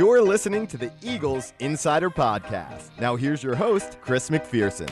You're 0.00 0.22
listening 0.22 0.66
to 0.68 0.78
the 0.78 0.90
Eagles 1.02 1.52
Insider 1.58 2.08
Podcast. 2.08 2.88
Now, 2.98 3.16
here's 3.16 3.42
your 3.42 3.54
host, 3.54 3.98
Chris 4.00 4.30
McPherson. 4.30 4.88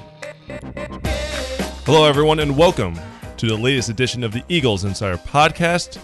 Hello, 1.87 2.05
everyone, 2.05 2.41
and 2.41 2.59
welcome 2.59 2.95
to 3.39 3.47
the 3.47 3.57
latest 3.57 3.89
edition 3.89 4.23
of 4.23 4.33
the 4.33 4.45
Eagles 4.51 4.85
Insider 4.85 5.17
Podcast. 5.17 5.99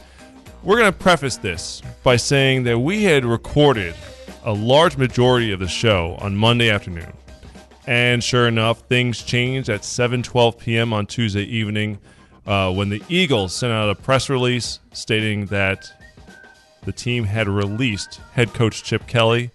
We're 0.62 0.78
going 0.78 0.90
to 0.90 0.98
preface 0.98 1.36
this 1.36 1.82
by 2.02 2.16
saying 2.16 2.62
that 2.62 2.78
we 2.78 3.02
had 3.04 3.26
recorded 3.26 3.94
a 4.42 4.54
large 4.54 4.96
majority 4.96 5.52
of 5.52 5.60
the 5.60 5.68
show 5.68 6.16
on 6.20 6.34
Monday 6.34 6.70
afternoon. 6.70 7.12
And 7.86 8.24
sure 8.24 8.48
enough, 8.48 8.78
things 8.88 9.22
changed 9.22 9.68
at 9.68 9.82
7:12 9.82 10.56
p.m. 10.58 10.94
on 10.94 11.04
Tuesday 11.04 11.44
evening 11.44 11.98
uh, 12.46 12.72
when 12.72 12.88
the 12.88 13.02
Eagles 13.10 13.54
sent 13.54 13.70
out 13.70 13.90
a 13.90 13.94
press 13.96 14.30
release 14.30 14.80
stating 14.94 15.44
that 15.48 15.92
the 16.84 16.92
team 16.92 17.24
had 17.24 17.48
released 17.48 18.20
head 18.32 18.54
coach 18.54 18.82
Chip 18.82 19.06
Kelly 19.06 19.50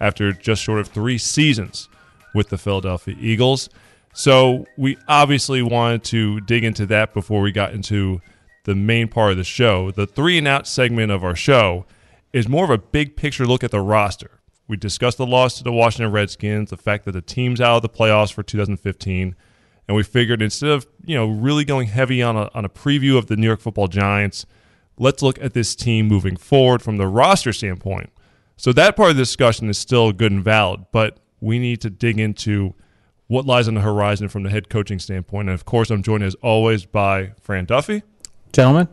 after 0.00 0.32
just 0.32 0.62
short 0.62 0.80
of 0.80 0.88
three 0.88 1.18
seasons 1.18 1.88
with 2.34 2.48
the 2.48 2.58
Philadelphia 2.58 3.16
Eagles. 3.18 3.68
So 4.12 4.66
we 4.76 4.96
obviously 5.08 5.62
wanted 5.62 6.04
to 6.04 6.40
dig 6.40 6.64
into 6.64 6.86
that 6.86 7.12
before 7.12 7.40
we 7.42 7.52
got 7.52 7.72
into 7.72 8.20
the 8.64 8.74
main 8.74 9.08
part 9.08 9.32
of 9.32 9.36
the 9.36 9.44
show. 9.44 9.90
The 9.90 10.06
three 10.06 10.38
and 10.38 10.48
out 10.48 10.66
segment 10.66 11.12
of 11.12 11.22
our 11.22 11.36
show 11.36 11.86
is 12.32 12.48
more 12.48 12.64
of 12.64 12.70
a 12.70 12.78
big 12.78 13.16
picture 13.16 13.46
look 13.46 13.62
at 13.62 13.70
the 13.70 13.80
roster. 13.80 14.40
We 14.68 14.76
discussed 14.76 15.18
the 15.18 15.26
loss 15.26 15.58
to 15.58 15.64
the 15.64 15.72
Washington 15.72 16.12
Redskins, 16.12 16.70
the 16.70 16.76
fact 16.76 17.04
that 17.04 17.12
the 17.12 17.22
team's 17.22 17.60
out 17.60 17.76
of 17.76 17.82
the 17.82 17.88
playoffs 17.88 18.32
for 18.32 18.42
2015, 18.42 19.36
and 19.86 19.96
we 19.96 20.02
figured 20.02 20.42
instead 20.42 20.70
of 20.70 20.86
you 21.04 21.14
know 21.14 21.26
really 21.26 21.64
going 21.64 21.86
heavy 21.86 22.22
on 22.22 22.36
a, 22.36 22.50
on 22.52 22.64
a 22.64 22.68
preview 22.68 23.16
of 23.16 23.26
the 23.26 23.36
New 23.36 23.46
York 23.46 23.60
Football 23.60 23.86
Giants, 23.86 24.44
let's 24.98 25.22
look 25.22 25.40
at 25.40 25.54
this 25.54 25.74
team 25.74 26.06
moving 26.06 26.36
forward 26.36 26.82
from 26.82 26.96
the 26.96 27.06
roster 27.06 27.52
standpoint. 27.52 28.10
So 28.56 28.72
that 28.72 28.96
part 28.96 29.10
of 29.10 29.16
the 29.16 29.22
discussion 29.22 29.68
is 29.68 29.78
still 29.78 30.12
good 30.12 30.32
and 30.32 30.42
valid, 30.42 30.86
but 30.92 31.18
we 31.40 31.58
need 31.58 31.80
to 31.82 31.90
dig 31.90 32.18
into 32.18 32.74
what 33.26 33.44
lies 33.44 33.68
on 33.68 33.74
the 33.74 33.80
horizon 33.80 34.28
from 34.28 34.44
the 34.44 34.50
head 34.50 34.68
coaching 34.68 34.98
standpoint. 34.98 35.48
And 35.48 35.54
of 35.54 35.64
course, 35.64 35.90
I'm 35.90 36.02
joined 36.02 36.22
as 36.22 36.34
always 36.36 36.86
by 36.86 37.32
Fran 37.40 37.66
Duffy. 37.66 38.02
Gentlemen. 38.52 38.88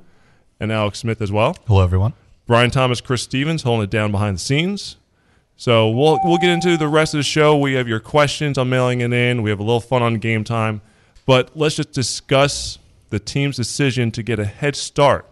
And 0.60 0.72
Alex 0.72 1.00
Smith 1.00 1.22
as 1.22 1.32
well. 1.32 1.56
Hello, 1.68 1.84
everyone. 1.84 2.14
Brian 2.46 2.72
Thomas, 2.72 3.00
Chris 3.00 3.24
Stevens 3.24 3.64
holding 3.64 3.86
it 3.86 3.90
down 3.90 4.12
behind 4.12 4.36
the 4.36 4.42
scenes. 4.42 4.98
So 5.56 5.90
we'll 5.90 6.20
we'll 6.24 6.38
get 6.38 6.50
into 6.50 6.78
the 6.78 6.88
rest 6.88 7.14
of 7.14 7.20
the 7.20 7.24
show. 7.24 7.58
We 7.58 7.74
have 7.74 7.88
your 7.88 8.00
questions. 8.00 8.58
I'm 8.58 8.70
mailing 8.70 9.02
it 9.02 9.14
in. 9.14 9.44
We 9.44 9.50
have 9.50 9.60
a 9.60 9.64
little 9.64 9.80
fun 9.80 10.02
on 10.02 10.16
game 10.16 10.44
time. 10.44 10.82
But 11.26 11.56
let's 11.56 11.76
just 11.76 11.92
discuss 11.92 12.80
the 13.10 13.20
team's 13.20 13.56
decision 13.56 14.12
to 14.12 14.24
get 14.24 14.40
a 14.40 14.46
head 14.46 14.76
start 14.76 15.26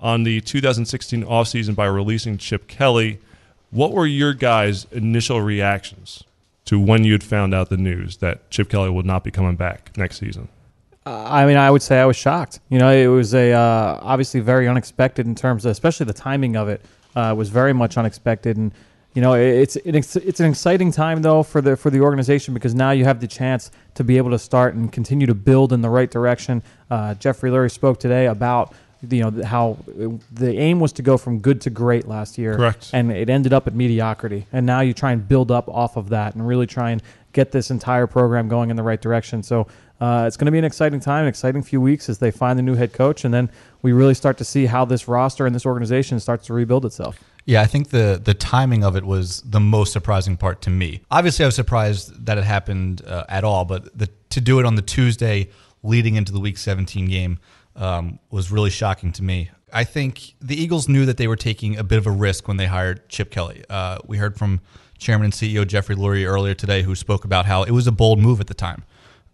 on 0.00 0.22
the 0.22 0.40
2016 0.40 1.24
offseason 1.24 1.74
by 1.74 1.86
releasing 1.86 2.38
Chip 2.38 2.68
Kelly. 2.68 3.20
What 3.70 3.92
were 3.92 4.06
your 4.06 4.32
guys' 4.32 4.86
initial 4.92 5.40
reactions 5.40 6.24
to 6.66 6.78
when 6.78 7.04
you 7.04 7.12
had 7.12 7.24
found 7.24 7.54
out 7.54 7.70
the 7.70 7.76
news 7.76 8.18
that 8.18 8.50
Chip 8.50 8.68
Kelly 8.68 8.90
would 8.90 9.06
not 9.06 9.24
be 9.24 9.30
coming 9.30 9.56
back 9.56 9.96
next 9.96 10.18
season? 10.18 10.48
Uh, 11.06 11.24
I 11.26 11.46
mean, 11.46 11.56
I 11.56 11.70
would 11.70 11.82
say 11.82 12.00
I 12.00 12.04
was 12.04 12.16
shocked. 12.16 12.60
You 12.68 12.78
know, 12.78 12.90
it 12.90 13.06
was 13.06 13.34
a 13.34 13.52
uh, 13.52 13.98
obviously 14.02 14.40
very 14.40 14.68
unexpected 14.68 15.26
in 15.26 15.34
terms 15.34 15.64
of, 15.64 15.70
especially 15.70 16.04
the 16.04 16.12
timing 16.12 16.56
of 16.56 16.68
it 16.68 16.82
uh, 17.16 17.34
was 17.36 17.48
very 17.48 17.72
much 17.72 17.96
unexpected, 17.96 18.58
and 18.58 18.72
you 19.14 19.22
know, 19.22 19.32
it's 19.32 19.76
it's 19.76 20.16
it's 20.16 20.40
an 20.40 20.50
exciting 20.50 20.92
time 20.92 21.22
though 21.22 21.42
for 21.42 21.62
the 21.62 21.76
for 21.76 21.90
the 21.90 22.00
organization 22.00 22.52
because 22.52 22.74
now 22.74 22.90
you 22.90 23.04
have 23.04 23.20
the 23.20 23.26
chance 23.26 23.70
to 23.94 24.04
be 24.04 24.18
able 24.18 24.30
to 24.30 24.38
start 24.38 24.74
and 24.74 24.92
continue 24.92 25.26
to 25.26 25.34
build 25.34 25.72
in 25.72 25.80
the 25.80 25.88
right 25.88 26.10
direction. 26.10 26.62
Uh, 26.90 27.14
Jeffrey 27.14 27.50
Lurie 27.50 27.70
spoke 27.70 27.98
today 27.98 28.26
about 28.26 28.74
you 29.08 29.30
know 29.30 29.44
how 29.44 29.78
the 30.32 30.56
aim 30.56 30.80
was 30.80 30.92
to 30.94 31.02
go 31.02 31.16
from 31.16 31.38
good 31.38 31.60
to 31.62 31.70
great 31.70 32.08
last 32.08 32.38
year, 32.38 32.56
correct, 32.56 32.90
and 32.92 33.12
it 33.12 33.30
ended 33.30 33.52
up 33.52 33.66
at 33.66 33.74
mediocrity. 33.74 34.46
And 34.52 34.66
now 34.66 34.80
you 34.80 34.92
try 34.92 35.12
and 35.12 35.26
build 35.26 35.50
up 35.50 35.68
off 35.68 35.96
of 35.96 36.08
that 36.10 36.34
and 36.34 36.46
really 36.46 36.66
try 36.66 36.90
and 36.90 37.02
get 37.32 37.52
this 37.52 37.70
entire 37.70 38.06
program 38.06 38.48
going 38.48 38.70
in 38.70 38.76
the 38.76 38.82
right 38.82 39.00
direction. 39.00 39.42
So 39.42 39.68
uh, 40.00 40.24
it's 40.26 40.36
going 40.36 40.46
to 40.46 40.52
be 40.52 40.58
an 40.58 40.64
exciting 40.64 41.00
time, 41.00 41.22
an 41.22 41.28
exciting 41.28 41.62
few 41.62 41.80
weeks 41.80 42.08
as 42.08 42.18
they 42.18 42.30
find 42.30 42.58
the 42.58 42.62
new 42.62 42.74
head 42.74 42.92
coach, 42.92 43.24
and 43.24 43.32
then 43.32 43.50
we 43.82 43.92
really 43.92 44.14
start 44.14 44.38
to 44.38 44.44
see 44.44 44.66
how 44.66 44.84
this 44.84 45.06
roster 45.06 45.46
and 45.46 45.54
this 45.54 45.66
organization 45.66 46.18
starts 46.20 46.46
to 46.46 46.54
rebuild 46.54 46.84
itself. 46.84 47.22
Yeah, 47.44 47.62
I 47.62 47.66
think 47.66 47.88
the 47.88 48.20
the 48.22 48.34
timing 48.34 48.84
of 48.84 48.94
it 48.96 49.04
was 49.04 49.40
the 49.42 49.60
most 49.60 49.92
surprising 49.92 50.36
part 50.36 50.60
to 50.62 50.70
me. 50.70 51.02
Obviously, 51.10 51.44
I 51.44 51.48
was 51.48 51.54
surprised 51.54 52.26
that 52.26 52.36
it 52.36 52.44
happened 52.44 53.02
uh, 53.06 53.24
at 53.28 53.42
all, 53.42 53.64
but 53.64 53.96
the, 53.96 54.08
to 54.30 54.40
do 54.40 54.60
it 54.60 54.66
on 54.66 54.74
the 54.74 54.82
Tuesday 54.82 55.48
leading 55.82 56.16
into 56.16 56.32
the 56.32 56.40
Week 56.40 56.58
17 56.58 57.06
game 57.08 57.38
um, 57.78 58.18
was 58.30 58.50
really 58.52 58.70
shocking 58.70 59.12
to 59.12 59.22
me. 59.22 59.50
I 59.72 59.84
think 59.84 60.34
the 60.40 60.60
Eagles 60.60 60.88
knew 60.88 61.06
that 61.06 61.16
they 61.16 61.28
were 61.28 61.36
taking 61.36 61.78
a 61.78 61.84
bit 61.84 61.98
of 61.98 62.06
a 62.06 62.10
risk 62.10 62.48
when 62.48 62.56
they 62.56 62.66
hired 62.66 63.08
Chip 63.08 63.30
Kelly. 63.30 63.64
Uh, 63.68 63.98
we 64.06 64.18
heard 64.18 64.36
from 64.36 64.60
Chairman 64.98 65.26
and 65.26 65.32
CEO 65.32 65.66
Jeffrey 65.66 65.94
Lurie 65.94 66.26
earlier 66.26 66.54
today, 66.54 66.82
who 66.82 66.94
spoke 66.94 67.24
about 67.24 67.46
how 67.46 67.62
it 67.62 67.70
was 67.70 67.86
a 67.86 67.92
bold 67.92 68.18
move 68.18 68.40
at 68.40 68.46
the 68.46 68.54
time. 68.54 68.84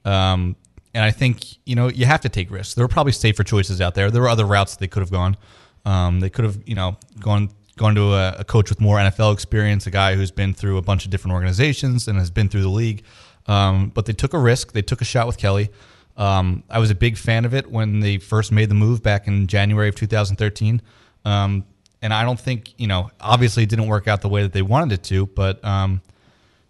Um, 0.05 0.57
and 0.93 1.03
I 1.05 1.11
think 1.11 1.57
you 1.67 1.75
know 1.75 1.89
you 1.89 2.07
have 2.07 2.21
to 2.23 2.29
take 2.29 2.51
risks. 2.51 2.75
There 2.75 2.85
were 2.85 2.89
probably 2.89 3.13
safer 3.13 3.43
choices 3.43 3.81
out 3.81 3.95
there. 3.95 4.11
There 4.11 4.23
were 4.23 4.29
other 4.29 4.47
routes 4.47 4.77
they 4.77 4.87
could 4.87 5.01
have 5.01 5.11
gone. 5.11 5.37
Um, 5.85 6.21
they 6.21 6.31
could 6.31 6.45
have 6.45 6.59
you 6.67 6.75
know 6.75 6.97
gone 7.19 7.51
gone 7.77 7.95
to 7.97 8.15
a, 8.15 8.37
a, 8.39 8.45
coach 8.45 8.71
with 8.71 8.81
more 8.81 8.99
NFL 8.99 9.33
experience, 9.33 9.87
a 9.89 9.91
guy 9.91 10.15
who's 10.15 10.31
been 10.31 10.55
through 10.55 10.77
a 10.77 10.83
bunch 10.83 11.05
of 11.05 11.11
different 11.11 11.35
organizations 11.35 12.07
and 12.07 12.19
has 12.19 12.31
been 12.31 12.49
through 12.49 12.63
the 12.63 12.69
league. 12.69 13.03
Um, 13.47 13.91
but 13.93 14.07
they 14.07 14.13
took 14.13 14.33
a 14.33 14.39
risk. 14.39 14.73
They 14.73 14.83
took 14.83 15.01
a 15.01 15.05
shot 15.05 15.27
with 15.27 15.39
Kelly. 15.39 15.71
Um, 16.17 16.63
I 16.71 16.79
was 16.79 16.91
a 16.91 16.95
big 16.95 17.17
fan 17.17 17.45
of 17.45 17.55
it 17.55 17.71
when 17.71 18.01
they 18.01 18.19
first 18.19 18.53
made 18.53 18.69
the 18.69 18.75
move 18.75 19.03
back 19.03 19.27
in 19.27 19.47
January 19.47 19.89
of 19.89 19.97
2013. 19.97 20.81
Um, 21.25 21.65
and 22.03 22.13
I 22.13 22.23
don't 22.23 22.39
think, 22.39 22.75
you 22.79 22.87
know, 22.87 23.11
obviously 23.21 23.63
it 23.63 23.69
didn't 23.69 23.89
work 23.89 24.07
out 24.07 24.21
the 24.21 24.29
way 24.29 24.43
that 24.43 24.53
they 24.53 24.63
wanted 24.63 24.93
it 24.93 25.03
to, 25.05 25.27
but, 25.27 25.65
um, 25.65 26.03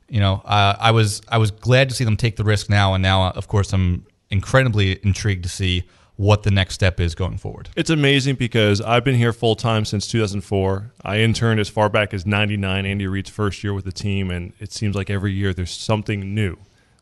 you 0.08 0.20
know, 0.20 0.42
I 0.44 0.90
was 0.92 1.22
I 1.28 1.38
was 1.38 1.50
glad 1.50 1.88
to 1.88 1.94
see 1.94 2.04
them 2.04 2.16
take 2.16 2.36
the 2.36 2.44
risk 2.44 2.68
now, 2.68 2.94
and 2.94 3.02
now, 3.02 3.30
of 3.30 3.48
course, 3.48 3.72
I'm 3.72 4.06
incredibly 4.30 5.00
intrigued 5.04 5.42
to 5.44 5.48
see 5.48 5.84
what 6.16 6.44
the 6.44 6.50
next 6.50 6.74
step 6.74 7.00
is 7.00 7.14
going 7.14 7.38
forward. 7.38 7.68
It's 7.74 7.90
amazing 7.90 8.36
because 8.36 8.80
I've 8.80 9.02
been 9.02 9.16
here 9.16 9.32
full 9.32 9.56
time 9.56 9.84
since 9.84 10.06
2004. 10.06 10.92
I 11.02 11.18
interned 11.18 11.58
as 11.58 11.68
far 11.68 11.88
back 11.88 12.14
as 12.14 12.24
99, 12.24 12.86
Andy 12.86 13.06
Reid's 13.06 13.30
first 13.30 13.64
year 13.64 13.74
with 13.74 13.84
the 13.84 13.92
team, 13.92 14.30
and 14.30 14.52
it 14.60 14.72
seems 14.72 14.94
like 14.94 15.10
every 15.10 15.32
year 15.32 15.52
there's 15.52 15.72
something 15.72 16.34
new. 16.34 16.56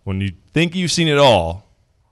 When 0.05 0.21
you 0.21 0.33
think 0.55 0.75
you've 0.75 0.93
seen 0.93 1.09
it 1.09 1.19
all, 1.19 1.67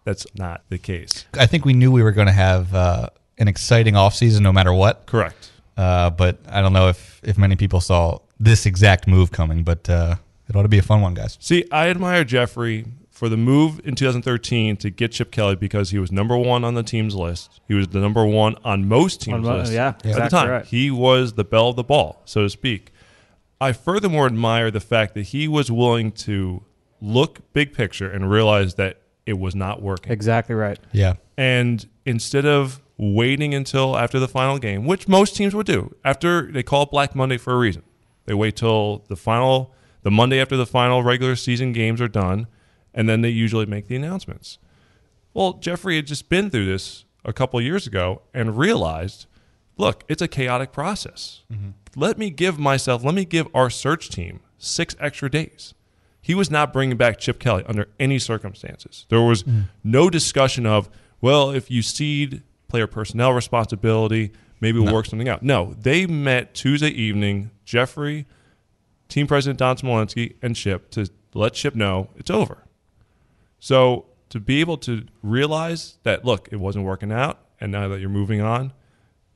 that's 0.05 0.27
not 0.35 0.63
the 0.69 0.79
case. 0.79 1.27
I 1.35 1.47
think 1.47 1.65
we 1.65 1.73
knew 1.73 1.91
we 1.91 2.03
were 2.03 2.13
going 2.13 2.27
to 2.27 2.33
have 2.33 2.75
uh, 2.75 3.11
an 3.39 3.49
exciting 3.49 3.95
offseason 3.95 4.41
no 4.41 4.53
matter 4.53 4.73
what. 4.73 5.07
Correct. 5.07 5.51
Uh, 5.77 6.11
but 6.11 6.39
I 6.49 6.61
don't 6.61 6.73
know 6.73 6.89
if, 6.89 7.21
if 7.23 7.39
many 7.39 7.57
people 7.57 7.81
saw 7.81 8.19
this 8.39 8.67
exact 8.67 9.07
move 9.07 9.33
coming, 9.33 9.63
but 9.65 9.89
uh, 9.89 10.17
it 10.49 10.57
ought 10.57 10.63
to 10.63 10.69
be 10.69 10.79
a 10.79 10.83
fun 10.83 11.01
one, 11.01 11.15
guys. 11.15 11.39
See, 11.41 11.65
I 11.71 11.89
admire 11.89 12.25
Jeffrey 12.25 12.87
for 13.11 13.29
the 13.29 13.37
move 13.37 13.81
in 13.85 13.95
2013 13.95 14.79
to 14.79 14.91
get 14.91 15.13
Chip 15.13 15.31
Kelly 15.31 15.55
because 15.55 15.91
he 15.91 15.99
was 15.99 16.11
number 16.11 16.37
one 16.37 16.65
on 16.65 16.75
the 16.75 16.83
team's 16.83 17.15
list. 17.15 17.61
He 17.69 17.75
was 17.75 17.89
the 17.89 18.01
number 18.01 18.25
one 18.25 18.57
on 18.65 18.89
most 18.89 19.21
teams' 19.21 19.47
on, 19.47 19.59
lists 19.59 19.75
yeah, 19.75 19.89
at 19.89 20.07
exactly 20.07 20.23
the 20.23 20.29
time. 20.29 20.49
Right. 20.49 20.65
He 20.65 20.91
was 20.91 21.35
the 21.35 21.45
belle 21.45 21.69
of 21.69 21.77
the 21.77 21.85
ball, 21.85 22.23
so 22.25 22.43
to 22.43 22.51
speak. 22.51 22.93
I 23.61 23.73
furthermore 23.73 24.25
admire 24.25 24.71
the 24.71 24.81
fact 24.81 25.13
that 25.15 25.25
he 25.25 25.47
was 25.49 25.71
willing 25.71 26.13
to 26.13 26.63
look 27.03 27.53
big 27.53 27.75
picture 27.75 28.11
and 28.11 28.31
realize 28.31 28.77
that 28.77 29.03
it 29.31 29.39
was 29.39 29.55
not 29.55 29.81
working. 29.81 30.13
Exactly 30.13 30.57
right. 30.57 30.79
Yeah. 30.93 31.15
And 31.39 31.89
instead 32.05 32.45
of 32.45 32.83
waiting 32.99 33.55
until 33.55 33.97
after 33.97 34.19
the 34.19 34.29
final 34.29 34.59
game, 34.59 34.85
which 34.85 35.07
most 35.07 35.37
teams 35.37 35.55
would 35.55 35.67
do, 35.67 35.95
after 36.05 36.51
they 36.51 36.65
call 36.65 36.83
it 36.83 36.91
Black 36.91 37.15
Monday 37.15 37.39
for 37.39 37.55
a 37.55 37.57
reason, 37.57 37.85
they 38.27 38.35
wait 38.35 38.57
till 38.57 39.05
the 39.09 39.17
final, 39.17 39.73
the 40.03 40.11
Monday 40.11 40.41
after 40.41 40.57
the 40.57 40.67
final 40.67 41.03
regular 41.05 41.37
season 41.37 41.73
games 41.73 42.01
are 42.01 42.09
done 42.09 42.49
and 42.93 43.09
then 43.09 43.21
they 43.21 43.29
usually 43.29 43.67
make 43.67 43.87
the 43.87 43.95
announcements. 43.95 44.59
Well, 45.33 45.55
Jeffrey 45.55 45.95
had 45.95 46.09
just 46.09 46.29
been 46.29 46.51
through 46.51 46.67
this 46.67 47.05
a 47.25 47.33
couple 47.33 47.61
years 47.61 47.87
ago 47.87 48.23
and 48.35 48.59
realized, 48.59 49.27
look, 49.77 50.03
it's 50.09 50.21
a 50.21 50.29
chaotic 50.29 50.73
process. 50.73 51.45
Mm-hmm. 51.53 51.71
Let 51.95 52.19
me 52.19 52.31
give 52.31 52.59
myself, 52.59 53.05
let 53.05 53.15
me 53.15 53.25
give 53.25 53.47
our 53.55 53.71
search 53.71 54.11
team 54.11 54.41
six 54.59 54.97
extra 54.99 55.31
days. 55.31 55.73
He 56.31 56.35
was 56.37 56.49
not 56.49 56.73
bringing 56.73 56.97
back 56.97 57.19
Chip 57.19 57.41
Kelly 57.41 57.65
under 57.67 57.89
any 57.99 58.21
circumstances. 58.21 59.05
There 59.09 59.21
was 59.21 59.43
mm. 59.43 59.65
no 59.83 60.09
discussion 60.09 60.65
of, 60.65 60.89
well, 61.21 61.51
if 61.51 61.73
you 61.73 61.83
cede 61.83 62.45
player 62.69 62.87
personnel 62.87 63.33
responsibility, 63.33 64.31
maybe 64.61 64.79
we'll 64.79 64.87
no. 64.87 64.95
work 64.95 65.07
something 65.07 65.29
out. 65.29 65.43
No, 65.43 65.75
they 65.77 66.07
met 66.07 66.55
Tuesday 66.55 66.91
evening, 66.91 67.51
Jeffrey, 67.65 68.27
team 69.09 69.27
president 69.27 69.59
Don 69.59 69.77
Smolenski, 69.77 70.37
and 70.41 70.55
Chip 70.55 70.93
to 70.93 71.11
let 71.35 71.55
Chip 71.55 71.75
know 71.75 72.11
it's 72.15 72.31
over. 72.31 72.63
So 73.59 74.07
to 74.29 74.39
be 74.39 74.61
able 74.61 74.77
to 74.77 75.07
realize 75.25 75.99
that, 76.05 76.25
look, 76.25 76.49
it 76.53 76.61
wasn't 76.61 76.85
working 76.85 77.11
out, 77.11 77.41
and 77.61 77.73
now 77.73 77.89
that 77.89 77.99
you're 77.99 78.09
moving 78.09 78.41
on, 78.41 78.73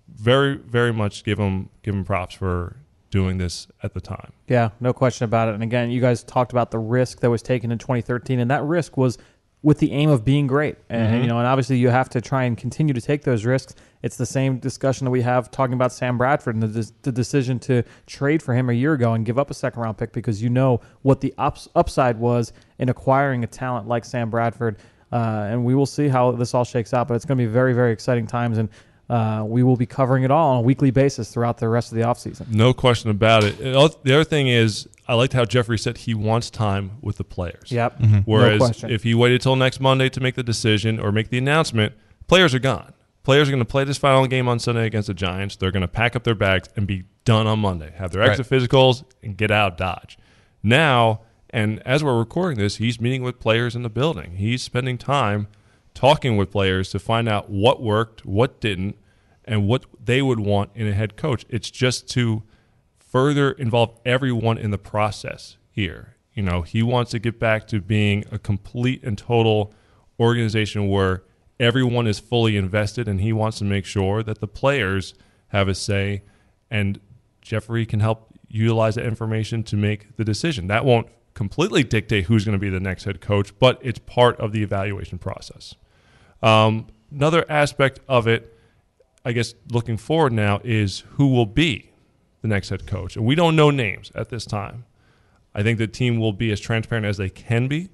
very, 0.07 0.59
very 0.59 0.93
much 0.93 1.25
give 1.25 1.39
them 1.39 1.71
give 1.83 1.93
them 1.93 2.05
props 2.05 2.37
for 2.37 2.77
doing 3.15 3.39
this 3.39 3.69
at 3.85 3.95
the 3.95 4.01
time. 4.01 4.33
Yeah, 4.49 4.71
no 4.81 4.93
question 4.93 5.25
about 5.25 5.49
it. 5.49 5.55
And 5.55 5.63
again, 5.63 5.89
you 5.93 6.01
guys 6.01 6.25
talked 6.25 6.51
about 6.51 6.73
the 6.73 6.81
risk 6.81 7.21
that 7.21 7.31
was 7.31 7.43
taken 7.43 7.71
in 7.71 7.79
2013, 7.79 8.41
and 8.41 8.51
that 8.51 8.65
risk 8.65 8.97
was 8.97 9.19
with 9.63 9.79
the 9.79 9.93
aim 9.93 10.11
of 10.11 10.25
being 10.25 10.47
great. 10.49 10.77
And 10.91 11.13
Mm-hmm. 11.15 11.23
you 11.23 11.29
know, 11.29 11.39
and 11.39 11.47
obviously 11.47 11.79
you 11.79 11.89
have 11.91 12.09
to 12.11 12.21
try 12.21 12.43
and 12.45 12.59
continue 12.59 12.93
to 12.93 13.01
take 13.01 13.23
those 13.23 13.45
risks. 13.45 13.75
It's 14.03 14.17
the 14.17 14.27
same 14.27 14.59
discussion 14.59 15.05
that 15.05 15.13
we 15.13 15.23
have 15.23 15.51
talking 15.51 15.75
about 15.75 15.93
Sam 15.93 16.19
Bradford 16.19 16.55
and 16.57 16.63
the, 16.65 16.83
des- 16.83 16.93
the 17.03 17.13
decision 17.13 17.59
to 17.61 17.85
trade 18.07 18.43
for 18.43 18.53
him 18.53 18.69
a 18.69 18.73
year 18.75 18.93
ago 18.95 19.15
and 19.15 19.25
give 19.25 19.39
up 19.39 19.51
a 19.51 19.55
second 19.55 19.81
round 19.81 19.97
pick 19.97 20.13
because 20.13 20.43
you 20.43 20.51
know 20.51 20.81
what 21.03 21.21
the 21.21 21.33
ups- 21.39 21.69
upside 21.77 22.19
was 22.19 22.53
in 22.79 22.89
acquiring 22.89 23.45
a 23.45 23.47
talent 23.47 23.87
like 23.87 24.05
Sam 24.05 24.29
Bradford. 24.29 24.77
Uh, 25.13 25.47
and 25.51 25.65
we 25.65 25.75
will 25.77 25.87
see 25.87 26.09
how 26.09 26.33
this 26.33 26.53
all 26.53 26.65
shakes 26.65 26.93
out. 26.93 27.07
But 27.09 27.15
it's 27.15 27.25
going 27.25 27.39
to 27.39 27.45
be 27.45 27.51
very, 27.51 27.73
very 27.75 27.93
exciting 27.93 28.27
times, 28.27 28.59
and 28.59 28.69
uh, 29.11 29.45
we 29.47 29.63
will 29.63 29.77
be 29.77 29.87
covering 29.87 30.25
it 30.25 30.31
all 30.31 30.53
on 30.53 30.57
a 30.59 30.61
weekly 30.63 30.91
basis 30.91 31.31
throughout 31.31 31.59
the 31.59 31.69
rest 31.69 31.93
of 31.93 31.99
the 31.99 32.05
offseason. 32.05 32.49
No 32.49 32.73
question 32.73 33.11
about 33.11 33.45
it. 33.45 33.59
The 33.59 34.15
other 34.15 34.25
thing 34.25 34.49
is, 34.49 34.89
I 35.07 35.15
liked 35.15 35.35
how 35.35 35.45
Jeffrey 35.45 35.79
said 35.79 35.99
he 35.99 36.15
wants 36.15 36.49
time 36.49 36.93
with 37.03 37.17
the 37.19 37.25
players. 37.25 37.71
Yep. 37.71 38.01
Whereas 38.25 38.83
no 38.83 38.89
if 38.89 39.03
he 39.03 39.15
waited 39.15 39.43
till 39.43 39.57
next 39.57 39.81
Monday 39.81 40.09
to 40.09 40.21
make 40.21 40.35
the 40.35 40.43
decision 40.43 40.99
or 40.99 41.13
make 41.13 41.29
the 41.29 41.39
announcement, 41.39 41.93
players 42.27 42.55
are 42.55 42.59
gone. 42.59 42.95
Players 43.23 43.49
are 43.49 43.53
going 43.53 43.61
to 43.61 43.65
play 43.67 43.85
this 43.85 43.97
final 43.97 44.27
game 44.27 44.49
on 44.49 44.59
Sunday 44.59 44.87
against 44.87 45.09
the 45.09 45.15
Giants. 45.15 45.57
They're 45.57 45.71
going 45.71 45.83
to 45.83 45.89
pack 45.89 46.15
up 46.15 46.25
their 46.25 46.35
bags 46.35 46.69
and 46.77 46.87
be 46.87 47.05
done 47.25 47.47
on 47.47 47.59
Monday. 47.59 47.93
Have 47.97 48.11
their 48.11 48.23
exit 48.23 48.47
physicals 48.49 49.03
and 49.23 49.37
get 49.37 49.51
out 49.51 49.73
of 49.73 49.79
Dodge. 49.79 50.19
Now, 50.63 51.21
and 51.51 51.81
as 51.87 52.05
we're 52.05 52.19
recording 52.19 52.59
this, 52.59 52.77
he's 52.77 53.01
meeting 53.01 53.23
with 53.23 53.39
players 53.39 53.75
in 53.77 53.83
the 53.83 53.89
building. 53.89 54.37
He's 54.37 54.63
spending 54.63 54.99
time 54.99 55.49
talking 55.95 56.37
with 56.37 56.51
players 56.51 56.91
to 56.91 56.99
find 56.99 57.29
out 57.29 57.49
what 57.49 57.83
worked, 57.83 58.27
what 58.27 58.61
didn't, 58.61 58.97
and 59.45 59.69
what 59.69 59.87
they 60.03 60.21
would 60.23 60.41
want 60.41 60.71
in 60.75 60.87
a 60.87 60.93
head 60.93 61.17
coach. 61.17 61.45
It's 61.49 61.71
just 61.71 62.09
to 62.11 62.43
further 62.99 63.53
involve 63.53 63.97
everyone 64.05 64.59
in 64.59 64.71
the 64.71 64.79
process 64.79 65.57
here. 65.71 66.17
You 66.33 66.43
know, 66.43 66.63
he 66.63 66.83
wants 66.83 67.13
to 67.13 67.19
get 67.19 67.39
back 67.39 67.67
to 67.69 67.81
being 67.81 68.25
a 68.33 68.39
complete 68.39 69.05
and 69.05 69.17
total 69.17 69.73
organization 70.19 70.89
where 70.89 71.23
everyone 71.61 72.07
is 72.07 72.19
fully 72.19 72.57
invested 72.57 73.07
and 73.07 73.21
he 73.21 73.33
wants 73.33 73.59
to 73.59 73.65
make 73.65 73.85
sure 73.85 74.23
that 74.23 74.41
the 74.41 74.49
players 74.49 75.15
have 75.49 75.69
a 75.69 75.75
say 75.75 76.23
and 76.71 77.01
Jeffrey 77.41 77.87
can 77.87 78.01
help 78.01 78.35
utilize 78.49 78.97
that 78.97 79.05
information 79.05 79.63
to 79.65 79.77
make 79.77 80.17
the 80.17 80.25
decision. 80.25 80.67
That 80.67 80.85
won't 80.85 81.09
completely 81.35 81.85
dictate 81.85 82.25
who's 82.25 82.45
going 82.45 82.55
to 82.55 82.59
be 82.59 82.71
the 82.71 82.81
next 82.81 83.05
head 83.05 83.21
coach, 83.21 83.57
but 83.59 83.79
it's 83.83 83.99
part 84.01 84.39
of 84.41 84.53
the 84.53 84.63
evaluation 84.63 85.19
process. 85.19 85.75
Um, 86.45 86.89
another 87.11 87.45
aspect 87.49 88.01
of 88.09 88.29
it, 88.29 88.57
I 89.25 89.33
guess, 89.33 89.55
looking 89.71 89.97
forward 89.97 90.33
now 90.33 90.61
is 90.63 91.05
who 91.13 91.29
will 91.29 91.47
be 91.47 91.91
the 92.43 92.49
next 92.49 92.69
head 92.69 92.87
coach. 92.87 93.17
And 93.17 93.25
we 93.25 93.35
don't 93.35 93.57
know 93.57 93.71
names 93.71 94.13
at 94.15 94.29
this 94.29 94.45
time. 94.45 94.85
I 95.55 95.63
think 95.63 95.79
the 95.79 95.87
team 95.87 96.19
will 96.19 96.33
be 96.33 96.53
as 96.53 96.61
transparent 96.61 97.07
as 97.07 97.17
they 97.17 97.31
can 97.31 97.69
be 97.69 97.89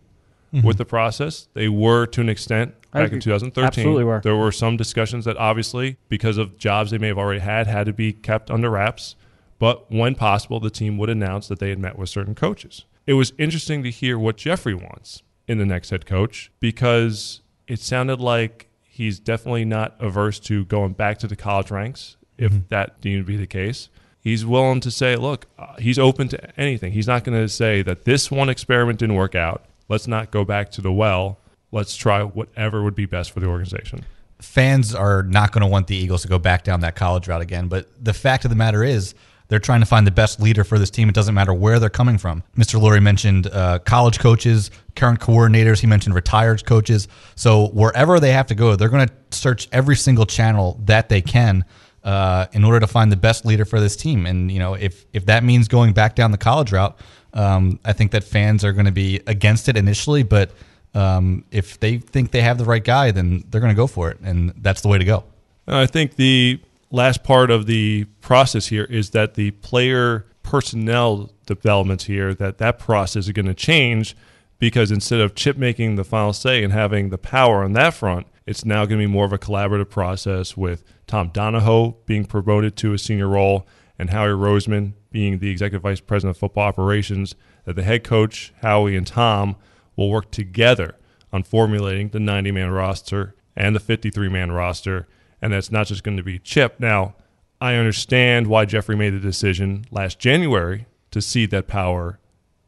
with 0.65 0.79
the 0.79 0.85
process. 0.85 1.47
They 1.55 1.69
were 1.69 2.07
to 2.07 2.21
an 2.21 2.29
extent 2.29 2.75
back 2.91 3.13
in 3.13 3.21
2013. 3.21 3.65
Absolutely 3.65 4.05
were. 4.05 4.21
There 4.21 4.35
were 4.35 4.51
some 4.51 4.77
discussions 4.77 5.25
that 5.27 5.37
obviously, 5.37 5.97
because 6.09 6.39
of 6.39 6.59
jobs 6.59 6.91
they 6.91 6.99
may 6.99 7.07
have 7.07 7.19
already 7.19 7.41
had, 7.41 7.69
had 7.69 7.87
to 7.87 7.93
be 7.93 8.13
kept 8.13 8.51
under 8.51 8.71
wraps. 8.71 9.15
But 9.61 9.93
when 9.93 10.15
possible, 10.17 10.59
the 10.59 10.71
team 10.71 10.99
would 10.99 11.11
announce 11.11 11.47
that 11.49 11.61
they 11.61 11.69
had 11.69 11.79
met 11.79 11.97
with 11.99 12.09
certain 12.09 12.35
coaches. 12.35 12.87
It 13.07 13.13
was 13.13 13.33
interesting 13.39 13.85
to 13.85 13.91
hear 13.91 14.19
what 14.19 14.39
Jeffrey 14.39 14.75
wants 14.75 15.23
in 15.47 15.59
the 15.59 15.67
next 15.67 15.91
head 15.91 16.07
coach 16.07 16.51
because 16.59 17.43
it 17.71 17.79
sounded 17.79 18.21
like 18.21 18.67
he's 18.83 19.21
definitely 19.21 19.65
not 19.65 19.95
averse 20.01 20.41
to 20.41 20.65
going 20.65 20.93
back 20.93 21.19
to 21.19 21.29
the 21.29 21.37
college 21.37 21.71
ranks 21.71 22.17
if 22.37 22.53
that 22.69 23.01
deemed 23.01 23.25
to 23.25 23.27
be 23.27 23.37
the 23.37 23.47
case. 23.47 23.89
He's 24.21 24.45
willing 24.45 24.81
to 24.81 24.91
say, 24.91 25.15
look, 25.15 25.47
uh, 25.57 25.77
he's 25.79 25.99
open 25.99 26.27
to 26.29 26.61
anything. 26.61 26.93
He's 26.93 27.07
not 27.07 27.23
going 27.23 27.41
to 27.41 27.49
say 27.49 27.83
that 27.83 28.05
this 28.05 28.29
one 28.29 28.49
experiment 28.49 28.99
didn't 28.99 29.15
work 29.15 29.37
out. 29.37 29.65
Let's 29.89 30.09
not 30.09 30.33
go 30.33 30.45
back 30.45 30.73
to 30.73 30.81
the 30.81 30.93
well. 30.93 31.39
Let's 31.71 31.95
try 31.95 32.25
whatever 32.25 32.83
would 32.83 32.97
be 32.97 33.07
best 33.07 33.31
for 33.31 33.39
the 33.39 33.47
organization. 33.47 34.05
fans 34.41 34.95
are 34.95 35.23
not 35.23 35.53
going 35.53 35.63
to 35.63 35.67
want 35.67 35.87
the 35.87 35.97
Eagles 35.97 36.23
to 36.23 36.29
go 36.29 36.39
back 36.39 36.65
down 36.65 36.81
that 36.81 36.97
college 36.97 37.29
route 37.29 37.43
again. 37.43 37.69
But 37.69 37.89
the 38.03 38.15
fact 38.15 38.45
of 38.45 38.51
the 38.51 38.57
matter 38.57 38.83
is, 38.83 39.15
they're 39.51 39.59
trying 39.59 39.81
to 39.81 39.87
find 39.87 40.07
the 40.07 40.13
best 40.13 40.41
leader 40.41 40.65
for 40.65 40.79
this 40.79 40.91
team. 40.91 41.09
It 41.09 41.15
doesn't 41.15 41.35
matter 41.35 41.53
where 41.53 41.79
they're 41.81 41.91
coming 41.91 42.19
from. 42.19 42.43
Mr. 42.57 42.81
Lurie 42.81 43.03
mentioned 43.03 43.49
uh, 43.49 43.81
college 43.81 44.21
coaches, 44.21 44.71
current 44.95 45.21
coordinators. 45.21 45.81
He 45.81 45.89
mentioned 45.89 46.15
retired 46.15 46.65
coaches. 46.65 47.09
So 47.35 47.67
wherever 47.69 48.21
they 48.21 48.33
have 48.33 48.47
to 48.47 48.55
go, 48.55 48.77
they're 48.77 48.89
going 48.89 49.09
to 49.09 49.15
search 49.37 49.69
every 49.73 49.97
single 49.97 50.25
channel 50.25 50.81
that 50.85 51.09
they 51.09 51.21
can 51.21 51.65
uh, 52.05 52.47
in 52.53 52.65
order 52.65 52.79
to 52.81 52.87
find 52.87 53.11
the 53.11 53.17
best 53.17 53.45
leader 53.45 53.65
for 53.65 53.81
this 53.81 53.97
team. 53.97 54.25
And 54.25 54.53
you 54.53 54.61
know, 54.61 54.75
if 54.75 55.05
if 55.13 55.27
that 55.27 55.43
means 55.43 55.67
going 55.67 55.93
back 55.93 56.15
down 56.15 56.31
the 56.31 56.39
college 56.39 56.71
route, 56.71 56.97
um, 57.35 57.81
I 57.85 57.93
think 57.93 58.13
that 58.13 58.23
fans 58.23 58.65
are 58.65 58.73
going 58.73 58.87
to 58.87 58.93
be 58.93 59.21
against 59.27 59.69
it 59.69 59.77
initially, 59.77 60.23
but 60.23 60.53
um, 60.95 61.45
if 61.51 61.79
they 61.79 61.99
think 61.99 62.31
they 62.31 62.43
have 62.43 62.57
the 62.57 62.65
right 62.65 62.83
guy, 62.83 63.11
then 63.11 63.45
they're 63.51 63.61
going 63.61 63.73
to 63.73 63.77
go 63.77 63.87
for 63.87 64.11
it, 64.11 64.19
and 64.23 64.53
that's 64.59 64.81
the 64.81 64.89
way 64.89 64.99
to 64.99 65.05
go. 65.05 65.25
I 65.67 65.87
think 65.87 66.17
the 66.17 66.61
last 66.91 67.23
part 67.23 67.51
of 67.51 67.67
the 67.67 68.05
process 68.21 68.67
here 68.67 68.85
is 68.85 69.11
that 69.11 69.35
the 69.35 69.51
player 69.53 70.27
personnel 70.43 71.31
developments 71.47 72.05
here 72.05 72.35
that 72.35 72.59
that 72.59 72.79
process 72.79 73.27
is 73.27 73.33
going 73.33 73.47
to 73.47 73.55
change 73.55 74.17
because 74.59 74.91
instead 74.91 75.21
of 75.21 75.35
Chip 75.35 75.57
making 75.57 75.97
the 75.97 76.05
final 76.05 76.33
say 76.33 76.63
and 76.63 76.73
having 76.73 77.11
the 77.11 77.19
power 77.19 77.65
on 77.65 77.73
that 77.73 77.95
front, 77.95 78.27
it's 78.47 78.65
now 78.65 78.85
going 78.85 79.01
to 79.01 79.07
be 79.07 79.13
more 79.13 79.25
of 79.25 79.33
a 79.33 79.39
collaborative 79.39 79.89
process 79.89 80.57
with 80.57 80.85
Tom 81.07 81.31
Donahoe 81.33 81.97
being 82.05 82.25
promoted 82.25 82.77
to 82.77 82.93
a 82.93 82.99
senior 82.99 83.29
role 83.29 83.67
and 83.99 84.11
Howie 84.11 84.29
Roseman 84.29 84.93
being 85.11 85.39
the 85.39 85.51
executive 85.51 85.83
vice 85.83 86.01
president 86.01 86.37
of 86.37 86.41
football 86.41 86.65
operations. 86.65 87.35
That 87.65 87.77
the 87.77 87.83
head 87.83 88.05
coach 88.05 88.53
Howie 88.63 88.97
and 88.97 89.07
Tom 89.07 89.57
will 89.97 90.11
work 90.11 90.31
together 90.31 90.97
on 91.33 91.43
formulating 91.43 92.09
the 92.11 92.21
90 92.21 92.53
man 92.53 92.71
roster 92.71 93.35
and 93.57 93.75
the 93.75 93.81
53 93.81 94.29
man 94.29 94.53
roster. 94.53 95.07
And 95.43 95.53
that's 95.53 95.71
not 95.71 95.87
just 95.87 96.03
going 96.03 96.17
to 96.17 96.23
be 96.23 96.39
Chip. 96.39 96.79
Now, 96.79 97.15
I 97.61 97.75
understand 97.75 98.47
why 98.47 98.65
Jeffrey 98.65 98.97
made 98.97 99.11
the 99.11 99.21
decision 99.21 99.85
last 99.91 100.19
January 100.19 100.87
to 101.11 101.21
cede 101.21 101.51
that 101.51 101.67
power 101.67 102.19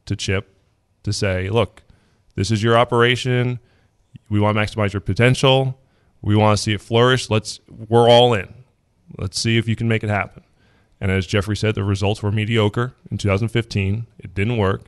to 0.07 0.17
Chip 0.17 0.55
to 1.03 1.13
say, 1.13 1.49
look, 1.49 1.83
this 2.35 2.51
is 2.51 2.63
your 2.63 2.77
operation. 2.77 3.59
We 4.29 4.41
want 4.41 4.57
to 4.57 4.61
maximize 4.63 4.93
your 4.93 5.01
potential. 5.01 5.79
We 6.23 6.37
want 6.37 6.57
to 6.57 6.63
see 6.63 6.73
it 6.73 6.81
flourish. 6.81 7.31
Let's 7.31 7.61
we're 7.89 8.09
all 8.09 8.33
in. 8.35 8.53
Let's 9.19 9.39
see 9.39 9.59
if 9.59 9.69
you 9.69 9.77
can 9.77 9.89
make 9.89 10.05
it 10.05 10.11
happen. 10.11 10.43
And 11.01 11.11
as 11.11 11.27
Jeffrey 11.27 11.57
said, 11.57 11.75
the 11.75 11.85
results 11.85 12.23
were 12.23 12.31
mediocre 12.31 12.95
in 13.11 13.19
2015. 13.19 14.07
It 14.19 14.35
didn't 14.35 14.57
work. 14.57 14.83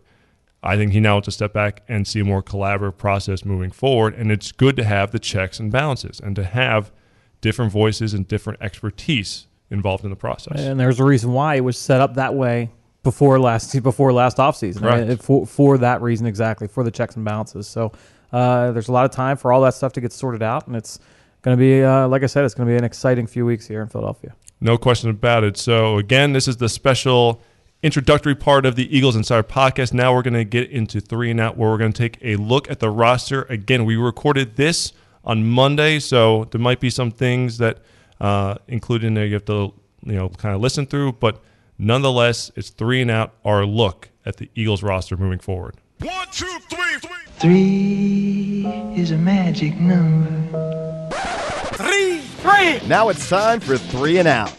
I 0.62 0.76
think 0.76 0.92
he 0.92 1.00
now 1.00 1.16
wants 1.16 1.26
to 1.26 1.32
step 1.32 1.52
back 1.52 1.82
and 1.88 2.06
see 2.06 2.20
a 2.20 2.24
more 2.24 2.42
collaborative 2.42 2.96
process 2.96 3.44
moving 3.44 3.70
forward. 3.70 4.14
And 4.14 4.30
it's 4.32 4.52
good 4.52 4.76
to 4.76 4.84
have 4.84 5.10
the 5.10 5.18
checks 5.18 5.58
and 5.60 5.70
balances 5.70 6.20
and 6.20 6.34
to 6.36 6.44
have 6.44 6.90
different 7.44 7.70
voices 7.70 8.14
and 8.14 8.26
different 8.26 8.58
expertise 8.62 9.46
involved 9.70 10.02
in 10.02 10.08
the 10.08 10.16
process. 10.16 10.58
And 10.58 10.80
there's 10.80 10.98
a 10.98 11.04
reason 11.04 11.34
why 11.34 11.56
it 11.56 11.60
was 11.60 11.76
set 11.76 12.00
up 12.00 12.14
that 12.14 12.34
way 12.34 12.70
before 13.02 13.38
last 13.38 13.82
before 13.82 14.14
last 14.14 14.38
offseason. 14.38 14.80
Correct. 14.80 15.10
Uh, 15.10 15.16
For 15.16 15.46
for 15.46 15.78
that 15.78 16.00
reason 16.00 16.26
exactly, 16.26 16.68
for 16.68 16.82
the 16.82 16.90
checks 16.90 17.16
and 17.16 17.24
balances. 17.24 17.68
So 17.68 17.92
uh, 18.32 18.72
there's 18.72 18.88
a 18.88 18.92
lot 18.92 19.04
of 19.04 19.10
time 19.10 19.36
for 19.36 19.52
all 19.52 19.60
that 19.60 19.74
stuff 19.74 19.92
to 19.92 20.00
get 20.00 20.10
sorted 20.10 20.42
out, 20.42 20.66
and 20.66 20.74
it's 20.74 20.98
going 21.42 21.54
to 21.54 21.60
be, 21.60 21.82
uh, 21.82 22.08
like 22.08 22.22
I 22.22 22.26
said, 22.26 22.46
it's 22.46 22.54
going 22.54 22.66
to 22.66 22.72
be 22.72 22.78
an 22.78 22.84
exciting 22.84 23.26
few 23.26 23.44
weeks 23.44 23.66
here 23.68 23.82
in 23.82 23.88
Philadelphia. 23.88 24.34
No 24.62 24.78
question 24.78 25.10
about 25.10 25.44
it. 25.44 25.58
So, 25.58 25.98
again, 25.98 26.32
this 26.32 26.48
is 26.48 26.56
the 26.56 26.70
special 26.70 27.42
introductory 27.82 28.34
part 28.34 28.64
of 28.64 28.76
the 28.76 28.96
Eagles 28.96 29.14
Insider 29.14 29.42
podcast. 29.42 29.92
Now 29.92 30.14
we're 30.14 30.22
going 30.22 30.32
to 30.32 30.44
get 30.44 30.70
into 30.70 31.00
three 31.00 31.30
and 31.30 31.38
out, 31.38 31.58
where 31.58 31.68
we're 31.68 31.76
going 31.76 31.92
to 31.92 31.98
take 31.98 32.16
a 32.22 32.36
look 32.36 32.70
at 32.70 32.80
the 32.80 32.88
roster. 32.88 33.42
Again, 33.50 33.84
we 33.84 33.96
recorded 33.96 34.56
this 34.56 34.94
on 35.24 35.44
Monday, 35.44 35.98
so 35.98 36.44
there 36.50 36.60
might 36.60 36.80
be 36.80 36.90
some 36.90 37.10
things 37.10 37.58
that 37.58 37.78
uh, 38.20 38.56
included 38.68 39.06
in 39.06 39.14
there 39.14 39.26
you 39.26 39.34
have 39.34 39.44
to, 39.46 39.72
you 40.04 40.14
know, 40.14 40.28
kind 40.28 40.54
of 40.54 40.60
listen 40.60 40.86
through. 40.86 41.12
But 41.12 41.42
nonetheless, 41.78 42.50
it's 42.56 42.70
three 42.70 43.00
and 43.00 43.10
out. 43.10 43.34
Our 43.44 43.64
look 43.64 44.10
at 44.26 44.36
the 44.36 44.50
Eagles 44.54 44.82
roster 44.82 45.16
moving 45.16 45.38
forward. 45.38 45.76
One, 46.00 46.26
two, 46.30 46.58
three, 46.70 46.98
three. 46.98 47.10
Three 47.38 48.66
is 48.96 49.10
a 49.10 49.18
magic 49.18 49.78
number. 49.78 51.10
Three, 51.74 52.18
three. 52.18 52.80
Now 52.86 53.08
it's 53.08 53.28
time 53.28 53.60
for 53.60 53.76
three 53.76 54.18
and 54.18 54.28
out. 54.28 54.52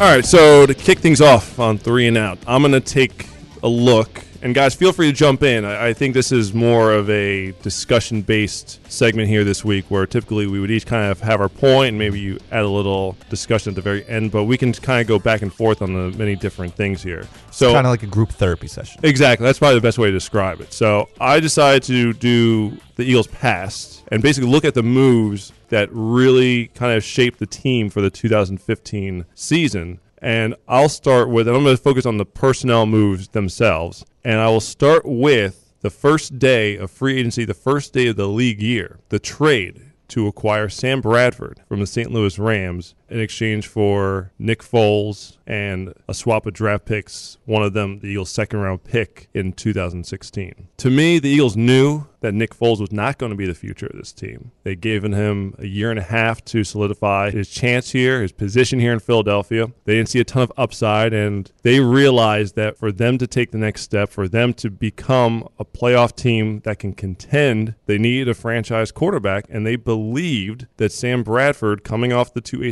All 0.00 0.06
right, 0.06 0.24
so 0.24 0.64
to 0.64 0.72
kick 0.72 1.00
things 1.00 1.20
off 1.20 1.58
on 1.58 1.76
three 1.76 2.06
and 2.06 2.16
out, 2.16 2.38
I'm 2.46 2.62
going 2.62 2.72
to 2.72 2.80
take 2.80 3.26
a 3.62 3.68
look. 3.68 4.22
And 4.42 4.54
guys, 4.54 4.74
feel 4.74 4.92
free 4.92 5.10
to 5.10 5.12
jump 5.12 5.42
in. 5.42 5.64
I, 5.66 5.88
I 5.88 5.92
think 5.92 6.14
this 6.14 6.32
is 6.32 6.54
more 6.54 6.92
of 6.92 7.10
a 7.10 7.52
discussion 7.62 8.22
based 8.22 8.80
segment 8.90 9.28
here 9.28 9.44
this 9.44 9.64
week 9.64 9.84
where 9.90 10.06
typically 10.06 10.46
we 10.46 10.60
would 10.60 10.70
each 10.70 10.86
kind 10.86 11.10
of 11.10 11.20
have 11.20 11.40
our 11.40 11.48
point 11.50 11.90
and 11.90 11.98
maybe 11.98 12.18
you 12.18 12.38
add 12.50 12.64
a 12.64 12.68
little 12.68 13.16
discussion 13.28 13.70
at 13.70 13.74
the 13.74 13.82
very 13.82 14.06
end, 14.08 14.30
but 14.30 14.44
we 14.44 14.56
can 14.56 14.72
kind 14.72 15.00
of 15.00 15.06
go 15.06 15.18
back 15.18 15.42
and 15.42 15.52
forth 15.52 15.82
on 15.82 15.92
the 15.92 16.16
many 16.16 16.36
different 16.36 16.74
things 16.74 17.02
here. 17.02 17.26
So, 17.50 17.72
kind 17.72 17.86
of 17.86 17.90
like 17.90 18.02
a 18.02 18.06
group 18.06 18.30
therapy 18.30 18.66
session. 18.66 19.00
Exactly. 19.02 19.44
That's 19.44 19.58
probably 19.58 19.74
the 19.76 19.82
best 19.82 19.98
way 19.98 20.08
to 20.08 20.12
describe 20.12 20.60
it. 20.60 20.72
So 20.72 21.08
I 21.20 21.40
decided 21.40 21.82
to 21.84 22.14
do 22.14 22.78
the 22.96 23.04
Eagles 23.04 23.26
past 23.26 24.04
and 24.08 24.22
basically 24.22 24.48
look 24.48 24.64
at 24.64 24.74
the 24.74 24.82
moves 24.82 25.52
that 25.68 25.88
really 25.92 26.68
kind 26.68 26.96
of 26.96 27.04
shaped 27.04 27.38
the 27.38 27.46
team 27.46 27.90
for 27.90 28.00
the 28.00 28.10
2015 28.10 29.24
season. 29.34 30.00
And 30.20 30.54
I'll 30.68 30.88
start 30.88 31.30
with, 31.30 31.48
and 31.48 31.56
I'm 31.56 31.64
going 31.64 31.76
to 31.76 31.82
focus 31.82 32.04
on 32.04 32.18
the 32.18 32.26
personnel 32.26 32.86
moves 32.86 33.28
themselves. 33.28 34.04
And 34.22 34.38
I 34.38 34.48
will 34.48 34.60
start 34.60 35.06
with 35.06 35.72
the 35.80 35.90
first 35.90 36.38
day 36.38 36.76
of 36.76 36.90
free 36.90 37.18
agency, 37.18 37.44
the 37.44 37.54
first 37.54 37.92
day 37.92 38.08
of 38.08 38.16
the 38.16 38.28
league 38.28 38.60
year, 38.60 39.00
the 39.08 39.18
trade 39.18 39.82
to 40.08 40.26
acquire 40.26 40.68
Sam 40.68 41.00
Bradford 41.00 41.62
from 41.68 41.80
the 41.80 41.86
St. 41.86 42.10
Louis 42.10 42.38
Rams 42.38 42.94
in 43.10 43.20
exchange 43.20 43.66
for 43.66 44.32
Nick 44.38 44.62
Foles 44.62 45.36
and 45.46 45.92
a 46.08 46.14
swap 46.14 46.46
of 46.46 46.54
draft 46.54 46.84
picks, 46.84 47.38
one 47.44 47.62
of 47.62 47.72
them 47.72 47.98
the 47.98 48.08
Eagles' 48.08 48.30
second 48.30 48.60
round 48.60 48.84
pick 48.84 49.28
in 49.34 49.52
2016. 49.52 50.68
To 50.78 50.90
me, 50.90 51.18
the 51.18 51.28
Eagles 51.28 51.56
knew 51.56 52.06
that 52.20 52.34
Nick 52.34 52.54
Foles 52.54 52.80
was 52.80 52.92
not 52.92 53.18
going 53.18 53.30
to 53.30 53.36
be 53.36 53.46
the 53.46 53.54
future 53.54 53.86
of 53.86 53.96
this 53.96 54.12
team. 54.12 54.52
They'd 54.62 54.80
given 54.80 55.12
him 55.12 55.54
a 55.58 55.66
year 55.66 55.90
and 55.90 55.98
a 55.98 56.02
half 56.02 56.44
to 56.46 56.64
solidify 56.64 57.30
his 57.30 57.48
chance 57.48 57.90
here, 57.90 58.22
his 58.22 58.32
position 58.32 58.78
here 58.78 58.92
in 58.92 59.00
Philadelphia. 59.00 59.68
They 59.84 59.96
didn't 59.96 60.10
see 60.10 60.20
a 60.20 60.24
ton 60.24 60.42
of 60.42 60.52
upside, 60.56 61.12
and 61.12 61.50
they 61.62 61.80
realized 61.80 62.56
that 62.56 62.78
for 62.78 62.92
them 62.92 63.18
to 63.18 63.26
take 63.26 63.50
the 63.50 63.58
next 63.58 63.82
step, 63.82 64.10
for 64.10 64.28
them 64.28 64.54
to 64.54 64.70
become 64.70 65.48
a 65.58 65.64
playoff 65.64 66.14
team 66.14 66.60
that 66.60 66.78
can 66.78 66.92
contend, 66.92 67.74
they 67.86 67.98
needed 67.98 68.28
a 68.28 68.34
franchise 68.34 68.92
quarterback, 68.92 69.46
and 69.48 69.66
they 69.66 69.76
believed 69.76 70.66
that 70.76 70.92
Sam 70.92 71.22
Bradford, 71.22 71.84
coming 71.84 72.12
off 72.12 72.34
the 72.34 72.40
two 72.40 72.62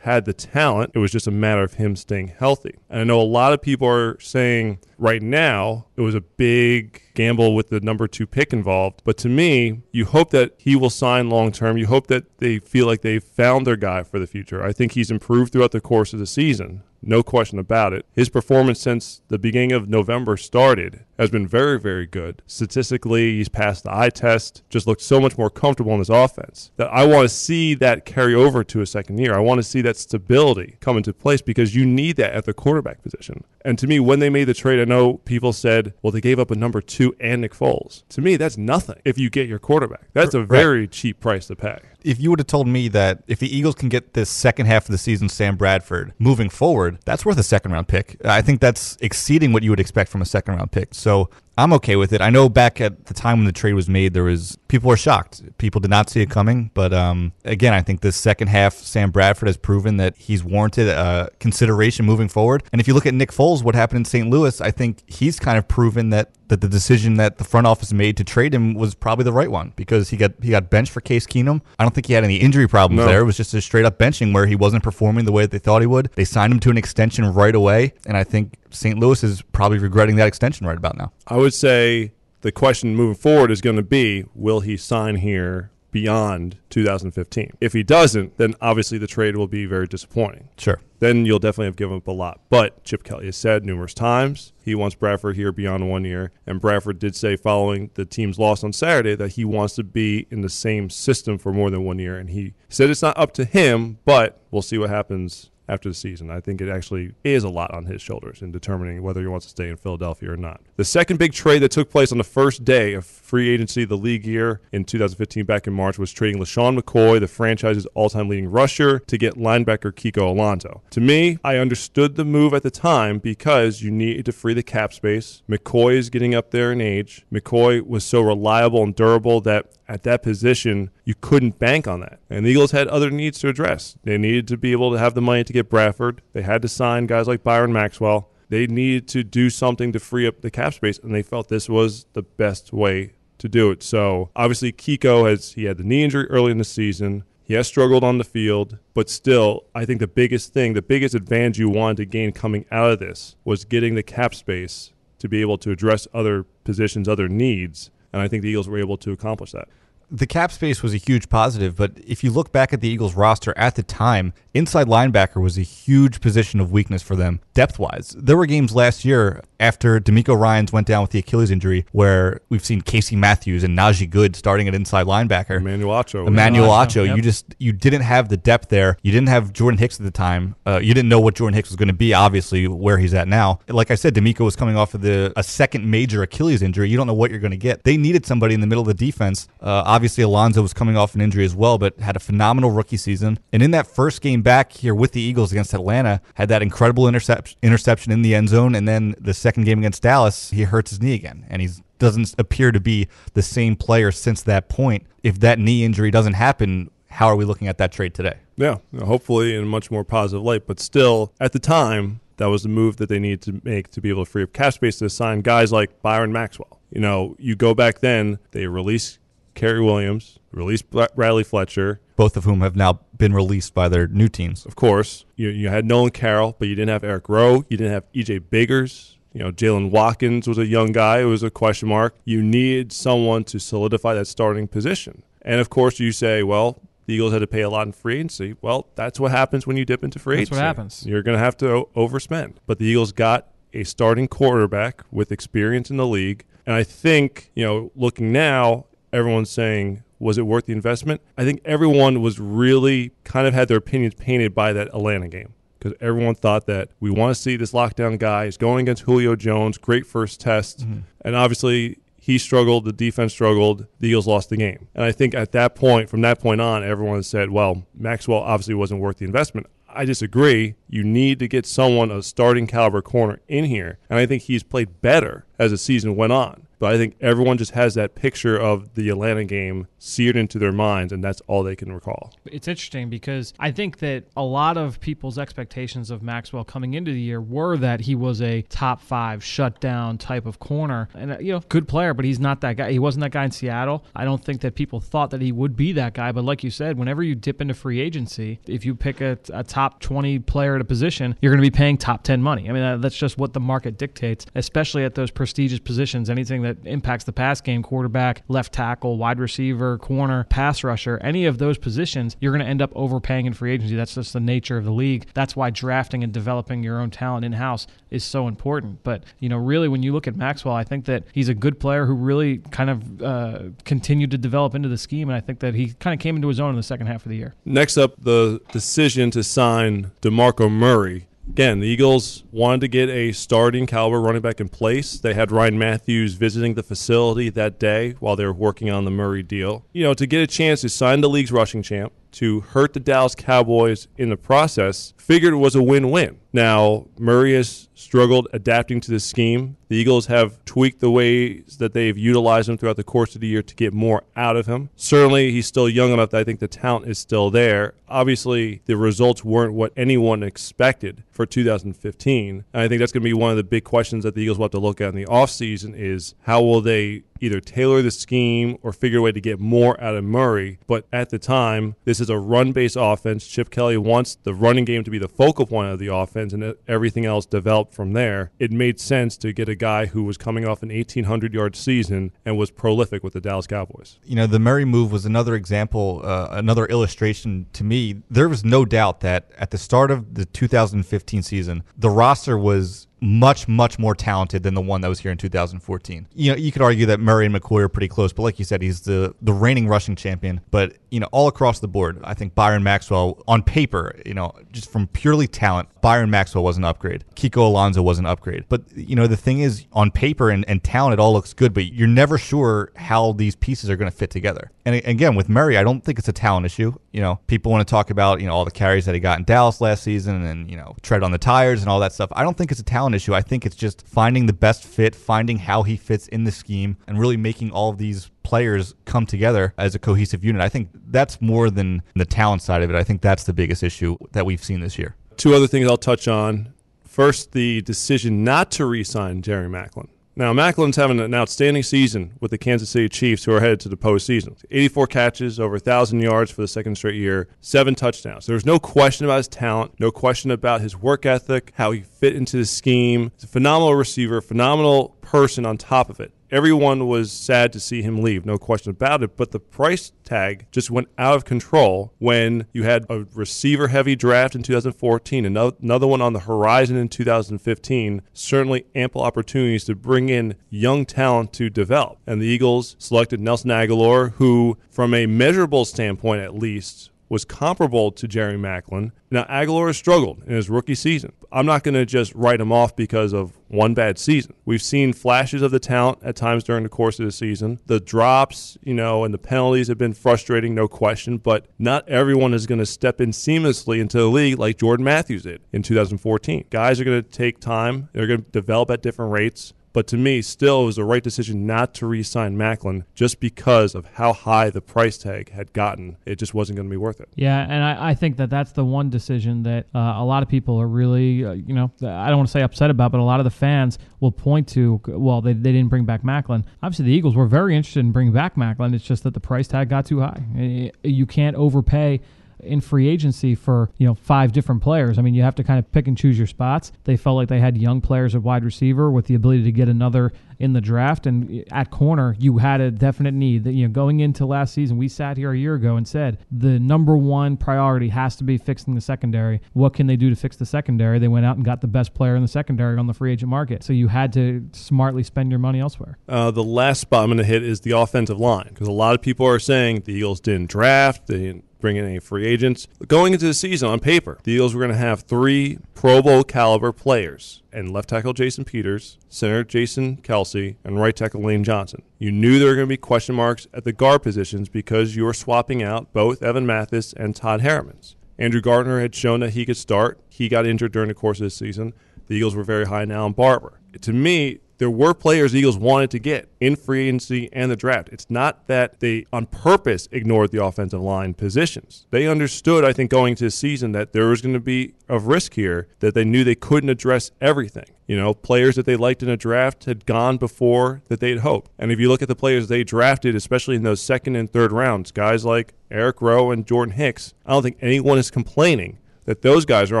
Had 0.02 0.24
the 0.24 0.32
talent. 0.32 0.92
It 0.94 0.98
was 0.98 1.12
just 1.12 1.26
a 1.26 1.30
matter 1.30 1.62
of 1.62 1.74
him 1.74 1.96
staying 1.96 2.28
healthy. 2.28 2.76
And 2.88 3.00
I 3.00 3.04
know 3.04 3.20
a 3.20 3.22
lot 3.22 3.52
of 3.52 3.60
people 3.60 3.88
are 3.88 4.18
saying 4.20 4.78
right 4.98 5.22
now 5.22 5.86
it 5.96 6.00
was 6.00 6.14
a 6.14 6.20
big 6.20 7.02
gamble 7.14 7.54
with 7.54 7.68
the 7.68 7.80
number 7.80 8.06
two 8.08 8.26
pick 8.26 8.52
involved. 8.52 9.02
But 9.04 9.18
to 9.18 9.28
me, 9.28 9.82
you 9.90 10.04
hope 10.04 10.30
that 10.30 10.54
he 10.58 10.76
will 10.76 10.90
sign 10.90 11.28
long 11.28 11.52
term. 11.52 11.76
You 11.76 11.86
hope 11.86 12.06
that 12.06 12.38
they 12.38 12.58
feel 12.58 12.86
like 12.86 13.02
they've 13.02 13.22
found 13.22 13.66
their 13.66 13.76
guy 13.76 14.02
for 14.02 14.18
the 14.18 14.26
future. 14.26 14.62
I 14.64 14.72
think 14.72 14.92
he's 14.92 15.10
improved 15.10 15.52
throughout 15.52 15.72
the 15.72 15.80
course 15.80 16.12
of 16.12 16.18
the 16.18 16.26
season. 16.26 16.82
No 17.02 17.22
question 17.22 17.58
about 17.58 17.92
it. 17.92 18.06
His 18.12 18.28
performance 18.28 18.80
since 18.80 19.22
the 19.28 19.38
beginning 19.38 19.72
of 19.72 19.88
November 19.88 20.36
started 20.36 21.04
has 21.18 21.30
been 21.30 21.46
very, 21.46 21.78
very 21.78 22.06
good. 22.06 22.42
Statistically, 22.46 23.36
he's 23.36 23.48
passed 23.48 23.84
the 23.84 23.94
eye 23.94 24.10
test, 24.10 24.62
just 24.68 24.86
looked 24.86 25.02
so 25.02 25.20
much 25.20 25.38
more 25.38 25.50
comfortable 25.50 25.92
in 25.92 25.98
his 25.98 26.10
offense 26.10 26.70
that 26.76 26.92
I 26.92 27.06
want 27.06 27.28
to 27.28 27.34
see 27.34 27.74
that 27.74 28.04
carry 28.04 28.34
over 28.34 28.64
to 28.64 28.80
a 28.80 28.86
second 28.86 29.18
year. 29.18 29.34
I 29.34 29.40
want 29.40 29.58
to 29.58 29.62
see 29.62 29.80
that 29.82 29.96
stability 29.96 30.76
come 30.80 30.96
into 30.96 31.12
place 31.12 31.42
because 31.42 31.74
you 31.74 31.84
need 31.86 32.16
that 32.16 32.32
at 32.32 32.44
the 32.44 32.54
quarterback 32.54 33.02
position. 33.02 33.44
And 33.64 33.78
to 33.78 33.86
me, 33.86 34.00
when 34.00 34.18
they 34.18 34.30
made 34.30 34.44
the 34.44 34.54
trade, 34.54 34.80
I 34.80 34.84
know 34.84 35.14
people 35.18 35.52
said, 35.52 35.94
well, 36.02 36.10
they 36.10 36.20
gave 36.20 36.38
up 36.38 36.50
a 36.50 36.56
number 36.56 36.80
two 36.80 37.14
and 37.20 37.42
Nick 37.42 37.54
Foles. 37.54 38.02
To 38.10 38.20
me, 38.20 38.36
that's 38.36 38.58
nothing 38.58 39.00
if 39.04 39.18
you 39.18 39.30
get 39.30 39.48
your 39.48 39.58
quarterback. 39.58 40.12
That's 40.12 40.34
a 40.34 40.42
very 40.42 40.88
cheap 40.88 41.20
price 41.20 41.46
to 41.46 41.56
pay 41.56 41.78
if 42.04 42.20
you 42.20 42.30
would 42.30 42.38
have 42.38 42.46
told 42.46 42.68
me 42.68 42.88
that 42.88 43.22
if 43.26 43.38
the 43.38 43.54
Eagles 43.54 43.74
can 43.74 43.88
get 43.88 44.14
this 44.14 44.28
second 44.28 44.66
half 44.66 44.86
of 44.86 44.92
the 44.92 44.98
season 44.98 45.28
Sam 45.28 45.56
Bradford 45.56 46.12
moving 46.18 46.48
forward, 46.48 46.98
that's 47.04 47.24
worth 47.24 47.38
a 47.38 47.42
second 47.42 47.72
round 47.72 47.88
pick. 47.88 48.16
I 48.24 48.42
think 48.42 48.60
that's 48.60 48.96
exceeding 49.00 49.52
what 49.52 49.62
you 49.62 49.70
would 49.70 49.80
expect 49.80 50.10
from 50.10 50.22
a 50.22 50.26
second 50.26 50.56
round 50.56 50.72
pick. 50.72 50.94
So 51.02 51.30
I'm 51.58 51.72
okay 51.74 51.96
with 51.96 52.12
it. 52.12 52.20
I 52.20 52.30
know 52.30 52.48
back 52.48 52.80
at 52.80 53.06
the 53.06 53.14
time 53.14 53.38
when 53.38 53.44
the 53.44 53.52
trade 53.52 53.74
was 53.74 53.88
made, 53.88 54.14
there 54.14 54.22
was 54.22 54.56
people 54.68 54.88
were 54.88 54.96
shocked. 54.96 55.42
People 55.58 55.80
did 55.80 55.90
not 55.90 56.08
see 56.08 56.20
it 56.22 56.30
coming. 56.30 56.70
But 56.74 56.94
um, 56.94 57.32
again, 57.44 57.74
I 57.74 57.82
think 57.82 58.00
this 58.00 58.16
second 58.16 58.48
half, 58.48 58.74
Sam 58.74 59.10
Bradford 59.10 59.48
has 59.48 59.56
proven 59.56 59.96
that 59.98 60.16
he's 60.16 60.44
warranted 60.44 60.88
uh, 60.88 61.28
consideration 61.40 62.06
moving 62.06 62.28
forward. 62.28 62.62
And 62.72 62.80
if 62.80 62.88
you 62.88 62.94
look 62.94 63.04
at 63.04 63.14
Nick 63.14 63.32
Foles, 63.32 63.62
what 63.62 63.74
happened 63.74 63.98
in 63.98 64.04
St. 64.04 64.30
Louis, 64.30 64.60
I 64.60 64.70
think 64.70 65.02
he's 65.06 65.38
kind 65.38 65.58
of 65.58 65.66
proven 65.68 66.10
that 66.10 66.30
that 66.52 66.60
the 66.60 66.68
decision 66.68 67.14
that 67.14 67.38
the 67.38 67.44
front 67.44 67.66
office 67.66 67.92
made 67.94 68.14
to 68.18 68.24
trade 68.24 68.54
him 68.54 68.74
was 68.74 68.94
probably 68.94 69.24
the 69.24 69.32
right 69.32 69.50
one 69.50 69.72
because 69.74 70.10
he 70.10 70.18
got 70.18 70.32
he 70.42 70.50
got 70.50 70.68
benched 70.68 70.92
for 70.92 71.00
Case 71.00 71.26
Keenum. 71.26 71.62
I 71.78 71.82
don't 71.82 71.94
think 71.94 72.06
he 72.06 72.12
had 72.12 72.24
any 72.24 72.36
injury 72.36 72.68
problems 72.68 72.98
No. 73.00 73.06
there. 73.06 73.20
It 73.20 73.24
was 73.24 73.38
just 73.38 73.54
a 73.54 73.60
straight 73.62 73.86
up 73.86 73.98
benching 73.98 74.34
where 74.34 74.44
he 74.46 74.54
wasn't 74.54 74.82
performing 74.84 75.24
the 75.24 75.32
way 75.32 75.42
that 75.44 75.50
they 75.50 75.58
thought 75.58 75.80
he 75.80 75.86
would. 75.86 76.10
They 76.14 76.24
signed 76.24 76.52
him 76.52 76.60
to 76.60 76.70
an 76.70 76.76
extension 76.76 77.24
right 77.32 77.54
away, 77.54 77.94
and 78.06 78.16
I 78.18 78.24
think 78.24 78.54
St. 78.70 78.98
Louis 78.98 79.24
is 79.24 79.40
probably 79.52 79.78
regretting 79.78 80.16
that 80.16 80.28
extension 80.28 80.66
right 80.66 80.76
about 80.76 80.96
now. 80.98 81.10
I 81.26 81.38
would 81.38 81.54
say 81.54 82.12
the 82.42 82.52
question 82.52 82.94
moving 82.94 83.14
forward 83.14 83.50
is 83.50 83.60
going 83.62 83.76
to 83.76 83.82
be 83.82 84.26
will 84.34 84.60
he 84.60 84.76
sign 84.76 85.16
here 85.16 85.70
beyond 85.90 86.58
2015? 86.70 87.52
If 87.60 87.72
he 87.72 87.82
doesn't, 87.82 88.36
then 88.36 88.54
obviously 88.60 88.98
the 88.98 89.06
trade 89.06 89.36
will 89.36 89.46
be 89.48 89.64
very 89.66 89.86
disappointing. 89.86 90.48
Sure. 90.58 90.80
Then 91.02 91.26
you'll 91.26 91.40
definitely 91.40 91.64
have 91.64 91.74
given 91.74 91.96
up 91.96 92.06
a 92.06 92.12
lot. 92.12 92.42
But 92.48 92.84
Chip 92.84 93.02
Kelly 93.02 93.26
has 93.26 93.36
said 93.36 93.64
numerous 93.64 93.92
times 93.92 94.52
he 94.62 94.76
wants 94.76 94.94
Bradford 94.94 95.34
here 95.34 95.50
beyond 95.50 95.90
one 95.90 96.04
year. 96.04 96.30
And 96.46 96.60
Bradford 96.60 97.00
did 97.00 97.16
say 97.16 97.34
following 97.34 97.90
the 97.94 98.04
team's 98.04 98.38
loss 98.38 98.62
on 98.62 98.72
Saturday 98.72 99.16
that 99.16 99.32
he 99.32 99.44
wants 99.44 99.74
to 99.74 99.82
be 99.82 100.28
in 100.30 100.42
the 100.42 100.48
same 100.48 100.88
system 100.90 101.38
for 101.38 101.52
more 101.52 101.70
than 101.70 101.84
one 101.84 101.98
year. 101.98 102.16
And 102.16 102.30
he 102.30 102.54
said 102.68 102.88
it's 102.88 103.02
not 103.02 103.18
up 103.18 103.32
to 103.32 103.44
him, 103.44 103.98
but 104.04 104.40
we'll 104.52 104.62
see 104.62 104.78
what 104.78 104.90
happens 104.90 105.50
after 105.72 105.88
the 105.88 105.94
season. 105.94 106.30
I 106.30 106.40
think 106.40 106.60
it 106.60 106.68
actually 106.68 107.14
is 107.24 107.44
a 107.44 107.48
lot 107.48 107.72
on 107.72 107.86
his 107.86 108.02
shoulders 108.02 108.42
in 108.42 108.52
determining 108.52 109.02
whether 109.02 109.20
he 109.20 109.26
wants 109.26 109.46
to 109.46 109.50
stay 109.50 109.68
in 109.70 109.76
Philadelphia 109.76 110.30
or 110.30 110.36
not. 110.36 110.60
The 110.76 110.84
second 110.84 111.18
big 111.18 111.32
trade 111.32 111.60
that 111.60 111.70
took 111.70 111.90
place 111.90 112.12
on 112.12 112.18
the 112.18 112.24
first 112.24 112.64
day 112.64 112.92
of 112.92 113.06
free 113.06 113.48
agency, 113.48 113.84
the 113.84 113.96
league 113.96 114.26
year 114.26 114.60
in 114.70 114.84
2015, 114.84 115.44
back 115.46 115.66
in 115.66 115.72
March, 115.72 115.98
was 115.98 116.12
trading 116.12 116.40
LeSean 116.40 116.78
McCoy, 116.78 117.18
the 117.18 117.28
franchise's 117.28 117.86
all 117.94 118.10
time 118.10 118.28
leading 118.28 118.50
rusher, 118.50 118.98
to 119.00 119.16
get 119.16 119.34
linebacker 119.34 119.92
Kiko 119.92 120.28
Alonso. 120.28 120.82
To 120.90 121.00
me, 121.00 121.38
I 121.42 121.56
understood 121.56 122.16
the 122.16 122.24
move 122.24 122.52
at 122.52 122.62
the 122.62 122.70
time 122.70 123.18
because 123.18 123.80
you 123.82 123.90
needed 123.90 124.26
to 124.26 124.32
free 124.32 124.54
the 124.54 124.62
cap 124.62 124.92
space. 124.92 125.42
McCoy 125.48 125.94
is 125.94 126.10
getting 126.10 126.34
up 126.34 126.50
there 126.50 126.72
in 126.72 126.80
age. 126.80 127.24
McCoy 127.32 127.84
was 127.86 128.04
so 128.04 128.20
reliable 128.20 128.82
and 128.82 128.94
durable 128.94 129.40
that 129.42 129.72
at 129.88 130.04
that 130.04 130.22
position, 130.22 130.90
you 131.04 131.14
couldn't 131.14 131.58
bank 131.58 131.88
on 131.88 132.00
that. 132.00 132.20
And 132.30 132.46
the 132.46 132.50
Eagles 132.50 132.70
had 132.70 132.88
other 132.88 133.10
needs 133.10 133.38
to 133.40 133.48
address. 133.48 133.96
They 134.04 134.18
needed 134.18 134.46
to 134.48 134.56
be 134.56 134.72
able 134.72 134.92
to 134.92 134.98
have 134.98 135.14
the 135.14 135.22
money 135.22 135.44
to 135.44 135.52
get 135.52 135.68
Bradford. 135.68 136.22
They 136.32 136.42
had 136.42 136.62
to 136.62 136.68
sign 136.68 137.06
guys 137.06 137.26
like 137.26 137.42
Byron 137.42 137.72
Maxwell. 137.72 138.28
They 138.48 138.66
needed 138.66 139.08
to 139.08 139.24
do 139.24 139.50
something 139.50 139.92
to 139.92 139.98
free 139.98 140.26
up 140.26 140.42
the 140.42 140.50
cap 140.50 140.74
space, 140.74 140.98
and 140.98 141.14
they 141.14 141.22
felt 141.22 141.48
this 141.48 141.68
was 141.68 142.06
the 142.12 142.22
best 142.22 142.72
way 142.72 143.14
to 143.38 143.48
do 143.48 143.70
it. 143.70 143.82
So 143.82 144.30
obviously, 144.36 144.72
Kiko 144.72 145.28
has 145.28 145.54
he 145.54 145.64
had 145.64 145.78
the 145.78 145.84
knee 145.84 146.04
injury 146.04 146.26
early 146.28 146.52
in 146.52 146.58
the 146.58 146.64
season. 146.64 147.24
He 147.42 147.54
has 147.54 147.66
struggled 147.66 148.04
on 148.04 148.18
the 148.18 148.24
field, 148.24 148.78
but 148.94 149.10
still, 149.10 149.64
I 149.74 149.84
think 149.84 150.00
the 150.00 150.06
biggest 150.06 150.52
thing, 150.52 150.74
the 150.74 150.82
biggest 150.82 151.14
advantage 151.14 151.58
you 151.58 151.68
wanted 151.68 151.96
to 151.98 152.04
gain 152.06 152.32
coming 152.32 152.64
out 152.70 152.92
of 152.92 152.98
this 152.98 153.36
was 153.44 153.64
getting 153.64 153.94
the 153.94 154.02
cap 154.02 154.34
space 154.34 154.92
to 155.18 155.28
be 155.28 155.40
able 155.40 155.58
to 155.58 155.70
address 155.70 156.06
other 156.14 156.44
positions, 156.64 157.08
other 157.08 157.28
needs. 157.28 157.90
And 158.12 158.22
I 158.22 158.28
think 158.28 158.42
the 158.42 158.50
Eagles 158.50 158.68
were 158.68 158.78
able 158.78 158.96
to 158.98 159.12
accomplish 159.12 159.52
that. 159.52 159.68
The 160.14 160.26
cap 160.26 160.52
space 160.52 160.82
was 160.82 160.92
a 160.92 160.98
huge 160.98 161.30
positive, 161.30 161.74
but 161.74 161.92
if 162.06 162.22
you 162.22 162.30
look 162.30 162.52
back 162.52 162.74
at 162.74 162.82
the 162.82 162.88
Eagles 162.88 163.14
roster 163.14 163.56
at 163.56 163.76
the 163.76 163.82
time, 163.82 164.34
inside 164.52 164.86
linebacker 164.86 165.40
was 165.40 165.56
a 165.56 165.62
huge 165.62 166.20
position 166.20 166.60
of 166.60 166.70
weakness 166.70 167.02
for 167.02 167.16
them 167.16 167.40
depth 167.54 167.78
wise. 167.78 168.14
There 168.18 168.36
were 168.36 168.46
games 168.46 168.74
last 168.74 169.04
year 169.04 169.42
after 169.60 170.00
DeMeco 170.00 170.38
Ryans 170.38 170.72
went 170.72 170.86
down 170.86 171.02
with 171.02 171.12
the 171.12 171.18
Achilles 171.18 171.50
injury 171.50 171.86
where 171.92 172.40
we've 172.48 172.64
seen 172.64 172.80
Casey 172.80 173.14
Matthews 173.16 173.62
and 173.62 173.78
Najee 173.78 174.08
Goode 174.08 174.34
starting 174.36 174.68
at 174.68 174.74
inside 174.74 175.06
linebacker. 175.06 175.58
Emmanuel 175.58 175.94
Acho. 175.94 176.26
Emmanuel 176.26 176.68
Acho, 176.68 177.02
Acho, 177.02 177.06
yep. 177.06 177.16
you 177.16 177.22
just 177.22 177.54
you 177.58 177.72
didn't 177.72 178.02
have 178.02 178.28
the 178.28 178.36
depth 178.36 178.68
there. 178.68 178.96
You 179.02 179.12
didn't 179.12 179.28
have 179.28 179.52
Jordan 179.52 179.78
Hicks 179.78 179.98
at 180.00 180.04
the 180.04 180.10
time. 180.10 180.56
Uh, 180.66 180.80
you 180.82 180.92
didn't 180.94 181.08
know 181.08 181.20
what 181.20 181.34
Jordan 181.34 181.54
Hicks 181.54 181.70
was 181.70 181.76
going 181.76 181.88
to 181.88 181.94
be. 181.94 182.12
Obviously, 182.12 182.66
where 182.68 182.98
he's 182.98 183.14
at 183.14 183.28
now. 183.28 183.60
Like 183.68 183.90
I 183.90 183.94
said, 183.94 184.14
DeMeco 184.14 184.40
was 184.40 184.56
coming 184.56 184.76
off 184.76 184.94
of 184.94 185.00
the 185.00 185.32
a 185.36 185.42
second 185.42 185.90
major 185.90 186.22
Achilles 186.22 186.62
injury. 186.62 186.90
You 186.90 186.96
don't 186.96 187.06
know 187.06 187.14
what 187.14 187.30
you're 187.30 187.40
going 187.40 187.52
to 187.52 187.56
get. 187.56 187.84
They 187.84 187.96
needed 187.96 188.26
somebody 188.26 188.54
in 188.54 188.60
the 188.60 188.66
middle 188.66 188.82
of 188.82 188.88
the 188.88 188.94
defense. 188.94 189.48
Uh, 189.60 189.82
obviously, 189.86 190.01
Alonso 190.22 190.62
was 190.62 190.72
coming 190.72 190.96
off 190.96 191.14
an 191.14 191.20
injury 191.20 191.44
as 191.44 191.54
well, 191.54 191.78
but 191.78 191.98
had 192.00 192.16
a 192.16 192.20
phenomenal 192.20 192.70
rookie 192.70 192.96
season. 192.96 193.38
And 193.52 193.62
in 193.62 193.70
that 193.72 193.86
first 193.86 194.20
game 194.20 194.42
back 194.42 194.72
here 194.72 194.94
with 194.94 195.12
the 195.12 195.20
Eagles 195.20 195.52
against 195.52 195.74
Atlanta, 195.74 196.20
had 196.34 196.48
that 196.48 196.62
incredible 196.62 197.08
intercept, 197.08 197.56
interception 197.62 198.12
in 198.12 198.22
the 198.22 198.34
end 198.34 198.48
zone. 198.48 198.74
And 198.74 198.86
then 198.86 199.14
the 199.20 199.34
second 199.34 199.64
game 199.64 199.78
against 199.78 200.02
Dallas, 200.02 200.50
he 200.50 200.62
hurts 200.64 200.90
his 200.90 201.00
knee 201.00 201.14
again, 201.14 201.46
and 201.48 201.62
he's 201.62 201.82
doesn't 201.98 202.34
appear 202.36 202.72
to 202.72 202.80
be 202.80 203.06
the 203.34 203.42
same 203.42 203.76
player 203.76 204.10
since 204.10 204.42
that 204.42 204.68
point. 204.68 205.06
If 205.22 205.38
that 205.38 205.60
knee 205.60 205.84
injury 205.84 206.10
doesn't 206.10 206.32
happen, 206.32 206.90
how 207.08 207.28
are 207.28 207.36
we 207.36 207.44
looking 207.44 207.68
at 207.68 207.78
that 207.78 207.92
trade 207.92 208.12
today? 208.12 208.38
Yeah, 208.56 208.78
hopefully 209.04 209.54
in 209.54 209.62
a 209.62 209.66
much 209.66 209.90
more 209.90 210.02
positive 210.02 210.42
light. 210.42 210.66
But 210.66 210.80
still, 210.80 211.32
at 211.40 211.52
the 211.52 211.60
time, 211.60 212.20
that 212.38 212.46
was 212.46 212.64
the 212.64 212.68
move 212.68 212.96
that 212.96 213.08
they 213.08 213.20
needed 213.20 213.42
to 213.42 213.60
make 213.62 213.88
to 213.92 214.00
be 214.00 214.08
able 214.08 214.24
to 214.24 214.30
free 214.30 214.42
up 214.42 214.52
cap 214.52 214.72
space 214.72 214.98
to 214.98 215.08
sign 215.08 215.42
guys 215.42 215.70
like 215.70 216.02
Byron 216.02 216.32
Maxwell. 216.32 216.80
You 216.90 217.00
know, 217.00 217.36
you 217.38 217.54
go 217.54 217.72
back 217.72 218.00
then, 218.00 218.38
they 218.50 218.66
released 218.66 219.18
Cary 219.54 219.80
Williams, 219.82 220.38
released 220.50 220.90
Bra- 220.90 221.08
Bradley 221.14 221.44
Fletcher. 221.44 222.00
Both 222.16 222.36
of 222.36 222.44
whom 222.44 222.60
have 222.60 222.76
now 222.76 223.00
been 223.16 223.32
released 223.34 223.74
by 223.74 223.88
their 223.88 224.06
new 224.06 224.28
teams. 224.28 224.64
Of 224.66 224.76
course, 224.76 225.24
you, 225.36 225.48
you 225.48 225.68
had 225.68 225.84
Nolan 225.84 226.10
Carroll, 226.10 226.56
but 226.58 226.68
you 226.68 226.74
didn't 226.74 226.90
have 226.90 227.04
Eric 227.04 227.28
Rowe. 227.28 227.64
You 227.68 227.76
didn't 227.76 227.92
have 227.92 228.10
EJ 228.12 228.44
Biggers. 228.50 229.16
You 229.32 229.40
know, 229.40 229.50
Jaylen 229.52 229.90
Watkins 229.90 230.46
was 230.46 230.58
a 230.58 230.66
young 230.66 230.92
guy. 230.92 231.20
It 231.20 231.24
was 231.24 231.42
a 231.42 231.50
question 231.50 231.88
mark. 231.88 232.14
You 232.24 232.42
needed 232.42 232.92
someone 232.92 233.44
to 233.44 233.58
solidify 233.58 234.14
that 234.14 234.26
starting 234.26 234.68
position. 234.68 235.22
And 235.40 235.60
of 235.60 235.70
course, 235.70 235.98
you 235.98 236.12
say, 236.12 236.42
well, 236.42 236.80
the 237.06 237.14
Eagles 237.14 237.32
had 237.32 237.40
to 237.40 237.46
pay 237.46 237.62
a 237.62 237.70
lot 237.70 237.86
in 237.86 237.92
free 237.92 238.16
agency. 238.16 238.56
Well, 238.60 238.88
that's 238.94 239.18
what 239.18 239.30
happens 239.30 239.66
when 239.66 239.76
you 239.76 239.84
dip 239.84 240.04
into 240.04 240.18
free 240.18 240.36
agency. 240.36 240.50
That's 240.50 240.60
what 240.60 240.66
happens. 240.66 241.06
You're 241.06 241.22
going 241.22 241.36
to 241.36 241.42
have 241.42 241.56
to 241.58 241.70
o- 241.70 241.88
overspend. 241.96 242.56
But 242.66 242.78
the 242.78 242.84
Eagles 242.84 243.12
got 243.12 243.48
a 243.72 243.84
starting 243.84 244.28
quarterback 244.28 245.02
with 245.10 245.32
experience 245.32 245.90
in 245.90 245.96
the 245.96 246.06
league. 246.06 246.44
And 246.66 246.74
I 246.76 246.84
think, 246.84 247.50
you 247.54 247.64
know, 247.64 247.90
looking 247.96 248.32
now, 248.32 248.84
everyone's 249.12 249.50
saying, 249.50 250.02
was 250.18 250.38
it 250.38 250.42
worth 250.42 250.66
the 250.66 250.72
investment? 250.72 251.20
I 251.36 251.44
think 251.44 251.60
everyone 251.64 252.22
was 252.22 252.38
really 252.38 253.12
kind 253.24 253.46
of 253.46 253.54
had 253.54 253.68
their 253.68 253.78
opinions 253.78 254.14
painted 254.14 254.54
by 254.54 254.72
that 254.72 254.88
Atlanta 254.88 255.28
game 255.28 255.54
because 255.78 255.96
everyone 256.00 256.36
thought 256.36 256.66
that 256.66 256.90
we 257.00 257.10
want 257.10 257.34
to 257.34 257.40
see 257.40 257.56
this 257.56 257.72
lockdown 257.72 258.18
guy. 258.18 258.44
He's 258.44 258.56
going 258.56 258.82
against 258.82 259.02
Julio 259.02 259.34
Jones, 259.34 259.78
great 259.78 260.06
first 260.06 260.40
test. 260.40 260.80
Mm-hmm. 260.80 261.00
And 261.22 261.34
obviously, 261.34 261.98
He 262.22 262.38
struggled, 262.38 262.84
the 262.84 262.92
defense 262.92 263.32
struggled, 263.32 263.88
the 263.98 264.06
Eagles 264.06 264.28
lost 264.28 264.48
the 264.48 264.56
game. 264.56 264.86
And 264.94 265.04
I 265.04 265.10
think 265.10 265.34
at 265.34 265.50
that 265.52 265.74
point, 265.74 266.08
from 266.08 266.20
that 266.20 266.38
point 266.38 266.60
on, 266.60 266.84
everyone 266.84 267.24
said, 267.24 267.50
well, 267.50 267.82
Maxwell 267.96 268.38
obviously 268.38 268.74
wasn't 268.74 269.00
worth 269.00 269.18
the 269.18 269.24
investment. 269.24 269.66
I 269.88 270.04
disagree. 270.04 270.76
You 270.92 271.04
need 271.04 271.38
to 271.38 271.48
get 271.48 271.64
someone, 271.64 272.10
a 272.10 272.22
starting 272.22 272.66
caliber 272.66 273.00
corner, 273.00 273.40
in 273.48 273.64
here. 273.64 273.98
And 274.10 274.18
I 274.18 274.26
think 274.26 274.42
he's 274.42 274.62
played 274.62 275.00
better 275.00 275.46
as 275.58 275.70
the 275.70 275.78
season 275.78 276.16
went 276.16 276.34
on. 276.34 276.66
But 276.78 276.92
I 276.92 276.98
think 276.98 277.14
everyone 277.20 277.58
just 277.58 277.70
has 277.70 277.94
that 277.94 278.16
picture 278.16 278.58
of 278.58 278.94
the 278.94 279.08
Atlanta 279.08 279.44
game 279.44 279.86
seared 280.00 280.34
into 280.34 280.58
their 280.58 280.72
minds, 280.72 281.12
and 281.12 281.22
that's 281.22 281.40
all 281.46 281.62
they 281.62 281.76
can 281.76 281.92
recall. 281.92 282.34
It's 282.44 282.66
interesting 282.66 283.08
because 283.08 283.54
I 283.60 283.70
think 283.70 283.98
that 283.98 284.24
a 284.36 284.42
lot 284.42 284.76
of 284.76 284.98
people's 284.98 285.38
expectations 285.38 286.10
of 286.10 286.24
Maxwell 286.24 286.64
coming 286.64 286.94
into 286.94 287.12
the 287.12 287.20
year 287.20 287.40
were 287.40 287.76
that 287.76 288.00
he 288.00 288.16
was 288.16 288.42
a 288.42 288.62
top 288.62 289.00
five 289.00 289.44
shutdown 289.44 290.18
type 290.18 290.44
of 290.44 290.58
corner, 290.58 291.08
and 291.14 291.30
uh, 291.30 291.38
you 291.38 291.52
know, 291.52 291.60
good 291.68 291.86
player, 291.86 292.14
but 292.14 292.24
he's 292.24 292.40
not 292.40 292.60
that 292.62 292.76
guy. 292.76 292.90
He 292.90 292.98
wasn't 292.98 293.22
that 293.22 293.30
guy 293.30 293.44
in 293.44 293.52
Seattle. 293.52 294.04
I 294.16 294.24
don't 294.24 294.44
think 294.44 294.60
that 294.62 294.74
people 294.74 294.98
thought 295.00 295.30
that 295.30 295.40
he 295.40 295.52
would 295.52 295.76
be 295.76 295.92
that 295.92 296.14
guy. 296.14 296.32
But 296.32 296.42
like 296.42 296.64
you 296.64 296.70
said, 296.70 296.98
whenever 296.98 297.22
you 297.22 297.36
dip 297.36 297.60
into 297.60 297.74
free 297.74 298.00
agency, 298.00 298.58
if 298.66 298.84
you 298.84 298.96
pick 298.96 299.20
a, 299.20 299.38
a 299.54 299.62
top 299.62 300.00
twenty 300.00 300.40
player 300.40 300.78
at 300.82 300.86
a 300.86 300.88
position, 300.88 301.36
you're 301.40 301.52
going 301.52 301.62
to 301.62 301.70
be 301.70 301.76
paying 301.76 301.96
top 301.96 302.22
ten 302.22 302.42
money. 302.42 302.68
I 302.68 302.72
mean, 302.72 303.00
that's 303.00 303.16
just 303.16 303.38
what 303.38 303.52
the 303.52 303.60
market 303.60 303.96
dictates, 303.98 304.46
especially 304.54 305.04
at 305.04 305.14
those 305.14 305.30
prestigious 305.30 305.78
positions. 305.78 306.28
Anything 306.28 306.62
that 306.62 306.76
impacts 306.84 307.24
the 307.24 307.32
pass 307.32 307.60
game, 307.60 307.82
quarterback, 307.82 308.42
left 308.48 308.72
tackle, 308.72 309.16
wide 309.16 309.38
receiver, 309.38 309.98
corner, 309.98 310.44
pass 310.50 310.82
rusher, 310.82 311.18
any 311.22 311.46
of 311.46 311.58
those 311.58 311.78
positions, 311.78 312.36
you're 312.40 312.52
going 312.52 312.64
to 312.64 312.68
end 312.68 312.82
up 312.82 312.90
overpaying 312.94 313.46
in 313.46 313.52
free 313.52 313.72
agency. 313.72 313.94
That's 313.94 314.14
just 314.14 314.32
the 314.32 314.40
nature 314.40 314.76
of 314.76 314.84
the 314.84 314.92
league. 314.92 315.26
That's 315.34 315.54
why 315.54 315.70
drafting 315.70 316.24
and 316.24 316.32
developing 316.32 316.82
your 316.82 317.00
own 317.00 317.10
talent 317.10 317.44
in 317.44 317.52
house 317.52 317.86
is 318.10 318.24
so 318.24 318.48
important. 318.48 319.02
But, 319.02 319.24
you 319.38 319.48
know, 319.48 319.58
really, 319.58 319.88
when 319.88 320.02
you 320.02 320.12
look 320.12 320.26
at 320.26 320.36
Maxwell, 320.36 320.74
I 320.74 320.84
think 320.84 321.04
that 321.04 321.24
he's 321.32 321.48
a 321.48 321.54
good 321.54 321.78
player 321.78 322.06
who 322.06 322.14
really 322.14 322.58
kind 322.58 322.90
of 322.90 323.22
uh, 323.22 323.58
continued 323.84 324.30
to 324.32 324.38
develop 324.38 324.74
into 324.74 324.88
the 324.88 324.98
scheme. 324.98 325.28
And 325.28 325.36
I 325.36 325.40
think 325.40 325.60
that 325.60 325.74
he 325.74 325.92
kind 325.94 326.14
of 326.14 326.20
came 326.20 326.36
into 326.36 326.48
his 326.48 326.60
own 326.60 326.70
in 326.70 326.76
the 326.76 326.82
second 326.82 327.06
half 327.06 327.24
of 327.24 327.30
the 327.30 327.36
year. 327.36 327.54
Next 327.64 327.96
up, 327.96 328.14
the 328.18 328.60
decision 328.72 329.30
to 329.32 329.42
sign 329.42 330.10
DeMarco 330.22 330.71
Murray. 330.78 331.28
Again, 331.48 331.80
the 331.80 331.86
Eagles 331.86 332.44
wanted 332.52 332.80
to 332.82 332.88
get 332.88 333.08
a 333.08 333.32
starting 333.32 333.86
caliber 333.86 334.20
running 334.20 334.42
back 334.42 334.60
in 334.60 334.68
place. 334.68 335.18
They 335.18 335.34
had 335.34 335.50
Ryan 335.50 335.78
Mathews 335.78 336.34
visiting 336.34 336.74
the 336.74 336.82
facility 336.82 337.50
that 337.50 337.78
day 337.78 338.12
while 338.20 338.36
they 338.36 338.44
were 338.44 338.52
working 338.52 338.90
on 338.90 339.04
the 339.04 339.10
Murray 339.10 339.42
deal. 339.42 339.84
You 339.92 340.04
know, 340.04 340.14
to 340.14 340.26
get 340.26 340.40
a 340.40 340.46
chance 340.46 340.80
to 340.82 340.88
sign 340.88 341.20
the 341.20 341.28
league's 341.28 341.52
rushing 341.52 341.82
champ, 341.82 342.12
to 342.32 342.60
hurt 342.60 342.94
the 342.94 343.00
Dallas 343.00 343.34
Cowboys 343.34 344.08
in 344.16 344.30
the 344.30 344.36
process, 344.36 345.12
figured 345.18 345.52
it 345.52 345.56
was 345.56 345.74
a 345.74 345.82
win 345.82 346.10
win. 346.10 346.38
Now, 346.52 347.06
Murray 347.18 347.54
has 347.54 347.88
struggled 347.94 348.48
adapting 348.52 349.00
to 349.00 349.10
the 349.10 349.20
scheme. 349.20 349.76
The 349.88 349.96
Eagles 349.96 350.26
have 350.26 350.62
tweaked 350.64 351.00
the 351.00 351.10
ways 351.10 351.76
that 351.78 351.92
they've 351.92 352.16
utilized 352.16 352.68
him 352.68 352.76
throughout 352.76 352.96
the 352.96 353.04
course 353.04 353.34
of 353.34 353.40
the 353.40 353.46
year 353.46 353.62
to 353.62 353.74
get 353.74 353.92
more 353.92 354.22
out 354.36 354.56
of 354.56 354.66
him. 354.66 354.90
Certainly, 354.96 355.52
he's 355.52 355.66
still 355.66 355.88
young 355.88 356.12
enough 356.12 356.30
that 356.30 356.38
I 356.38 356.44
think 356.44 356.60
the 356.60 356.68
talent 356.68 357.08
is 357.08 357.18
still 357.18 357.50
there. 357.50 357.94
Obviously, 358.08 358.82
the 358.86 358.96
results 358.96 359.44
weren't 359.44 359.74
what 359.74 359.92
anyone 359.96 360.42
expected 360.42 361.22
for 361.30 361.46
2015. 361.46 362.64
And 362.72 362.82
I 362.82 362.88
think 362.88 363.00
that's 363.00 363.12
going 363.12 363.22
to 363.22 363.28
be 363.28 363.32
one 363.32 363.50
of 363.50 363.56
the 363.56 363.64
big 363.64 363.84
questions 363.84 364.24
that 364.24 364.34
the 364.34 364.42
Eagles 364.42 364.58
will 364.58 364.64
have 364.64 364.72
to 364.72 364.78
look 364.78 365.00
at 365.00 365.08
in 365.08 365.14
the 365.14 365.26
offseason 365.26 365.94
is 365.96 366.34
how 366.42 366.62
will 366.62 366.80
they 366.80 367.22
either 367.42 367.60
tailor 367.60 368.00
the 368.02 368.10
scheme 368.10 368.78
or 368.82 368.92
figure 368.92 369.18
a 369.18 369.22
way 369.22 369.32
to 369.32 369.40
get 369.40 369.58
more 369.58 370.00
out 370.00 370.14
of 370.14 370.22
Murray. 370.24 370.78
But 370.86 371.06
at 371.12 371.30
the 371.30 371.38
time, 371.38 371.96
this 372.04 372.20
is 372.20 372.30
a 372.30 372.38
run 372.38 372.72
based 372.72 372.96
offense. 372.98 373.46
Chip 373.46 373.68
Kelly 373.68 373.96
wants 373.96 374.36
the 374.44 374.54
running 374.54 374.84
game 374.84 375.02
to 375.04 375.10
be 375.10 375.18
the 375.18 375.28
focal 375.28 375.66
point 375.66 375.90
of 375.90 375.98
the 375.98 376.06
offense 376.06 376.41
and 376.50 376.74
everything 376.88 377.24
else 377.24 377.46
developed 377.46 377.94
from 377.94 378.12
there. 378.12 378.50
It 378.58 378.72
made 378.72 378.98
sense 378.98 379.36
to 379.38 379.52
get 379.52 379.68
a 379.68 379.74
guy 379.74 380.06
who 380.06 380.24
was 380.24 380.36
coming 380.36 380.66
off 380.66 380.82
an 380.82 380.88
1,800 380.88 381.52
yard 381.54 381.76
season 381.76 382.32
and 382.44 382.56
was 382.56 382.70
prolific 382.70 383.22
with 383.22 383.34
the 383.34 383.40
Dallas 383.40 383.66
Cowboys. 383.66 384.18
You 384.24 384.36
know, 384.36 384.46
the 384.46 384.58
Murray 384.58 384.84
move 384.84 385.12
was 385.12 385.26
another 385.26 385.54
example, 385.54 386.22
uh, 386.24 386.48
another 386.50 386.86
illustration 386.86 387.66
to 387.74 387.84
me. 387.84 388.22
There 388.30 388.48
was 388.48 388.64
no 388.64 388.84
doubt 388.84 389.20
that 389.20 389.50
at 389.58 389.70
the 389.70 389.78
start 389.78 390.10
of 390.10 390.34
the 390.34 390.44
2015 390.44 391.42
season, 391.42 391.82
the 391.96 392.10
roster 392.10 392.58
was 392.58 393.06
much, 393.22 393.68
much 393.68 394.00
more 394.00 394.16
talented 394.16 394.64
than 394.64 394.74
the 394.74 394.80
one 394.80 395.00
that 395.00 395.08
was 395.08 395.20
here 395.20 395.30
in 395.30 395.38
2014. 395.38 396.26
You 396.34 396.50
know, 396.50 396.58
you 396.58 396.72
could 396.72 396.82
argue 396.82 397.06
that 397.06 397.20
Murray 397.20 397.46
and 397.46 397.54
McCoy 397.54 397.82
are 397.82 397.88
pretty 397.88 398.08
close, 398.08 398.32
but 398.32 398.42
like 398.42 398.58
you 398.58 398.64
said, 398.64 398.82
he's 398.82 399.02
the 399.02 399.34
the 399.40 399.52
reigning 399.52 399.86
rushing 399.86 400.16
champion. 400.16 400.60
But 400.70 400.96
you 401.10 401.20
know, 401.20 401.28
all 401.30 401.46
across 401.46 401.78
the 401.78 401.88
board, 401.88 402.18
I 402.24 402.34
think 402.34 402.54
Byron 402.54 402.82
Maxwell, 402.82 403.40
on 403.46 403.62
paper, 403.62 404.20
you 404.26 404.34
know, 404.34 404.52
just 404.72 404.90
from 404.90 405.06
purely 405.06 405.46
talent, 405.46 405.88
Byron 406.00 406.30
Maxwell 406.30 406.64
was 406.64 406.76
an 406.76 406.84
upgrade. 406.84 407.24
Kiko 407.36 407.58
Alonso 407.58 408.02
was 408.02 408.18
an 408.18 408.26
upgrade. 408.26 408.64
But 408.68 408.82
you 408.96 409.14
know, 409.14 409.28
the 409.28 409.36
thing 409.36 409.60
is, 409.60 409.86
on 409.92 410.10
paper 410.10 410.50
and, 410.50 410.64
and 410.68 410.82
talent, 410.82 411.14
it 411.14 411.20
all 411.20 411.32
looks 411.32 411.52
good, 411.52 411.72
but 411.72 411.92
you're 411.92 412.08
never 412.08 412.38
sure 412.38 412.90
how 412.96 413.32
these 413.32 413.54
pieces 413.54 413.88
are 413.88 413.96
going 413.96 414.10
to 414.10 414.16
fit 414.16 414.30
together. 414.30 414.72
And 414.84 414.96
again, 414.96 415.36
with 415.36 415.48
Murray, 415.48 415.78
I 415.78 415.84
don't 415.84 416.02
think 416.04 416.18
it's 416.18 416.28
a 416.28 416.32
talent 416.32 416.66
issue. 416.66 416.94
You 417.12 417.20
know, 417.20 417.38
people 417.46 417.70
want 417.70 417.86
to 417.86 417.90
talk 417.90 418.10
about 418.10 418.40
you 418.40 418.46
know 418.46 418.54
all 418.54 418.64
the 418.64 418.70
carries 418.70 419.04
that 419.06 419.14
he 419.14 419.20
got 419.20 419.38
in 419.38 419.44
Dallas 419.44 419.80
last 419.80 420.02
season, 420.02 420.44
and 420.44 420.70
you 420.70 420.76
know, 420.76 420.96
tread 421.02 421.22
on 421.22 421.30
the 421.30 421.38
tires 421.38 421.82
and 421.82 421.90
all 421.90 422.00
that 422.00 422.12
stuff. 422.12 422.30
I 422.32 422.42
don't 422.42 422.56
think 422.56 422.70
it's 422.70 422.80
a 422.80 422.84
talent 422.84 423.14
issue. 423.14 423.34
I 423.34 423.42
think 423.42 423.66
it's 423.66 423.76
just 423.76 424.06
finding 424.06 424.46
the 424.46 424.52
best 424.52 424.84
fit, 424.84 425.14
finding 425.14 425.58
how 425.58 425.82
he 425.82 425.96
fits 425.96 426.26
in 426.28 426.44
the 426.44 426.52
scheme, 426.52 426.96
and 427.06 427.18
really 427.18 427.36
making 427.36 427.70
all 427.70 427.90
of 427.90 427.98
these 427.98 428.30
players 428.42 428.94
come 429.04 429.26
together 429.26 429.74
as 429.78 429.94
a 429.94 429.98
cohesive 429.98 430.44
unit. 430.44 430.62
I 430.62 430.68
think 430.68 430.88
that's 431.08 431.40
more 431.40 431.70
than 431.70 432.02
the 432.14 432.24
talent 432.24 432.62
side 432.62 432.82
of 432.82 432.90
it. 432.90 432.96
I 432.96 433.04
think 433.04 433.20
that's 433.20 433.44
the 433.44 433.52
biggest 433.52 433.82
issue 433.82 434.16
that 434.32 434.46
we've 434.46 434.62
seen 434.62 434.80
this 434.80 434.98
year. 434.98 435.14
Two 435.36 435.54
other 435.54 435.66
things 435.66 435.88
I'll 435.88 435.96
touch 435.96 436.28
on. 436.28 436.72
First, 437.04 437.52
the 437.52 437.82
decision 437.82 438.42
not 438.42 438.70
to 438.72 438.86
re 438.86 439.04
sign 439.04 439.42
Jerry 439.42 439.68
Maclin. 439.68 440.08
Now, 440.34 440.54
Maclin's 440.54 440.96
having 440.96 441.20
an 441.20 441.34
outstanding 441.34 441.82
season 441.82 442.32
with 442.40 442.50
the 442.50 442.56
Kansas 442.56 442.88
City 442.88 443.06
Chiefs, 443.10 443.44
who 443.44 443.52
are 443.52 443.60
headed 443.60 443.80
to 443.80 443.90
the 443.90 443.98
postseason. 443.98 444.56
84 444.70 445.06
catches, 445.08 445.60
over 445.60 445.74
1,000 445.74 446.20
yards 446.20 446.50
for 446.50 446.62
the 446.62 446.68
second 446.68 446.94
straight 446.94 447.16
year, 447.16 447.48
seven 447.60 447.94
touchdowns. 447.94 448.46
There's 448.46 448.64
no 448.64 448.78
question 448.78 449.26
about 449.26 449.36
his 449.36 449.48
talent, 449.48 449.92
no 450.00 450.10
question 450.10 450.50
about 450.50 450.80
his 450.80 450.96
work 450.96 451.26
ethic, 451.26 451.72
how 451.76 451.90
he 451.90 452.00
fit 452.00 452.34
into 452.34 452.56
the 452.56 452.64
scheme. 452.64 453.30
He's 453.34 453.44
a 453.44 453.48
phenomenal 453.48 453.94
receiver, 453.94 454.40
phenomenal 454.40 455.10
person 455.20 455.66
on 455.66 455.76
top 455.76 456.08
of 456.08 456.18
it. 456.18 456.32
Everyone 456.52 457.08
was 457.08 457.32
sad 457.32 457.72
to 457.72 457.80
see 457.80 458.02
him 458.02 458.20
leave, 458.20 458.44
no 458.44 458.58
question 458.58 458.90
about 458.90 459.22
it. 459.22 459.38
But 459.38 459.52
the 459.52 459.58
price 459.58 460.12
tag 460.22 460.66
just 460.70 460.90
went 460.90 461.08
out 461.16 461.34
of 461.34 461.46
control 461.46 462.12
when 462.18 462.66
you 462.74 462.82
had 462.82 463.06
a 463.08 463.24
receiver 463.32 463.88
heavy 463.88 464.14
draft 464.14 464.54
in 464.54 464.62
2014, 464.62 465.46
another 465.46 466.06
one 466.06 466.20
on 466.20 466.34
the 466.34 466.40
horizon 466.40 466.98
in 466.98 467.08
2015. 467.08 468.20
Certainly 468.34 468.84
ample 468.94 469.22
opportunities 469.22 469.84
to 469.84 469.94
bring 469.94 470.28
in 470.28 470.56
young 470.68 471.06
talent 471.06 471.54
to 471.54 471.70
develop. 471.70 472.18
And 472.26 472.42
the 472.42 472.46
Eagles 472.46 472.96
selected 472.98 473.40
Nelson 473.40 473.70
Agholor, 473.70 474.32
who, 474.32 474.76
from 474.90 475.14
a 475.14 475.24
measurable 475.24 475.86
standpoint 475.86 476.42
at 476.42 476.54
least, 476.54 477.08
was 477.32 477.46
comparable 477.46 478.12
to 478.12 478.28
Jerry 478.28 478.58
Maclin. 478.58 479.10
Now, 479.30 479.46
has 479.48 479.96
struggled 479.96 480.42
in 480.46 480.54
his 480.54 480.68
rookie 480.68 480.94
season. 480.94 481.32
I'm 481.50 481.64
not 481.64 481.82
going 481.82 481.94
to 481.94 482.04
just 482.04 482.34
write 482.34 482.60
him 482.60 482.70
off 482.70 482.94
because 482.94 483.32
of 483.32 483.58
one 483.68 483.94
bad 483.94 484.18
season. 484.18 484.52
We've 484.66 484.82
seen 484.82 485.14
flashes 485.14 485.62
of 485.62 485.70
the 485.70 485.80
talent 485.80 486.18
at 486.22 486.36
times 486.36 486.62
during 486.62 486.82
the 486.82 486.90
course 486.90 487.18
of 487.18 487.24
the 487.24 487.32
season. 487.32 487.80
The 487.86 488.00
drops, 488.00 488.76
you 488.82 488.92
know, 488.92 489.24
and 489.24 489.32
the 489.32 489.38
penalties 489.38 489.88
have 489.88 489.96
been 489.96 490.12
frustrating, 490.12 490.74
no 490.74 490.88
question, 490.88 491.38
but 491.38 491.68
not 491.78 492.06
everyone 492.06 492.52
is 492.52 492.66
going 492.66 492.80
to 492.80 492.86
step 492.86 493.18
in 493.18 493.30
seamlessly 493.30 493.98
into 493.98 494.18
the 494.18 494.28
league 494.28 494.58
like 494.58 494.76
Jordan 494.76 495.04
Matthews 495.04 495.44
did 495.44 495.62
in 495.72 495.82
2014. 495.82 496.66
Guys 496.68 497.00
are 497.00 497.04
going 497.04 497.22
to 497.22 497.30
take 497.30 497.60
time, 497.60 498.10
they're 498.12 498.26
going 498.26 498.44
to 498.44 498.50
develop 498.50 498.90
at 498.90 499.00
different 499.00 499.32
rates. 499.32 499.72
But 499.92 500.06
to 500.08 500.16
me, 500.16 500.42
still, 500.42 500.82
it 500.82 500.86
was 500.86 500.96
the 500.96 501.04
right 501.04 501.22
decision 501.22 501.66
not 501.66 501.94
to 501.94 502.06
re 502.06 502.22
sign 502.22 502.56
Maclin 502.56 503.04
just 503.14 503.40
because 503.40 503.94
of 503.94 504.06
how 504.14 504.32
high 504.32 504.70
the 504.70 504.80
price 504.80 505.18
tag 505.18 505.50
had 505.50 505.72
gotten. 505.72 506.16
It 506.24 506.36
just 506.36 506.54
wasn't 506.54 506.76
going 506.76 506.88
to 506.88 506.90
be 506.90 506.96
worth 506.96 507.20
it. 507.20 507.28
Yeah, 507.34 507.66
and 507.68 507.84
I, 507.84 508.10
I, 508.10 508.14
think 508.14 508.36
that 508.38 508.50
that's 508.50 508.72
the 508.72 508.84
one 508.84 509.10
decision 509.10 509.62
that 509.64 509.86
uh, 509.94 510.14
a 510.16 510.24
lot 510.24 510.42
of 510.42 510.48
people 510.48 510.80
are 510.80 510.88
really, 510.88 511.44
uh, 511.44 511.52
you 511.52 511.74
know, 511.74 511.90
I 512.02 512.28
don't 512.28 512.38
want 512.38 512.48
to 512.48 512.52
say 512.52 512.62
upset 512.62 512.90
about, 512.90 513.12
but 513.12 513.20
a 513.20 513.24
lot 513.24 513.40
of 513.40 513.44
the 513.44 513.50
fans 513.50 513.98
will 514.20 514.32
point 514.32 514.68
to, 514.68 515.00
well, 515.06 515.40
they, 515.40 515.52
they 515.52 515.72
didn't 515.72 515.88
bring 515.88 516.04
back 516.04 516.22
Maclin. 516.22 516.64
Obviously, 516.82 517.06
the 517.06 517.12
Eagles 517.12 517.36
were 517.36 517.46
very 517.46 517.76
interested 517.76 518.00
in 518.00 518.12
bringing 518.12 518.32
back 518.32 518.56
Maclin. 518.56 518.94
It's 518.94 519.04
just 519.04 519.24
that 519.24 519.34
the 519.34 519.40
price 519.40 519.68
tag 519.68 519.88
got 519.88 520.06
too 520.06 520.20
high. 520.20 520.92
You 521.02 521.26
can't 521.26 521.56
overpay 521.56 522.20
in 522.62 522.80
free 522.80 523.08
agency 523.08 523.54
for 523.54 523.90
you 523.98 524.06
know 524.06 524.14
five 524.14 524.52
different 524.52 524.82
players. 524.82 525.18
I 525.18 525.22
mean, 525.22 525.34
you 525.34 525.42
have 525.42 525.54
to 525.56 525.64
kind 525.64 525.78
of 525.78 525.90
pick 525.92 526.08
and 526.08 526.16
choose 526.16 526.38
your 526.38 526.46
spots. 526.46 526.92
They 527.04 527.16
felt 527.16 527.36
like 527.36 527.48
they 527.48 527.60
had 527.60 527.76
young 527.76 528.00
players 528.00 528.34
at 528.34 528.42
wide 528.42 528.64
receiver 528.64 529.10
with 529.10 529.26
the 529.26 529.34
ability 529.34 529.64
to 529.64 529.72
get 529.72 529.88
another 529.88 530.32
in 530.58 530.72
the 530.74 530.80
draft, 530.80 531.26
and 531.26 531.64
at 531.72 531.90
corner 531.90 532.36
you 532.38 532.58
had 532.58 532.80
a 532.80 532.90
definite 532.90 533.34
need. 533.34 533.64
That 533.64 533.72
you 533.72 533.86
know 533.86 533.92
going 533.92 534.20
into 534.20 534.46
last 534.46 534.74
season, 534.74 534.96
we 534.96 535.08
sat 535.08 535.36
here 535.36 535.52
a 535.52 535.58
year 535.58 535.74
ago 535.74 535.96
and 535.96 536.06
said 536.06 536.38
the 536.50 536.78
number 536.78 537.16
one 537.16 537.56
priority 537.56 538.08
has 538.08 538.36
to 538.36 538.44
be 538.44 538.58
fixing 538.58 538.94
the 538.94 539.00
secondary. 539.00 539.60
What 539.72 539.94
can 539.94 540.06
they 540.06 540.16
do 540.16 540.30
to 540.30 540.36
fix 540.36 540.56
the 540.56 540.66
secondary? 540.66 541.18
They 541.18 541.28
went 541.28 541.46
out 541.46 541.56
and 541.56 541.64
got 541.64 541.80
the 541.80 541.88
best 541.88 542.14
player 542.14 542.36
in 542.36 542.42
the 542.42 542.48
secondary 542.48 542.98
on 542.98 543.06
the 543.06 543.14
free 543.14 543.32
agent 543.32 543.50
market. 543.50 543.82
So 543.82 543.92
you 543.92 544.08
had 544.08 544.32
to 544.34 544.68
smartly 544.72 545.22
spend 545.22 545.50
your 545.50 545.58
money 545.58 545.80
elsewhere. 545.80 546.18
Uh, 546.28 546.50
the 546.50 546.64
last 546.64 547.00
spot 547.00 547.24
I'm 547.24 547.28
going 547.28 547.38
to 547.38 547.44
hit 547.44 547.62
is 547.62 547.80
the 547.80 547.92
offensive 547.92 548.38
line 548.38 548.68
because 548.68 548.88
a 548.88 548.92
lot 548.92 549.14
of 549.14 549.22
people 549.22 549.46
are 549.46 549.58
saying 549.58 550.02
the 550.04 550.12
Eagles 550.12 550.40
didn't 550.40 550.70
draft, 550.70 551.26
they 551.26 551.38
didn't 551.38 551.64
bring 551.82 551.96
in 551.96 552.06
any 552.06 552.18
free 552.18 552.46
agents. 552.46 552.86
Going 553.06 553.34
into 553.34 553.44
the 553.44 553.52
season 553.52 553.90
on 553.90 554.00
paper, 554.00 554.38
the 554.44 554.52
Eagles 554.52 554.74
were 554.74 554.80
going 554.80 554.92
to 554.92 554.96
have 554.96 555.20
three 555.22 555.78
Pro 555.94 556.22
Bowl 556.22 556.44
caliber 556.44 556.92
players 556.92 557.62
and 557.72 557.92
left 557.92 558.08
tackle 558.08 558.32
Jason 558.32 558.64
Peters, 558.64 559.18
center 559.28 559.64
Jason 559.64 560.16
Kelce, 560.18 560.76
and 560.84 560.98
right 560.98 561.14
tackle 561.14 561.42
Lane 561.42 561.64
Johnson. 561.64 562.02
You 562.18 562.32
knew 562.32 562.58
there 562.58 562.68
were 562.68 562.76
going 562.76 562.86
to 562.86 562.92
be 562.92 562.96
question 562.96 563.34
marks 563.34 563.66
at 563.74 563.84
the 563.84 563.92
guard 563.92 564.22
positions 564.22 564.70
because 564.70 565.14
you 565.16 565.24
were 565.24 565.34
swapping 565.34 565.82
out 565.82 566.12
both 566.14 566.42
Evan 566.42 566.64
Mathis 566.64 567.12
and 567.12 567.36
Todd 567.36 567.60
Herremans. 567.60 568.16
Andrew 568.38 568.60
Gardner 568.60 569.00
had 569.00 569.14
shown 569.14 569.40
that 569.40 569.50
he 569.50 569.66
could 569.66 569.76
start. 569.76 570.18
He 570.28 570.48
got 570.48 570.66
injured 570.66 570.92
during 570.92 571.08
the 571.08 571.14
course 571.14 571.38
of 571.40 571.44
the 571.44 571.50
season. 571.50 571.92
The 572.26 572.36
Eagles 572.36 572.54
were 572.54 572.64
very 572.64 572.86
high 572.86 573.04
now 573.04 573.26
on 573.26 573.34
Barbre. 573.34 573.78
To 574.00 574.12
me, 574.12 574.60
there 574.82 574.90
were 574.90 575.14
players 575.14 575.52
the 575.52 575.60
Eagles 575.60 575.78
wanted 575.78 576.10
to 576.10 576.18
get 576.18 576.48
in 576.58 576.74
free 576.74 577.06
agency 577.06 577.48
and 577.52 577.70
the 577.70 577.76
draft. 577.76 578.08
It's 578.10 578.28
not 578.28 578.66
that 578.66 578.98
they 578.98 579.24
on 579.32 579.46
purpose 579.46 580.08
ignored 580.10 580.50
the 580.50 580.60
offensive 580.64 581.00
line 581.00 581.34
positions. 581.34 582.08
They 582.10 582.26
understood, 582.26 582.84
I 582.84 582.92
think, 582.92 583.08
going 583.08 583.36
to 583.36 583.44
the 583.44 583.52
season 583.52 583.92
that 583.92 584.12
there 584.12 584.26
was 584.26 584.42
going 584.42 584.54
to 584.54 584.58
be 584.58 584.94
a 585.08 585.20
risk 585.20 585.54
here 585.54 585.86
that 586.00 586.14
they 586.14 586.24
knew 586.24 586.42
they 586.42 586.56
couldn't 586.56 586.88
address 586.88 587.30
everything. 587.40 587.84
You 588.08 588.16
know, 588.16 588.34
players 588.34 588.74
that 588.74 588.84
they 588.84 588.96
liked 588.96 589.22
in 589.22 589.28
a 589.28 589.36
draft 589.36 589.84
had 589.84 590.04
gone 590.04 590.36
before 590.36 591.02
that 591.06 591.20
they'd 591.20 591.38
hoped. 591.38 591.70
And 591.78 591.92
if 591.92 592.00
you 592.00 592.08
look 592.08 592.20
at 592.20 592.26
the 592.26 592.34
players 592.34 592.66
they 592.66 592.82
drafted, 592.82 593.36
especially 593.36 593.76
in 593.76 593.84
those 593.84 594.02
second 594.02 594.34
and 594.34 594.50
third 594.50 594.72
rounds, 594.72 595.12
guys 595.12 595.44
like 595.44 595.74
Eric 595.92 596.20
Rowe 596.20 596.50
and 596.50 596.66
Jordan 596.66 596.96
Hicks, 596.96 597.34
I 597.46 597.52
don't 597.52 597.62
think 597.62 597.78
anyone 597.80 598.18
is 598.18 598.32
complaining 598.32 598.98
that 599.26 599.42
those 599.42 599.64
guys 599.64 599.92
are 599.92 600.00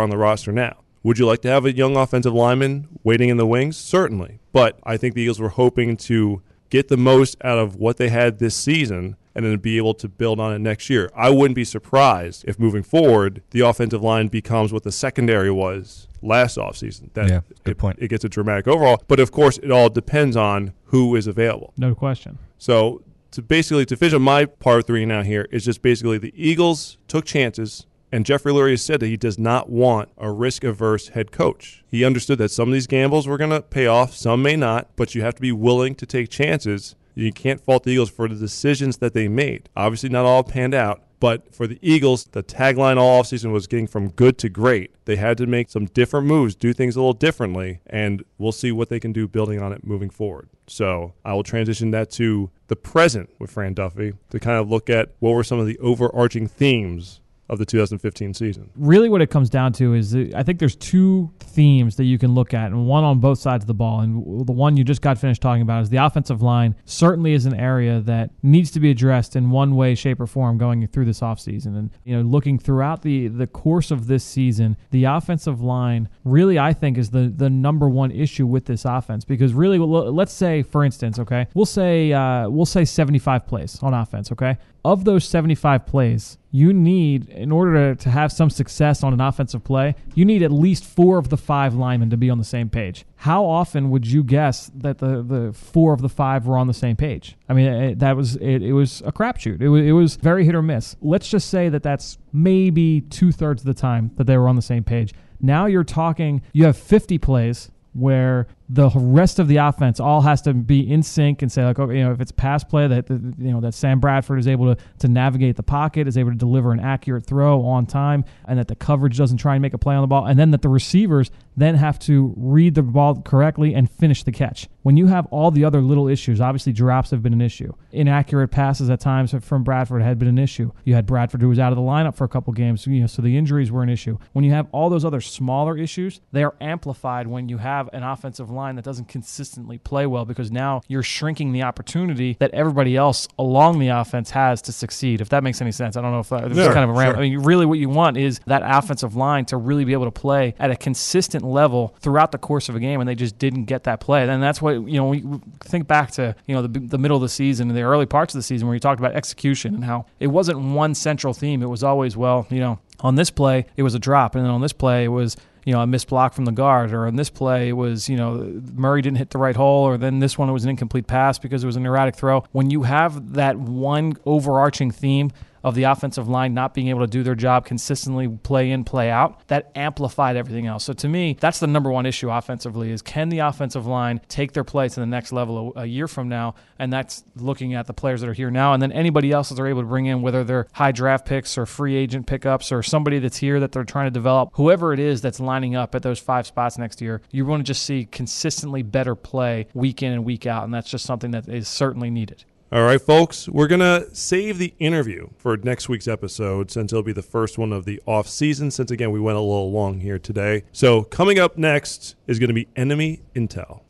on 0.00 0.10
the 0.10 0.18
roster 0.18 0.50
now. 0.50 0.81
Would 1.02 1.18
you 1.18 1.26
like 1.26 1.42
to 1.42 1.48
have 1.48 1.64
a 1.64 1.74
young 1.74 1.96
offensive 1.96 2.32
lineman 2.32 2.88
waiting 3.02 3.28
in 3.28 3.36
the 3.36 3.46
wings? 3.46 3.76
Certainly. 3.76 4.38
But 4.52 4.78
I 4.84 4.96
think 4.96 5.14
the 5.14 5.22
Eagles 5.22 5.40
were 5.40 5.48
hoping 5.48 5.96
to 5.98 6.42
get 6.70 6.88
the 6.88 6.96
most 6.96 7.36
out 7.42 7.58
of 7.58 7.76
what 7.76 7.96
they 7.96 8.08
had 8.08 8.38
this 8.38 8.54
season 8.54 9.16
and 9.34 9.44
then 9.44 9.58
be 9.58 9.76
able 9.78 9.94
to 9.94 10.08
build 10.08 10.38
on 10.38 10.52
it 10.52 10.58
next 10.58 10.90
year. 10.90 11.10
I 11.16 11.30
wouldn't 11.30 11.54
be 11.54 11.64
surprised 11.64 12.44
if 12.46 12.58
moving 12.58 12.82
forward, 12.82 13.42
the 13.50 13.60
offensive 13.60 14.02
line 14.02 14.28
becomes 14.28 14.72
what 14.72 14.82
the 14.82 14.92
secondary 14.92 15.50
was 15.50 16.08
last 16.20 16.56
offseason. 16.56 17.12
That 17.14 17.28
Yeah, 17.28 17.40
good 17.64 17.72
it, 17.72 17.78
point. 17.78 17.98
It 18.00 18.08
gets 18.08 18.24
a 18.24 18.28
dramatic 18.28 18.68
overall. 18.68 19.02
But 19.08 19.20
of 19.20 19.32
course, 19.32 19.58
it 19.58 19.70
all 19.70 19.88
depends 19.88 20.36
on 20.36 20.72
who 20.86 21.16
is 21.16 21.26
available. 21.26 21.72
No 21.76 21.94
question. 21.94 22.38
So 22.58 23.02
to 23.32 23.42
basically 23.42 23.86
to 23.86 23.96
finish 23.96 24.14
up 24.14 24.20
my 24.20 24.44
part 24.44 24.86
three 24.86 25.04
now 25.04 25.22
here 25.22 25.48
is 25.50 25.64
just 25.64 25.82
basically 25.82 26.18
the 26.18 26.32
Eagles 26.36 26.98
took 27.08 27.24
chances. 27.24 27.86
And 28.12 28.26
Jeffrey 28.26 28.52
Lurie 28.52 28.72
has 28.72 28.82
said 28.82 29.00
that 29.00 29.06
he 29.06 29.16
does 29.16 29.38
not 29.38 29.70
want 29.70 30.10
a 30.18 30.30
risk 30.30 30.64
averse 30.64 31.08
head 31.08 31.32
coach. 31.32 31.82
He 31.88 32.04
understood 32.04 32.36
that 32.38 32.50
some 32.50 32.68
of 32.68 32.74
these 32.74 32.86
gambles 32.86 33.26
were 33.26 33.38
going 33.38 33.50
to 33.50 33.62
pay 33.62 33.86
off, 33.86 34.14
some 34.14 34.42
may 34.42 34.54
not, 34.54 34.94
but 34.96 35.14
you 35.14 35.22
have 35.22 35.34
to 35.36 35.40
be 35.40 35.50
willing 35.50 35.94
to 35.94 36.04
take 36.04 36.28
chances. 36.28 36.94
You 37.14 37.32
can't 37.32 37.60
fault 37.60 37.84
the 37.84 37.92
Eagles 37.92 38.10
for 38.10 38.28
the 38.28 38.34
decisions 38.34 38.98
that 38.98 39.14
they 39.14 39.28
made. 39.28 39.70
Obviously, 39.74 40.10
not 40.10 40.26
all 40.26 40.42
panned 40.42 40.74
out, 40.74 41.02
but 41.20 41.54
for 41.54 41.66
the 41.66 41.78
Eagles, 41.80 42.24
the 42.32 42.42
tagline 42.42 42.98
all 42.98 43.22
offseason 43.22 43.50
was 43.50 43.66
getting 43.66 43.86
from 43.86 44.10
good 44.10 44.36
to 44.38 44.50
great. 44.50 44.92
They 45.06 45.16
had 45.16 45.38
to 45.38 45.46
make 45.46 45.70
some 45.70 45.86
different 45.86 46.26
moves, 46.26 46.54
do 46.54 46.74
things 46.74 46.96
a 46.96 46.98
little 46.98 47.12
differently, 47.14 47.80
and 47.86 48.24
we'll 48.36 48.52
see 48.52 48.72
what 48.72 48.90
they 48.90 49.00
can 49.00 49.12
do 49.12 49.26
building 49.26 49.62
on 49.62 49.72
it 49.72 49.86
moving 49.86 50.10
forward. 50.10 50.50
So 50.66 51.14
I 51.24 51.32
will 51.32 51.44
transition 51.44 51.92
that 51.92 52.10
to 52.12 52.50
the 52.66 52.76
present 52.76 53.30
with 53.38 53.52
Fran 53.52 53.72
Duffy 53.72 54.14
to 54.30 54.40
kind 54.40 54.58
of 54.58 54.68
look 54.68 54.90
at 54.90 55.12
what 55.18 55.30
were 55.30 55.44
some 55.44 55.58
of 55.58 55.66
the 55.66 55.78
overarching 55.78 56.46
themes 56.46 57.20
of 57.52 57.58
the 57.58 57.66
2015 57.66 58.32
season. 58.32 58.70
really 58.76 59.10
what 59.10 59.20
it 59.20 59.28
comes 59.28 59.50
down 59.50 59.74
to 59.74 59.92
is 59.92 60.16
I 60.34 60.42
think 60.42 60.58
there's 60.58 60.74
two 60.74 61.30
themes 61.38 61.96
that 61.96 62.04
you 62.04 62.16
can 62.16 62.34
look 62.34 62.54
at, 62.54 62.68
and 62.68 62.86
one 62.86 63.04
on 63.04 63.18
both 63.18 63.38
sides 63.38 63.64
of 63.64 63.66
the 63.66 63.74
ball. 63.74 64.00
And 64.00 64.46
the 64.46 64.52
one 64.52 64.78
you 64.78 64.84
just 64.84 65.02
got 65.02 65.18
finished 65.18 65.42
talking 65.42 65.60
about 65.60 65.82
is 65.82 65.90
the 65.90 65.98
offensive 65.98 66.40
line 66.40 66.74
certainly 66.86 67.34
is 67.34 67.44
an 67.44 67.54
area 67.54 68.00
that 68.00 68.30
needs 68.42 68.70
to 68.70 68.80
be 68.80 68.90
addressed 68.90 69.36
in 69.36 69.50
one 69.50 69.76
way, 69.76 69.94
shape, 69.94 70.18
or 70.18 70.26
form 70.26 70.56
going 70.56 70.86
through 70.86 71.04
this 71.04 71.20
offseason. 71.20 71.76
And, 71.78 71.90
you 72.04 72.16
know, 72.16 72.22
looking 72.22 72.58
throughout 72.58 73.02
the, 73.02 73.28
the 73.28 73.46
course 73.46 73.90
of 73.90 74.06
this 74.06 74.24
season, 74.24 74.78
the 74.90 75.04
offensive 75.04 75.60
line 75.60 76.08
really, 76.24 76.58
I 76.58 76.72
think, 76.72 76.96
is 76.96 77.10
the, 77.10 77.30
the 77.36 77.50
number 77.50 77.86
one 77.86 78.10
issue 78.10 78.46
with 78.46 78.64
this 78.64 78.86
offense. 78.86 79.26
Because 79.26 79.52
really, 79.52 79.78
let's 79.78 80.32
say, 80.32 80.62
for 80.62 80.84
instance, 80.84 81.18
okay, 81.18 81.48
we'll 81.52 81.66
say, 81.66 82.14
uh, 82.14 82.48
we'll 82.48 82.64
say 82.64 82.86
75 82.86 83.46
plays 83.46 83.78
on 83.82 83.92
offense, 83.92 84.32
okay? 84.32 84.56
Of 84.84 85.04
those 85.04 85.24
75 85.26 85.84
plays, 85.86 86.38
you 86.54 86.72
need, 86.74 87.30
in 87.30 87.50
order 87.50 87.94
to, 87.94 88.10
have 88.10 88.30
some 88.30 88.50
success 88.50 89.02
on 89.02 89.14
an 89.14 89.22
offensive 89.22 89.64
play, 89.64 89.94
you 90.14 90.22
need 90.22 90.42
at 90.42 90.52
least 90.52 90.84
four 90.84 91.16
of 91.16 91.30
the 91.30 91.36
five 91.38 91.74
linemen 91.74 92.10
to 92.10 92.16
be 92.18 92.28
on 92.28 92.36
the 92.36 92.44
same 92.44 92.68
page. 92.68 93.06
How 93.16 93.46
often 93.46 93.88
would 93.88 94.06
you 94.06 94.22
guess 94.22 94.70
that 94.74 94.98
the, 94.98 95.22
the 95.22 95.54
four 95.54 95.94
of 95.94 96.02
the 96.02 96.10
five 96.10 96.46
were 96.46 96.58
on 96.58 96.66
the 96.66 96.74
same 96.74 96.94
page? 96.94 97.38
I 97.48 97.54
mean, 97.54 97.72
it, 97.72 97.98
that 98.00 98.16
was 98.16 98.36
it, 98.36 98.62
it 98.62 98.74
was 98.74 99.02
a 99.06 99.12
crapshoot. 99.12 99.62
It 99.62 99.68
was, 99.70 99.82
it 99.82 99.92
was 99.92 100.16
very 100.16 100.44
hit 100.44 100.54
or 100.54 100.60
miss. 100.60 100.94
Let's 101.00 101.28
just 101.28 101.48
say 101.48 101.70
that 101.70 101.82
that's 101.82 102.18
maybe 102.34 103.00
two 103.00 103.32
thirds 103.32 103.62
of 103.62 103.66
the 103.66 103.74
time 103.74 104.10
that 104.16 104.24
they 104.24 104.36
were 104.36 104.48
on 104.48 104.56
the 104.56 104.62
same 104.62 104.84
page. 104.84 105.14
Now 105.40 105.64
you're 105.64 105.84
talking, 105.84 106.42
you 106.52 106.66
have 106.66 106.76
50 106.76 107.16
plays 107.16 107.70
where 107.94 108.46
the 108.72 108.88
rest 108.94 109.38
of 109.38 109.48
the 109.48 109.58
offense 109.58 110.00
all 110.00 110.22
has 110.22 110.40
to 110.40 110.54
be 110.54 110.90
in 110.90 111.02
sync 111.02 111.42
and 111.42 111.52
say 111.52 111.62
like 111.62 111.78
okay 111.78 111.98
you 111.98 112.02
know 112.02 112.10
if 112.10 112.22
it's 112.22 112.32
pass 112.32 112.64
play 112.64 112.86
that 112.86 113.10
you 113.10 113.52
know 113.52 113.60
that 113.60 113.74
Sam 113.74 114.00
Bradford 114.00 114.38
is 114.38 114.48
able 114.48 114.74
to 114.74 114.82
to 115.00 115.08
navigate 115.08 115.56
the 115.56 115.62
pocket 115.62 116.08
is 116.08 116.16
able 116.16 116.30
to 116.30 116.36
deliver 116.36 116.72
an 116.72 116.80
accurate 116.80 117.26
throw 117.26 117.66
on 117.66 117.84
time 117.84 118.24
and 118.46 118.58
that 118.58 118.68
the 118.68 118.74
coverage 118.74 119.18
doesn't 119.18 119.36
try 119.36 119.54
and 119.56 119.60
make 119.60 119.74
a 119.74 119.78
play 119.78 119.94
on 119.94 120.00
the 120.00 120.06
ball 120.06 120.24
and 120.24 120.38
then 120.38 120.52
that 120.52 120.62
the 120.62 120.70
receivers 120.70 121.30
then 121.54 121.74
have 121.74 121.98
to 121.98 122.32
read 122.38 122.74
the 122.74 122.82
ball 122.82 123.20
correctly 123.20 123.74
and 123.74 123.90
finish 123.90 124.22
the 124.22 124.32
catch. 124.32 124.68
When 124.80 124.96
you 124.96 125.06
have 125.08 125.26
all 125.26 125.50
the 125.50 125.66
other 125.66 125.82
little 125.82 126.08
issues 126.08 126.40
obviously 126.40 126.72
drops 126.72 127.10
have 127.10 127.22
been 127.22 127.34
an 127.34 127.42
issue. 127.42 127.74
Inaccurate 127.90 128.48
passes 128.48 128.88
at 128.88 129.00
times 129.00 129.34
from 129.42 129.64
Bradford 129.64 130.00
had 130.00 130.18
been 130.18 130.28
an 130.28 130.38
issue. 130.38 130.72
You 130.84 130.94
had 130.94 131.04
Bradford 131.04 131.42
who 131.42 131.50
was 131.50 131.58
out 131.58 131.72
of 131.72 131.76
the 131.76 131.82
lineup 131.82 132.14
for 132.16 132.24
a 132.24 132.28
couple 132.28 132.54
games 132.54 132.86
you 132.86 133.00
know 133.02 133.06
so 133.06 133.20
the 133.20 133.36
injuries 133.36 133.70
were 133.70 133.82
an 133.82 133.90
issue. 133.90 134.16
When 134.32 134.46
you 134.46 134.52
have 134.52 134.66
all 134.72 134.88
those 134.88 135.04
other 135.04 135.20
smaller 135.20 135.76
issues 135.76 136.22
they 136.32 136.42
are 136.42 136.54
amplified 136.58 137.26
when 137.26 137.50
you 137.50 137.58
have 137.58 137.90
an 137.92 138.02
offensive 138.02 138.48
line 138.48 138.61
that 138.76 138.84
doesn't 138.84 139.08
consistently 139.08 139.78
play 139.78 140.06
well 140.06 140.24
because 140.24 140.50
now 140.50 140.80
you're 140.88 141.02
shrinking 141.02 141.52
the 141.52 141.62
opportunity 141.62 142.36
that 142.40 142.50
everybody 142.52 142.96
else 142.96 143.26
along 143.38 143.78
the 143.78 143.88
offense 143.88 144.30
has 144.30 144.62
to 144.62 144.72
succeed. 144.72 145.20
If 145.20 145.28
that 145.30 145.42
makes 145.42 145.60
any 145.60 145.72
sense, 145.72 145.96
I 145.96 146.00
don't 146.02 146.12
know 146.12 146.20
if 146.20 146.28
that, 146.28 146.48
this 146.48 146.58
is 146.58 146.66
Yeah, 146.66 146.72
kind 146.72 146.88
of 146.88 146.96
a 146.96 146.98
ram- 146.98 147.12
sure. 147.14 147.16
I 147.16 147.20
mean, 147.28 147.38
really, 147.40 147.66
what 147.66 147.78
you 147.78 147.88
want 147.88 148.16
is 148.16 148.40
that 148.46 148.62
offensive 148.64 149.16
line 149.16 149.44
to 149.46 149.56
really 149.56 149.84
be 149.84 149.92
able 149.92 150.04
to 150.04 150.10
play 150.10 150.54
at 150.58 150.70
a 150.70 150.76
consistent 150.76 151.44
level 151.44 151.94
throughout 152.00 152.32
the 152.32 152.38
course 152.38 152.68
of 152.68 152.76
a 152.76 152.80
game, 152.80 153.00
and 153.00 153.08
they 153.08 153.14
just 153.14 153.38
didn't 153.38 153.64
get 153.64 153.84
that 153.84 154.00
play. 154.00 154.28
And 154.28 154.42
that's 154.42 154.62
what 154.62 154.72
you 154.88 154.98
know. 154.98 155.08
We 155.08 155.20
we 155.22 155.40
think 155.60 155.86
back 155.86 156.10
to 156.12 156.34
you 156.46 156.54
know 156.54 156.62
the, 156.62 156.78
the 156.78 156.98
middle 156.98 157.16
of 157.16 157.22
the 157.22 157.28
season 157.28 157.68
and 157.68 157.76
the 157.76 157.82
early 157.82 158.06
parts 158.06 158.34
of 158.34 158.38
the 158.38 158.42
season 158.42 158.66
where 158.68 158.74
you 158.74 158.80
talked 158.80 159.00
about 159.00 159.14
execution 159.14 159.74
and 159.74 159.84
how 159.84 160.06
it 160.20 160.28
wasn't 160.28 160.58
one 160.58 160.94
central 160.94 161.32
theme. 161.34 161.62
It 161.62 161.68
was 161.68 161.82
always 161.82 162.16
well, 162.16 162.46
you 162.50 162.60
know, 162.60 162.78
on 163.00 163.14
this 163.16 163.30
play 163.30 163.66
it 163.76 163.82
was 163.82 163.94
a 163.94 163.98
drop, 163.98 164.34
and 164.34 164.44
then 164.44 164.50
on 164.50 164.60
this 164.60 164.72
play 164.72 165.04
it 165.04 165.08
was 165.08 165.36
you 165.64 165.72
know, 165.72 165.80
a 165.80 165.86
missed 165.86 166.08
block 166.08 166.34
from 166.34 166.44
the 166.44 166.52
guard, 166.52 166.92
or 166.92 167.06
in 167.06 167.16
this 167.16 167.30
play 167.30 167.68
it 167.68 167.72
was, 167.72 168.08
you 168.08 168.16
know, 168.16 168.60
Murray 168.74 169.02
didn't 169.02 169.18
hit 169.18 169.30
the 169.30 169.38
right 169.38 169.56
hole, 169.56 169.84
or 169.84 169.96
then 169.96 170.18
this 170.18 170.36
one 170.36 170.48
it 170.48 170.52
was 170.52 170.64
an 170.64 170.70
incomplete 170.70 171.06
pass 171.06 171.38
because 171.38 171.62
it 171.62 171.66
was 171.66 171.76
an 171.76 171.86
erratic 171.86 172.16
throw. 172.16 172.44
When 172.52 172.70
you 172.70 172.82
have 172.82 173.34
that 173.34 173.56
one 173.58 174.14
overarching 174.26 174.90
theme 174.90 175.30
of 175.64 175.74
the 175.74 175.84
offensive 175.84 176.28
line 176.28 176.54
not 176.54 176.74
being 176.74 176.88
able 176.88 177.00
to 177.00 177.06
do 177.06 177.22
their 177.22 177.34
job 177.34 177.64
consistently 177.64 178.28
play 178.28 178.70
in 178.70 178.84
play 178.84 179.10
out 179.10 179.46
that 179.48 179.70
amplified 179.74 180.36
everything 180.36 180.66
else. 180.66 180.84
So 180.84 180.92
to 180.92 181.08
me 181.08 181.36
that's 181.40 181.60
the 181.60 181.66
number 181.66 181.90
one 181.90 182.06
issue 182.06 182.30
offensively 182.30 182.90
is 182.90 183.02
can 183.02 183.28
the 183.28 183.40
offensive 183.40 183.86
line 183.86 184.20
take 184.28 184.52
their 184.52 184.64
play 184.64 184.88
to 184.88 185.00
the 185.00 185.06
next 185.06 185.32
level 185.32 185.72
a, 185.76 185.86
year 185.86 186.08
from 186.08 186.28
now? 186.28 186.54
And 186.78 186.92
that's 186.92 187.24
looking 187.36 187.74
at 187.74 187.86
the 187.86 187.92
players 187.92 188.20
that 188.20 188.28
are 188.28 188.32
here 188.32 188.50
now. 188.50 188.72
And 188.72 188.82
then 188.82 188.92
anybody 188.92 189.30
else 189.32 189.48
that 189.48 189.56
they're 189.56 189.66
able 189.66 189.82
to 189.82 189.88
bring 189.88 190.06
in 190.06 190.22
whether 190.22 190.44
they're 190.44 190.66
high 190.72 190.92
draft 190.92 191.26
picks 191.26 191.56
or 191.58 191.66
free 191.66 191.96
agent 191.96 192.26
pickups 192.26 192.72
or 192.72 192.82
somebody 192.82 193.18
that's 193.18 193.36
here 193.36 193.60
that 193.60 193.72
they're 193.72 193.84
trying 193.84 194.06
to 194.06 194.10
develop 194.10 194.50
whoever 194.54 194.92
it 194.92 194.98
is 194.98 195.20
that's 195.20 195.40
lining 195.40 195.74
up 195.74 195.94
at 195.94 196.02
those 196.02 196.18
five 196.18 196.46
spots 196.46 196.78
next 196.78 197.00
year 197.00 197.20
you 197.30 197.44
want 197.44 197.60
to 197.60 197.64
just 197.64 197.84
see 197.84 198.06
consistently 198.06 198.82
better 198.82 199.14
play 199.14 199.66
week 199.74 200.02
in 200.02 200.12
and 200.12 200.24
week 200.24 200.46
out. 200.46 200.64
And 200.64 200.72
that's 200.72 200.90
just 200.90 201.04
something 201.04 201.32
that 201.32 201.48
is 201.48 201.68
certainly 201.68 202.10
needed 202.10 202.44
All 202.72 202.84
right, 202.84 202.98
folks, 202.98 203.50
we're 203.50 203.66
going 203.66 203.80
to 203.80 204.08
save 204.14 204.56
the 204.56 204.72
interview 204.78 205.28
for 205.36 205.58
next 205.58 205.90
week's 205.90 206.08
episode 206.08 206.70
since 206.70 206.90
it'll 206.90 207.02
be 207.02 207.12
the 207.12 207.20
first 207.20 207.58
one 207.58 207.70
of 207.70 207.84
the 207.84 208.00
off 208.06 208.26
season, 208.26 208.70
since 208.70 208.90
again, 208.90 209.10
we 209.10 209.20
went 209.20 209.36
a 209.36 209.42
little 209.42 209.70
long 209.70 210.00
here 210.00 210.18
today. 210.18 210.64
So, 210.72 211.02
coming 211.02 211.38
up 211.38 211.58
next 211.58 212.16
is 212.26 212.38
going 212.38 212.48
to 212.48 212.54
be 212.54 212.68
enemy 212.74 213.20
intel. 213.36 213.82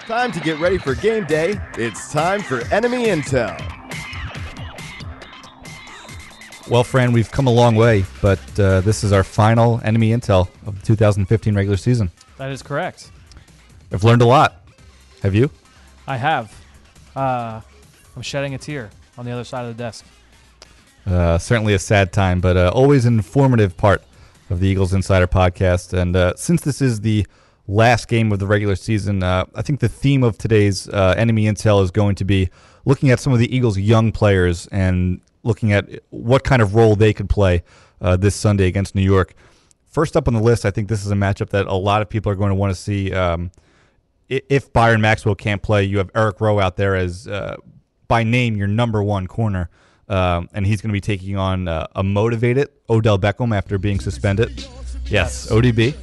Time 0.00 0.30
to 0.32 0.40
get 0.40 0.58
ready 0.60 0.76
for 0.76 0.94
game 0.94 1.24
day. 1.24 1.58
It's 1.78 2.12
time 2.12 2.42
for 2.42 2.60
Enemy 2.70 3.06
Intel. 3.06 3.56
Well, 6.68 6.84
Fran, 6.84 7.12
we've 7.12 7.30
come 7.30 7.46
a 7.46 7.52
long 7.52 7.76
way, 7.76 8.04
but 8.20 8.60
uh, 8.60 8.82
this 8.82 9.04
is 9.04 9.12
our 9.12 9.24
final 9.24 9.80
enemy 9.84 10.10
intel 10.10 10.48
of 10.66 10.78
the 10.80 10.86
2015 10.86 11.54
regular 11.54 11.78
season. 11.78 12.10
that 12.36 12.50
is 12.50 12.62
correct 12.62 13.10
I've 13.90 14.04
learned 14.04 14.20
a 14.20 14.26
lot. 14.26 14.62
Have 15.22 15.34
you? 15.34 15.50
I 16.10 16.16
have 16.16 16.46
uh, 17.16 17.60
i'm 18.16 18.22
shedding 18.22 18.54
a 18.54 18.58
tear 18.58 18.90
on 19.18 19.24
the 19.24 19.30
other 19.30 19.44
side 19.44 19.64
of 19.66 19.76
the 19.76 19.82
desk 19.82 20.04
Uh, 21.06 21.38
certainly 21.38 21.72
a 21.74 21.78
sad 21.78 22.12
time, 22.12 22.40
but 22.40 22.56
uh, 22.56 22.70
always 22.74 23.04
an 23.06 23.14
informative 23.14 23.74
part 23.76 24.02
of 24.50 24.60
the 24.60 24.68
Eagles 24.68 24.92
Insider 24.92 25.26
podcast. 25.26 25.86
And 25.98 26.14
uh, 26.14 26.34
since 26.36 26.60
this 26.60 26.82
is 26.82 27.00
the 27.00 27.26
last 27.66 28.06
game 28.06 28.30
of 28.32 28.38
the 28.38 28.46
regular 28.46 28.76
season, 28.76 29.22
uh, 29.22 29.44
I 29.54 29.62
think 29.62 29.80
the 29.80 29.88
theme 29.88 30.22
of 30.22 30.36
today's 30.36 30.88
uh, 30.90 31.14
enemy 31.16 31.44
intel 31.46 31.82
is 31.82 31.90
going 31.90 32.16
to 32.16 32.24
be 32.24 32.50
looking 32.84 33.10
at 33.10 33.18
some 33.18 33.32
of 33.32 33.38
the 33.38 33.48
Eagles' 33.56 33.78
young 33.78 34.12
players 34.12 34.68
and 34.70 35.20
looking 35.42 35.72
at 35.72 35.88
what 36.10 36.44
kind 36.44 36.60
of 36.60 36.74
role 36.74 36.94
they 36.96 37.12
could 37.14 37.30
play 37.30 37.62
uh, 38.02 38.16
this 38.16 38.34
Sunday 38.36 38.66
against 38.66 38.94
New 38.94 39.08
York. 39.14 39.34
First 39.86 40.16
up 40.18 40.28
on 40.28 40.34
the 40.34 40.42
list, 40.50 40.64
I 40.66 40.70
think 40.70 40.88
this 40.88 41.04
is 41.04 41.10
a 41.10 41.16
matchup 41.16 41.48
that 41.50 41.66
a 41.66 41.74
lot 41.74 42.02
of 42.02 42.08
people 42.10 42.30
are 42.30 42.36
going 42.36 42.50
to 42.50 42.60
want 42.62 42.72
to 42.76 42.80
see. 42.80 43.12
Um, 43.14 43.50
if 44.30 44.72
Byron 44.72 45.00
Maxwell 45.00 45.34
can't 45.34 45.60
play, 45.60 45.84
you 45.84 45.98
have 45.98 46.10
Eric 46.14 46.40
Rowe 46.40 46.60
out 46.60 46.76
there 46.76 46.94
as 46.94 47.26
uh, 47.26 47.56
by 48.08 48.22
name 48.22 48.56
your 48.56 48.68
number 48.68 49.02
one 49.02 49.26
corner, 49.26 49.68
um, 50.08 50.48
and 50.54 50.66
he's 50.66 50.80
going 50.80 50.90
to 50.90 50.94
be 50.94 51.00
taking 51.00 51.36
on 51.36 51.68
uh, 51.68 51.86
a 51.96 52.02
motivated 52.02 52.68
Odell 52.88 53.18
Beckham 53.18 53.56
after 53.56 53.76
being 53.78 53.98
suspended. 54.00 54.64
Yes, 55.06 55.50
ODB. 55.50 55.94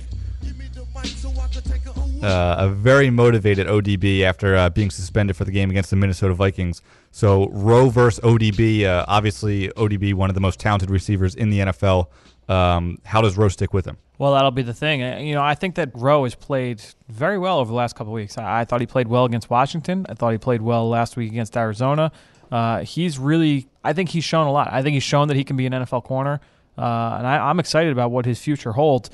Uh, 2.21 2.55
a 2.57 2.69
very 2.69 3.09
motivated 3.11 3.67
ODB 3.67 4.21
after 4.23 4.55
uh, 4.55 4.69
being 4.69 4.89
suspended 4.89 5.35
for 5.35 5.45
the 5.45 5.51
game 5.51 5.69
against 5.69 5.91
the 5.91 5.95
Minnesota 5.95 6.33
Vikings. 6.33 6.81
So 7.11 7.47
Rowe 7.49 7.89
versus 7.89 8.19
ODB. 8.23 8.83
Uh, 8.83 9.05
obviously, 9.07 9.69
ODB 9.69 10.13
one 10.15 10.29
of 10.29 10.33
the 10.33 10.41
most 10.41 10.59
talented 10.59 10.89
receivers 10.89 11.35
in 11.35 11.49
the 11.51 11.59
NFL. 11.59 12.07
Um, 12.49 12.99
how 13.03 13.21
does 13.21 13.37
Rowe 13.37 13.49
stick 13.49 13.73
with 13.73 13.85
him? 13.85 13.97
Well, 14.19 14.33
that'll 14.33 14.51
be 14.51 14.61
the 14.63 14.73
thing. 14.73 15.03
Uh, 15.03 15.17
You 15.17 15.35
know, 15.35 15.41
I 15.43 15.53
think 15.53 15.75
that 15.75 15.91
Rowe 15.93 16.23
has 16.23 16.33
played 16.33 16.81
very 17.09 17.37
well 17.37 17.59
over 17.59 17.69
the 17.69 17.75
last 17.75 17.95
couple 17.95 18.13
weeks. 18.13 18.37
I, 18.37 18.61
I 18.61 18.65
thought 18.65 18.79
he 18.79 18.87
played 18.87 19.07
well 19.07 19.25
against 19.25 19.49
Washington. 19.49 20.05
I 20.09 20.13
thought 20.13 20.31
he 20.31 20.37
played 20.37 20.61
well 20.61 20.89
last 20.89 21.17
week 21.17 21.29
against 21.31 21.55
Arizona. 21.57 22.11
Uh, 22.51 22.79
he's 22.83 23.19
really, 23.19 23.67
I 23.83 23.93
think 23.93 24.09
he's 24.09 24.23
shown 24.23 24.47
a 24.47 24.51
lot. 24.51 24.69
I 24.71 24.81
think 24.81 24.93
he's 24.93 25.03
shown 25.03 25.27
that 25.27 25.35
he 25.37 25.43
can 25.43 25.57
be 25.57 25.65
an 25.65 25.73
NFL 25.73 26.05
corner, 26.05 26.39
uh, 26.77 27.15
and 27.17 27.27
I, 27.27 27.49
I'm 27.49 27.59
excited 27.59 27.91
about 27.91 28.11
what 28.11 28.25
his 28.25 28.39
future 28.39 28.71
holds. 28.71 29.09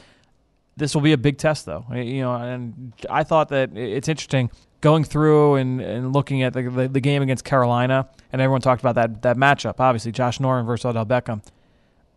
This 0.78 0.94
will 0.94 1.02
be 1.02 1.14
a 1.14 1.18
big 1.18 1.38
test, 1.38 1.66
though. 1.66 1.86
You 1.92 2.22
know, 2.22 2.34
and 2.36 2.94
I 3.10 3.24
thought 3.24 3.50
that 3.50 3.76
it's 3.76 4.08
interesting 4.08 4.52
going 4.82 5.04
through 5.04 5.56
and, 5.56 5.82
and 5.82 6.14
looking 6.14 6.44
at 6.44 6.54
the, 6.54 6.64
the, 6.64 6.88
the 6.88 7.00
game 7.00 7.22
against 7.24 7.44
Carolina, 7.44 8.08
and 8.32 8.42
everyone 8.42 8.62
talked 8.62 8.82
about 8.82 8.96
that 8.96 9.22
that 9.24 9.38
matchup. 9.38 9.80
Obviously, 9.80 10.12
Josh 10.12 10.40
Norman 10.40 10.66
versus 10.66 10.86
Odell 10.86 11.06
Beckham. 11.06 11.42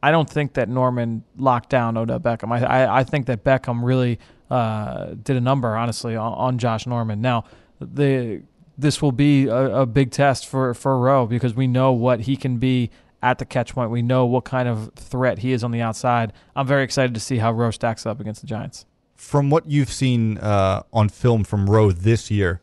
I 0.02 0.11
don't 0.11 0.28
think 0.28 0.54
that 0.54 0.68
Norman 0.68 1.24
locked 1.37 1.70
down 1.70 1.96
Odell 1.96 2.20
Beckham. 2.20 2.52
I 2.52 2.64
I, 2.85 2.98
I 3.00 3.04
think 3.04 3.26
that 3.26 3.42
Beckham 3.44 3.82
really 3.82 4.18
uh, 4.50 5.14
did 5.22 5.37
a 5.37 5.40
number, 5.40 5.76
honestly, 5.76 6.14
on, 6.16 6.32
on 6.35 6.59
Josh 6.59 6.87
Norman. 6.87 7.20
Now, 7.20 7.44
the 7.80 8.42
this 8.78 9.00
will 9.00 9.12
be 9.12 9.46
a, 9.46 9.80
a 9.80 9.87
big 9.87 10.11
test 10.11 10.46
for 10.46 10.74
for 10.74 10.98
Rowe 10.98 11.26
because 11.26 11.54
we 11.54 11.66
know 11.66 11.92
what 11.92 12.20
he 12.20 12.37
can 12.37 12.59
be 12.59 12.90
at 13.22 13.38
the 13.38 13.44
catch 13.46 13.74
point. 13.74 13.90
We 13.90 14.02
know 14.02 14.26
what 14.26 14.44
kind 14.44 14.68
of 14.68 14.92
threat 14.94 15.38
he 15.38 15.52
is 15.52 15.64
on 15.64 15.70
the 15.70 15.80
outside. 15.80 16.32
I'm 16.54 16.66
very 16.66 16.85
excited 16.85 17.14
to 17.14 17.20
see 17.20 17.38
how 17.38 17.52
Rowe 17.52 17.70
stacks 17.70 18.04
up 18.06 18.20
against 18.20 18.42
the 18.42 18.46
Giants. 18.46 18.85
From 19.14 19.48
what 19.48 19.68
you've 19.68 19.90
seen 19.90 20.37
uh, 20.38 20.82
on 20.92 21.09
film 21.09 21.42
from 21.42 21.68
Rowe 21.70 21.90
this 21.90 22.30
year, 22.30 22.61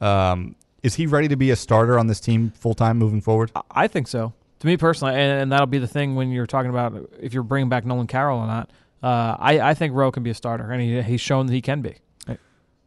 um, 0.00 0.54
is 0.84 0.94
he 0.94 1.06
ready 1.06 1.26
to 1.26 1.36
be 1.36 1.50
a 1.50 1.56
starter 1.56 1.98
on 1.98 2.06
this 2.06 2.20
team 2.20 2.52
full 2.56 2.74
time 2.74 2.96
moving 2.96 3.20
forward? 3.20 3.50
I- 3.56 3.62
I 3.72 3.88
think 3.88 4.06
so. 4.06 4.32
To 4.60 4.66
me 4.66 4.76
personally, 4.76 5.14
and, 5.14 5.42
and 5.42 5.52
that'll 5.52 5.66
be 5.66 5.78
the 5.78 5.86
thing 5.86 6.14
when 6.14 6.30
you're 6.30 6.46
talking 6.46 6.70
about 6.70 7.10
if 7.20 7.34
you're 7.34 7.42
bringing 7.42 7.68
back 7.68 7.84
Nolan 7.84 8.06
Carroll 8.06 8.38
or 8.38 8.46
not. 8.46 8.70
Uh, 9.02 9.36
I, 9.38 9.60
I 9.60 9.74
think 9.74 9.94
Rowe 9.94 10.10
can 10.10 10.22
be 10.22 10.30
a 10.30 10.34
starter, 10.34 10.70
and 10.70 10.82
he, 10.82 11.02
he's 11.02 11.20
shown 11.20 11.46
that 11.46 11.52
he 11.52 11.60
can 11.60 11.82
be. 11.82 11.96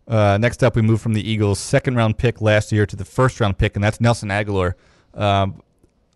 Uh, 0.10 0.40
next 0.42 0.64
up, 0.64 0.76
we 0.76 0.82
move 0.82 1.00
from 1.00 1.14
the 1.14 1.30
Eagles' 1.30 1.60
second 1.60 1.96
round 1.96 2.18
pick 2.18 2.42
last 2.42 2.72
year 2.72 2.86
to 2.88 2.96
the 2.96 3.06
first 3.06 3.40
round 3.40 3.60
pick, 3.60 3.76
and 3.76 3.84
that's 3.84 4.02
Nelson 4.02 4.30
Agholor. 4.30 4.74
Um, 5.14 5.62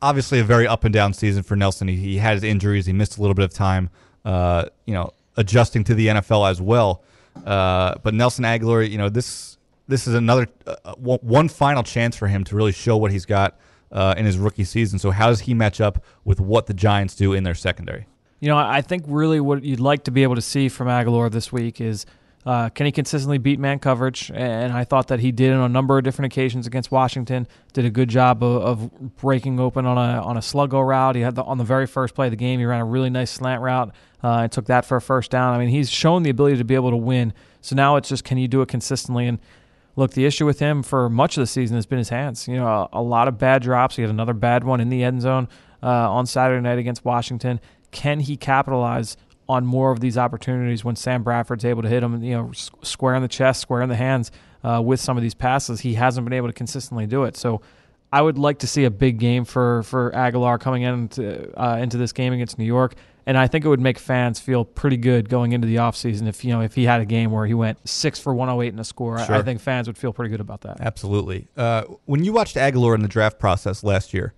obviously, 0.01 0.39
a 0.39 0.43
very 0.43 0.67
up 0.67 0.83
and 0.83 0.91
down 0.91 1.13
season 1.13 1.43
for 1.43 1.55
Nelson. 1.55 1.87
He, 1.87 1.97
he 1.97 2.17
had 2.17 2.33
his 2.33 2.43
injuries, 2.43 2.87
he 2.87 2.93
missed 2.93 3.19
a 3.19 3.21
little 3.21 3.35
bit 3.35 3.45
of 3.45 3.53
time, 3.53 3.91
uh, 4.25 4.65
you 4.85 4.95
know, 4.95 5.11
adjusting 5.37 5.83
to 5.83 5.93
the 5.93 6.07
NFL 6.07 6.49
as 6.49 6.59
well. 6.59 7.03
Uh, 7.45 7.95
but 8.01 8.15
Nelson 8.15 8.45
Agholor, 8.45 8.89
you 8.89 8.97
know, 8.97 9.09
this 9.09 9.57
this 9.87 10.07
is 10.07 10.15
another 10.15 10.47
uh, 10.65 10.93
one 10.95 11.19
one 11.21 11.47
final 11.47 11.83
chance 11.83 12.15
for 12.15 12.27
him 12.27 12.43
to 12.45 12.55
really 12.55 12.71
show 12.71 12.97
what 12.97 13.11
he's 13.11 13.25
got 13.25 13.59
uh, 13.93 14.15
in 14.17 14.25
his 14.25 14.37
rookie 14.37 14.65
season. 14.65 14.99
So, 14.99 15.11
how 15.11 15.27
does 15.27 15.41
he 15.41 15.53
match 15.53 15.79
up 15.79 16.03
with 16.25 16.41
what 16.41 16.65
the 16.65 16.73
Giants 16.73 17.15
do 17.15 17.31
in 17.31 17.43
their 17.43 17.55
secondary? 17.55 18.07
You 18.39 18.49
know, 18.49 18.57
I 18.57 18.81
think 18.81 19.05
really 19.07 19.39
what 19.39 19.63
you'd 19.63 19.79
like 19.79 20.03
to 20.03 20.11
be 20.11 20.23
able 20.23 20.35
to 20.35 20.41
see 20.41 20.67
from 20.67 20.89
Agholor 20.89 21.31
this 21.31 21.53
week 21.53 21.79
is 21.79 22.05
uh, 22.45 22.67
can 22.69 22.85
he 22.85 22.91
consistently 22.91 23.37
beat 23.37 23.57
man 23.57 23.79
coverage? 23.79 24.29
And 24.33 24.73
I 24.73 24.83
thought 24.83 25.07
that 25.07 25.21
he 25.21 25.31
did 25.31 25.53
on 25.53 25.61
a 25.61 25.69
number 25.69 25.97
of 25.97 26.03
different 26.03 26.33
occasions 26.33 26.67
against 26.67 26.91
Washington. 26.91 27.47
Did 27.71 27.85
a 27.85 27.89
good 27.89 28.09
job 28.09 28.43
of, 28.43 28.61
of 28.61 29.15
breaking 29.15 29.61
open 29.61 29.85
on 29.85 29.97
a 29.97 30.21
on 30.21 30.35
a 30.35 30.41
sluggo 30.41 30.85
route. 30.85 31.15
He 31.15 31.21
had 31.21 31.35
the, 31.35 31.43
on 31.43 31.57
the 31.57 31.63
very 31.63 31.87
first 31.87 32.15
play 32.15 32.27
of 32.27 32.31
the 32.31 32.37
game. 32.37 32.59
He 32.59 32.65
ran 32.65 32.81
a 32.81 32.85
really 32.85 33.09
nice 33.09 33.31
slant 33.31 33.61
route 33.61 33.93
uh, 34.21 34.39
and 34.39 34.51
took 34.51 34.65
that 34.65 34.83
for 34.83 34.97
a 34.97 35.01
first 35.01 35.31
down. 35.31 35.53
I 35.53 35.57
mean, 35.57 35.69
he's 35.69 35.89
shown 35.89 36.23
the 36.23 36.29
ability 36.29 36.57
to 36.57 36.65
be 36.65 36.75
able 36.75 36.89
to 36.89 36.97
win. 36.97 37.33
So 37.61 37.77
now 37.77 37.95
it's 37.95 38.09
just 38.09 38.25
can 38.25 38.37
you 38.37 38.49
do 38.49 38.61
it 38.61 38.67
consistently? 38.67 39.25
And 39.25 39.39
look, 39.95 40.11
the 40.11 40.25
issue 40.25 40.45
with 40.45 40.59
him 40.59 40.83
for 40.83 41.09
much 41.09 41.37
of 41.37 41.41
the 41.41 41.47
season 41.47 41.75
has 41.75 41.85
been 41.85 41.97
his 41.97 42.09
hands. 42.09 42.47
You 42.47 42.55
know, 42.55 42.67
a, 42.67 42.89
a 42.93 43.01
lot 43.01 43.27
of 43.27 43.37
bad 43.37 43.61
drops. 43.61 43.95
He 43.95 44.01
had 44.01 44.11
another 44.11 44.33
bad 44.33 44.63
one 44.63 44.81
in 44.81 44.89
the 44.89 45.03
end 45.03 45.21
zone 45.21 45.47
uh, 45.81 46.11
on 46.11 46.25
Saturday 46.25 46.61
night 46.61 46.79
against 46.79 47.05
Washington. 47.05 47.59
Can 47.91 48.19
he 48.19 48.37
capitalize 48.37 49.17
on 49.47 49.65
more 49.65 49.91
of 49.91 49.99
these 49.99 50.17
opportunities 50.17 50.83
when 50.83 50.95
Sam 50.95 51.23
Bradford's 51.23 51.65
able 51.65 51.81
to 51.83 51.89
hit 51.89 52.01
him, 52.01 52.23
you 52.23 52.35
know, 52.35 52.51
square 52.53 53.15
in 53.15 53.21
the 53.21 53.27
chest, 53.27 53.61
square 53.61 53.81
in 53.81 53.89
the 53.89 53.95
hands 53.95 54.31
uh, 54.63 54.81
with 54.83 54.99
some 54.99 55.17
of 55.17 55.23
these 55.23 55.35
passes? 55.35 55.81
He 55.81 55.93
hasn't 55.95 56.25
been 56.25 56.33
able 56.33 56.47
to 56.47 56.53
consistently 56.53 57.05
do 57.05 57.23
it. 57.23 57.37
So 57.37 57.61
I 58.11 58.21
would 58.21 58.37
like 58.37 58.59
to 58.59 58.67
see 58.67 58.85
a 58.85 58.91
big 58.91 59.19
game 59.19 59.43
for 59.43 59.83
for 59.83 60.11
Agholor 60.11 60.59
coming 60.59 60.83
into 60.83 61.51
uh, 61.59 61.77
into 61.77 61.97
this 61.97 62.13
game 62.13 62.33
against 62.33 62.57
New 62.57 62.65
York. 62.65 62.95
And 63.25 63.37
I 63.37 63.47
think 63.47 63.63
it 63.63 63.69
would 63.69 63.79
make 63.79 63.97
fans 63.99 64.39
feel 64.39 64.65
pretty 64.65 64.97
good 64.97 65.29
going 65.29 65.53
into 65.53 65.65
the 65.67 65.77
offseason 65.77 66.27
if 66.27 66.43
you 66.43 66.51
know 66.53 66.61
if 66.61 66.75
he 66.75 66.83
had 66.83 66.99
a 67.01 67.05
game 67.05 67.31
where 67.31 67.45
he 67.45 67.53
went 67.53 67.77
six 67.87 68.19
for 68.19 68.33
108 68.33 68.73
in 68.73 68.79
a 68.79 68.83
score. 68.83 69.17
I- 69.17 69.23
I 69.39 69.41
think 69.43 69.61
fans 69.61 69.87
would 69.87 69.97
feel 69.97 70.11
pretty 70.11 70.29
good 70.29 70.41
about 70.41 70.61
that. 70.61 70.81
Absolutely. 70.81 71.47
Uh, 71.55 71.83
when 72.05 72.23
you 72.23 72.33
watched 72.33 72.55
Agholor 72.57 72.95
in 72.95 73.01
the 73.01 73.07
draft 73.07 73.39
process 73.39 73.83
last 73.83 74.13
year, 74.13 74.33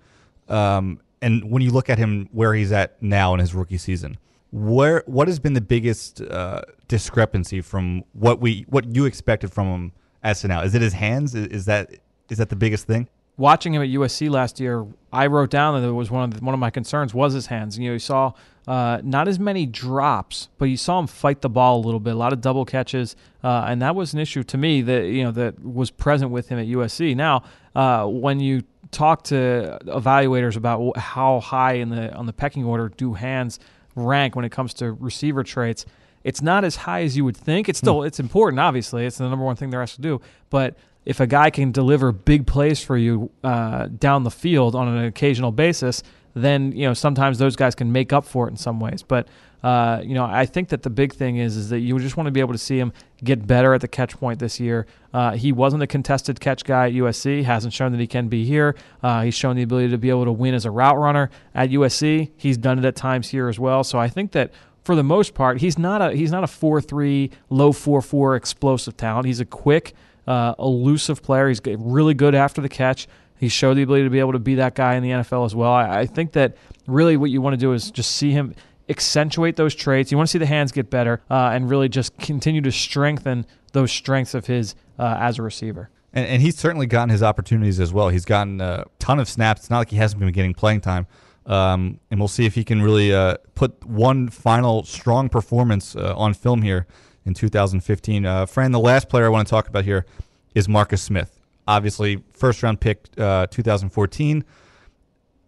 um, 0.50 1.00
and 1.22 1.50
when 1.50 1.62
you 1.64 1.72
look 1.72 1.90
at 1.90 1.98
him 1.98 2.30
where 2.32 2.54
he's 2.54 2.72
at 2.72 3.02
now 3.02 3.34
in 3.34 3.40
his 3.40 3.56
rookie 3.56 3.78
season, 3.80 4.18
where 4.52 5.04
what 5.08 5.28
has 5.28 5.40
been 5.40 5.54
the 5.54 5.62
biggest 5.62 6.22
uh, 6.22 6.62
discrepancy 6.88 7.62
from 7.62 8.04
what 8.14 8.40
we 8.40 8.66
what 8.70 8.86
you 8.96 9.06
expected 9.06 9.52
from 9.52 9.68
him 9.68 9.92
as 10.24 10.42
to 10.42 10.48
now? 10.48 10.62
Is 10.62 10.76
it 10.76 10.82
his 10.82 10.94
hands? 10.94 11.34
Is, 11.36 11.48
is 11.48 11.66
that 11.66 11.90
is 12.30 12.38
that 12.38 12.50
the 12.50 12.56
biggest 12.56 12.86
thing? 12.86 13.08
Watching 13.38 13.74
him 13.74 13.82
at 13.82 13.90
USC 13.90 14.30
last 14.30 14.60
year, 14.60 14.86
I 15.12 15.28
wrote 15.28 15.50
down 15.50 15.80
that 15.82 15.88
it 15.88 15.92
was 15.92 16.10
one 16.10 16.24
of 16.24 16.40
the, 16.40 16.46
one 16.46 16.54
of 16.54 16.60
my 16.60 16.70
concerns 16.70 17.14
was 17.14 17.34
his 17.34 17.48
hands. 17.48 17.78
You 17.78 17.90
know, 17.90 17.94
you 17.94 18.00
saw 18.00 18.34
uh, 18.68 19.00
not 19.04 19.28
as 19.28 19.40
many 19.40 19.66
drops, 19.66 20.50
but 20.58 20.66
you 20.66 20.78
saw 20.78 21.00
him 21.00 21.08
fight 21.08 21.42
the 21.42 21.50
ball 21.50 21.78
a 21.78 21.84
little 21.86 22.00
bit, 22.00 22.16
a 22.16 22.18
lot 22.18 22.34
of 22.34 22.42
double 22.42 22.66
catches, 22.66 23.16
uh, 23.44 23.66
and 23.68 23.82
that 23.82 23.96
was 23.96 24.14
an 24.14 24.20
issue 24.20 24.44
to 24.44 24.58
me 24.58 24.82
that 24.82 25.06
you 25.06 25.24
know 25.24 25.32
that 25.32 25.64
was 25.64 25.92
present 25.92 26.32
with 26.32 26.50
him 26.50 26.60
at 26.60 26.66
USC. 26.68 27.16
Now, 27.16 27.44
uh, 27.76 28.06
when 28.06 28.40
you 28.40 28.64
talk 28.92 29.24
to 29.24 29.78
evaluators 29.86 30.56
about 30.56 30.98
how 30.98 31.40
high 31.42 31.74
in 31.74 31.90
the 31.90 32.14
on 32.14 32.26
the 32.26 32.34
pecking 32.34 32.64
order 32.64 32.90
do 32.90 33.14
hands 33.14 33.60
rank 33.96 34.36
when 34.36 34.46
it 34.46 34.52
comes 34.52 34.74
to 34.76 34.94
receiver 34.94 35.44
traits, 35.44 35.86
it's 36.24 36.42
not 36.42 36.64
as 36.64 36.76
high 36.76 37.04
as 37.04 37.16
you 37.16 37.24
would 37.24 37.38
think. 37.38 37.70
It's 37.70 37.80
still 37.80 38.04
it's 38.04 38.20
important, 38.20 38.60
obviously. 38.60 39.06
It's 39.06 39.18
the 39.18 39.30
number 39.30 39.46
one 39.46 39.56
thing 39.56 39.70
they're 39.70 39.82
asked 39.82 39.98
to 39.98 40.02
do. 40.02 40.22
But 40.50 40.76
if 41.06 41.20
a 41.20 41.28
guy 41.28 41.50
can 41.50 41.72
deliver 41.72 42.12
big 42.12 42.48
plays 42.48 42.84
for 42.84 42.98
you 42.98 43.32
uh, 43.44 43.88
down 43.88 44.24
the 44.24 44.32
field 44.32 44.76
on 44.76 44.88
an 44.88 45.06
occasional 45.06 45.52
basis, 45.52 46.04
then 46.34 46.72
you 46.74 46.86
know 46.86 46.94
sometimes 46.94 47.38
those 47.38 47.56
guys 47.56 47.76
can 47.76 47.92
make 47.92 48.12
up 48.12 48.26
for 48.26 48.48
it 48.48 48.52
in 48.52 48.58
some 48.58 48.80
ways. 48.80 49.04
But 49.04 49.28
uh, 49.64 50.02
you 50.04 50.14
know, 50.14 50.26
I 50.26 50.46
think 50.46 50.70
that 50.70 50.84
the 50.84 50.90
big 50.90 51.14
thing 51.14 51.38
is 51.38 51.58
is 51.58 51.70
that 51.70 51.80
you 51.80 51.98
just 51.98 52.18
want 52.18 52.28
to 52.28 52.32
be 52.32 52.40
able 52.40 52.54
to 52.54 52.60
see 52.60 52.78
him 52.78 52.94
get 53.24 53.48
better 53.48 53.74
at 53.74 53.82
the 53.82 53.88
catch 53.88 54.16
point 54.18 54.40
this 54.40 54.60
year. 54.60 54.86
Uh, 55.14 55.32
he 55.32 55.52
wasn't 55.52 55.82
a 55.82 55.88
contested 55.88 56.40
catch 56.40 56.64
guy 56.64 56.88
at 56.88 56.94
USC. 56.94 57.44
Hasn't 57.44 57.74
shown 57.74 57.92
that 57.92 58.00
he 58.00 58.08
can 58.08 58.28
be 58.28 58.46
here. 58.46 58.76
Uh, 59.02 59.24
he's 59.24 59.34
shown 59.34 59.56
the 59.56 59.64
ability 59.64 59.90
to 59.90 59.98
be 59.98 60.10
able 60.10 60.26
to 60.26 60.32
win 60.32 60.54
as 60.54 60.66
a 60.66 60.72
route 60.72 60.98
runner 60.98 61.32
at 61.56 61.70
USC. 61.70 62.32
He's 62.38 62.58
done 62.58 62.78
it 62.78 62.86
at 62.86 62.96
times 62.96 63.30
here 63.30 63.48
as 63.48 63.58
well. 63.58 63.84
So 63.84 63.98
I 63.98 64.08
think 64.08 64.34
that 64.34 64.52
for 64.84 64.96
the 64.96 65.04
most 65.04 65.34
part, 65.34 65.62
he's 65.62 65.80
not 65.80 66.00
a 66.00 66.16
he's 66.16 66.32
not 66.32 66.44
a 66.44 66.48
four 66.48 66.80
three 66.80 67.32
low 67.50 67.72
four 67.72 68.02
four 68.02 68.36
explosive 68.36 68.96
talent. 68.96 69.26
He's 69.26 69.40
a 69.40 69.46
quick, 69.46 69.96
uh, 70.28 70.56
elusive 70.60 71.22
player. 71.22 71.48
He's 71.48 71.62
really 71.66 72.14
good 72.14 72.36
after 72.36 72.62
the 72.62 72.70
catch. 72.70 73.08
He 73.38 73.50
showed 73.50 73.76
the 73.76 73.84
ability 73.84 74.06
to 74.06 74.10
be 74.10 74.20
able 74.20 74.32
to 74.32 74.40
be 74.40 74.56
that 74.56 74.76
guy 74.76 74.96
in 74.96 75.04
the 75.04 75.10
NFL 75.10 75.46
as 75.46 75.54
well. 75.56 75.72
I, 75.72 76.02
I 76.02 76.06
think 76.06 76.32
that 76.34 76.56
really 76.88 77.18
what 77.18 77.30
you 77.30 77.42
want 77.42 77.54
to 77.54 77.58
do 77.58 77.74
is 77.74 77.92
just 77.92 78.16
see 78.16 78.32
him 78.32 78.56
accentuate 78.88 79.56
those 79.56 79.76
traits. 79.76 80.12
You 80.12 80.18
want 80.18 80.30
to 80.30 80.32
see 80.32 80.40
the 80.40 80.46
hands 80.46 80.72
get 80.72 80.90
better 80.90 81.22
uh, 81.30 81.52
and 81.54 81.70
really 81.70 81.90
just 81.90 82.18
continue 82.18 82.62
to 82.62 82.72
strengthen 82.72 83.46
those 83.74 83.92
strengths 83.92 84.34
of 84.34 84.46
his 84.46 84.76
uh, 84.98 85.18
as 85.20 85.40
a 85.40 85.42
receiver. 85.42 85.90
And, 86.14 86.26
and 86.28 86.42
he's 86.42 86.58
certainly 86.58 86.86
gotten 86.86 87.10
his 87.10 87.22
opportunities 87.22 87.80
as 87.80 87.92
well. 87.92 88.10
He's 88.10 88.26
gotten 88.26 88.62
a 88.62 88.86
ton 89.00 89.20
of 89.20 89.28
snaps. 89.28 89.62
It's 89.62 89.70
not 89.70 89.80
like 89.80 89.90
he 89.90 89.98
hasn't 89.98 90.20
been 90.20 90.32
getting 90.32 90.54
playing 90.54 90.82
time. 90.82 91.08
Um, 91.46 92.00
and 92.10 92.20
we'll 92.20 92.28
see 92.28 92.46
if 92.46 92.56
he 92.56 92.64
can 92.64 92.82
really 92.82 93.14
uh, 93.14 93.38
put 93.54 93.86
one 93.86 94.30
final 94.30 94.84
strong 94.84 95.30
performance 95.30 95.96
uh, 95.96 96.16
on 96.16 96.34
film 96.34 96.62
here 96.64 96.88
in 97.26 97.34
2015. 97.34 98.26
Uh, 98.26 98.46
Fran, 98.46 98.72
the 98.72 98.80
last 98.80 99.10
player 99.10 99.26
I 99.26 99.30
want 99.30 99.48
to 99.48 99.50
talk 99.50 99.68
about 99.68 99.84
here 99.84 100.06
is 100.54 100.70
Marcus 100.70 101.02
Smith. 101.02 101.40
Obviously, 101.68 102.24
first 102.32 102.62
round 102.64 102.80
pick 102.80 103.08
uh, 103.18 103.48
2014. 103.48 104.44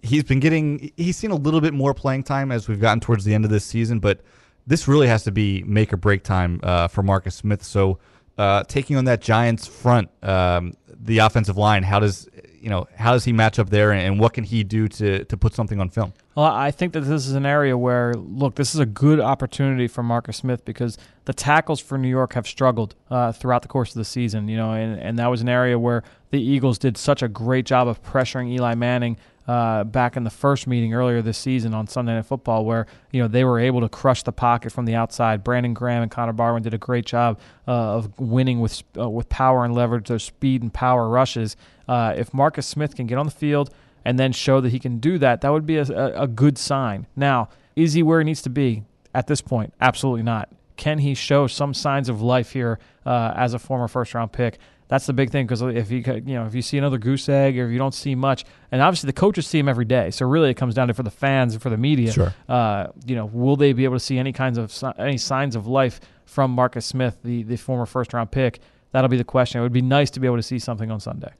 He's 0.01 0.23
been 0.23 0.39
getting, 0.39 0.91
he's 0.95 1.17
seen 1.17 1.31
a 1.31 1.35
little 1.35 1.61
bit 1.61 1.73
more 1.73 1.93
playing 1.93 2.23
time 2.23 2.51
as 2.51 2.67
we've 2.67 2.79
gotten 2.79 2.99
towards 2.99 3.23
the 3.25 3.33
end 3.33 3.45
of 3.45 3.51
this 3.51 3.65
season, 3.65 3.99
but 3.99 4.21
this 4.65 4.87
really 4.87 5.07
has 5.07 5.23
to 5.23 5.31
be 5.31 5.63
make 5.63 5.93
or 5.93 5.97
break 5.97 6.23
time 6.23 6.59
uh, 6.63 6.87
for 6.87 7.03
Marcus 7.03 7.35
Smith. 7.35 7.63
So, 7.63 7.99
uh, 8.37 8.63
taking 8.63 8.97
on 8.97 9.05
that 9.05 9.19
Giants 9.19 9.65
front, 9.65 10.09
um, 10.21 10.73
the 10.87 11.19
offensive 11.19 11.57
line, 11.57 11.81
how 11.81 11.99
does 11.99 12.29
you 12.59 12.69
know, 12.69 12.87
how 12.95 13.13
does 13.13 13.25
he 13.25 13.33
match 13.33 13.59
up 13.59 13.69
there, 13.69 13.91
and 13.91 14.19
what 14.19 14.33
can 14.33 14.43
he 14.43 14.63
do 14.63 14.87
to 14.87 15.23
to 15.25 15.37
put 15.37 15.53
something 15.53 15.79
on 15.79 15.89
film? 15.89 16.13
Well, 16.35 16.45
I 16.45 16.69
think 16.71 16.93
that 16.93 17.01
this 17.01 17.25
is 17.25 17.33
an 17.33 17.45
area 17.45 17.75
where, 17.77 18.13
look, 18.13 18.55
this 18.55 18.75
is 18.75 18.79
a 18.79 18.85
good 18.85 19.19
opportunity 19.19 19.87
for 19.87 20.03
Marcus 20.03 20.37
Smith 20.37 20.63
because 20.65 20.97
the 21.25 21.33
tackles 21.33 21.79
for 21.79 21.97
New 21.97 22.09
York 22.09 22.33
have 22.33 22.47
struggled 22.47 22.93
uh, 23.09 23.31
throughout 23.31 23.63
the 23.63 23.67
course 23.67 23.89
of 23.89 23.95
the 23.95 24.05
season, 24.05 24.47
you 24.47 24.55
know, 24.55 24.73
and, 24.73 24.99
and 24.99 25.17
that 25.17 25.27
was 25.27 25.41
an 25.41 25.49
area 25.49 25.79
where 25.79 26.03
the 26.29 26.39
Eagles 26.39 26.77
did 26.77 26.95
such 26.95 27.23
a 27.23 27.27
great 27.27 27.65
job 27.65 27.87
of 27.87 28.03
pressuring 28.03 28.51
Eli 28.51 28.75
Manning 28.75 29.17
uh, 29.47 29.83
back 29.86 30.17
in 30.17 30.23
the 30.23 30.29
first 30.29 30.67
meeting 30.67 30.93
earlier 30.93 31.21
this 31.21 31.38
season 31.38 31.73
on 31.73 31.88
Sunday 31.88 32.13
Night 32.13 32.25
Football, 32.25 32.65
where 32.65 32.86
you 33.12 33.21
know 33.21 33.27
they 33.27 33.43
were 33.43 33.60
able 33.60 33.81
to 33.81 33.89
crush 33.89 34.23
the 34.23 34.31
pocket 34.31 34.71
from 34.71 34.86
the 34.86 34.95
outside. 34.95 35.43
Brandon 35.43 35.73
Graham 35.73 36.03
and 36.03 36.12
Connor 36.12 36.33
Barwin 36.33 36.63
did 36.63 36.73
a 36.73 36.77
great 36.77 37.05
job 37.05 37.39
uh, 37.67 37.71
of 37.71 38.19
winning 38.19 38.60
with 38.60 38.83
uh, 38.97 39.10
with 39.10 39.29
power 39.29 39.63
and 39.63 39.73
leverage, 39.73 40.07
those 40.07 40.23
speed 40.23 40.62
and 40.62 40.73
power 40.73 41.07
rushes. 41.07 41.55
Uh, 41.88 42.13
if 42.17 42.33
Marcus 42.33 42.67
Smith 42.67 42.95
can 42.95 43.07
get 43.07 43.17
on 43.17 43.25
the 43.25 43.31
field 43.31 43.69
and 44.03 44.19
then 44.19 44.31
show 44.31 44.62
that 44.62 44.69
he 44.69 44.79
can 44.79 44.99
do 44.99 45.17
that, 45.17 45.41
that 45.41 45.49
would 45.49 45.65
be 45.65 45.77
a, 45.77 45.83
a, 46.21 46.27
good 46.27 46.57
sign. 46.57 47.07
Now, 47.15 47.49
is 47.75 47.93
he 47.93 48.03
where 48.03 48.19
he 48.19 48.25
needs 48.25 48.41
to 48.43 48.49
be 48.49 48.83
at 49.13 49.27
this 49.27 49.41
point? 49.41 49.73
Absolutely 49.81 50.23
not. 50.23 50.49
Can 50.75 50.99
he 50.99 51.13
show 51.13 51.47
some 51.47 51.73
signs 51.73 52.07
of 52.07 52.21
life 52.21 52.51
here 52.51 52.79
uh, 53.05 53.33
as 53.36 53.53
a 53.53 53.60
former 53.60 53.88
first 53.88 54.13
round 54.13 54.31
pick? 54.31 54.60
That's 54.89 55.06
the 55.06 55.13
big 55.13 55.32
thing 55.32 55.45
because 55.45 55.62
if 55.62 55.91
you 55.91 55.97
you 56.00 56.36
know 56.36 56.45
if 56.45 56.56
you 56.56 56.62
see 56.62 56.78
another 56.78 56.97
goose 56.97 57.28
egg 57.28 57.60
or 57.60 57.65
if 57.65 57.71
you 57.71 57.78
don't 57.78 57.93
see 57.93 58.15
much, 58.15 58.45
and 58.71 58.82
obviously 58.82 59.08
the 59.08 59.13
coaches 59.13 59.45
see 59.45 59.60
him 59.60 59.67
every 59.67 59.86
day, 59.86 60.12
so 60.12 60.26
really 60.26 60.50
it 60.50 60.54
comes 60.54 60.73
down 60.73 60.88
to 60.88 60.93
for 60.93 61.04
the 61.04 61.12
fans 61.12 61.54
and 61.54 61.62
for 61.62 61.69
the 61.69 61.78
media. 61.78 62.12
Sure. 62.12 62.34
Uh, 62.47 62.88
you 63.06 63.15
know, 63.15 63.26
will 63.26 63.58
they 63.58 63.73
be 63.73 63.84
able 63.84 63.95
to 63.95 64.00
see 64.00 64.17
any 64.17 64.32
kinds 64.32 64.58
of 64.58 64.73
any 64.97 65.17
signs 65.17 65.56
of 65.56 65.67
life 65.67 66.00
from 66.26 66.52
Marcus 66.52 66.86
Smith, 66.86 67.17
the 67.23 67.43
the 67.43 67.58
former 67.58 67.86
first 67.86 68.13
round 68.13 68.32
pick? 68.32 68.60
That'll 68.91 69.10
be 69.10 69.17
the 69.17 69.26
question. 69.26 69.60
It 69.60 69.63
would 69.63 69.73
be 69.73 69.82
nice 69.82 70.10
to 70.12 70.19
be 70.21 70.28
able 70.28 70.38
to 70.38 70.43
see 70.43 70.60
something 70.60 70.89
on 70.89 71.02
Sunday. 71.02 71.32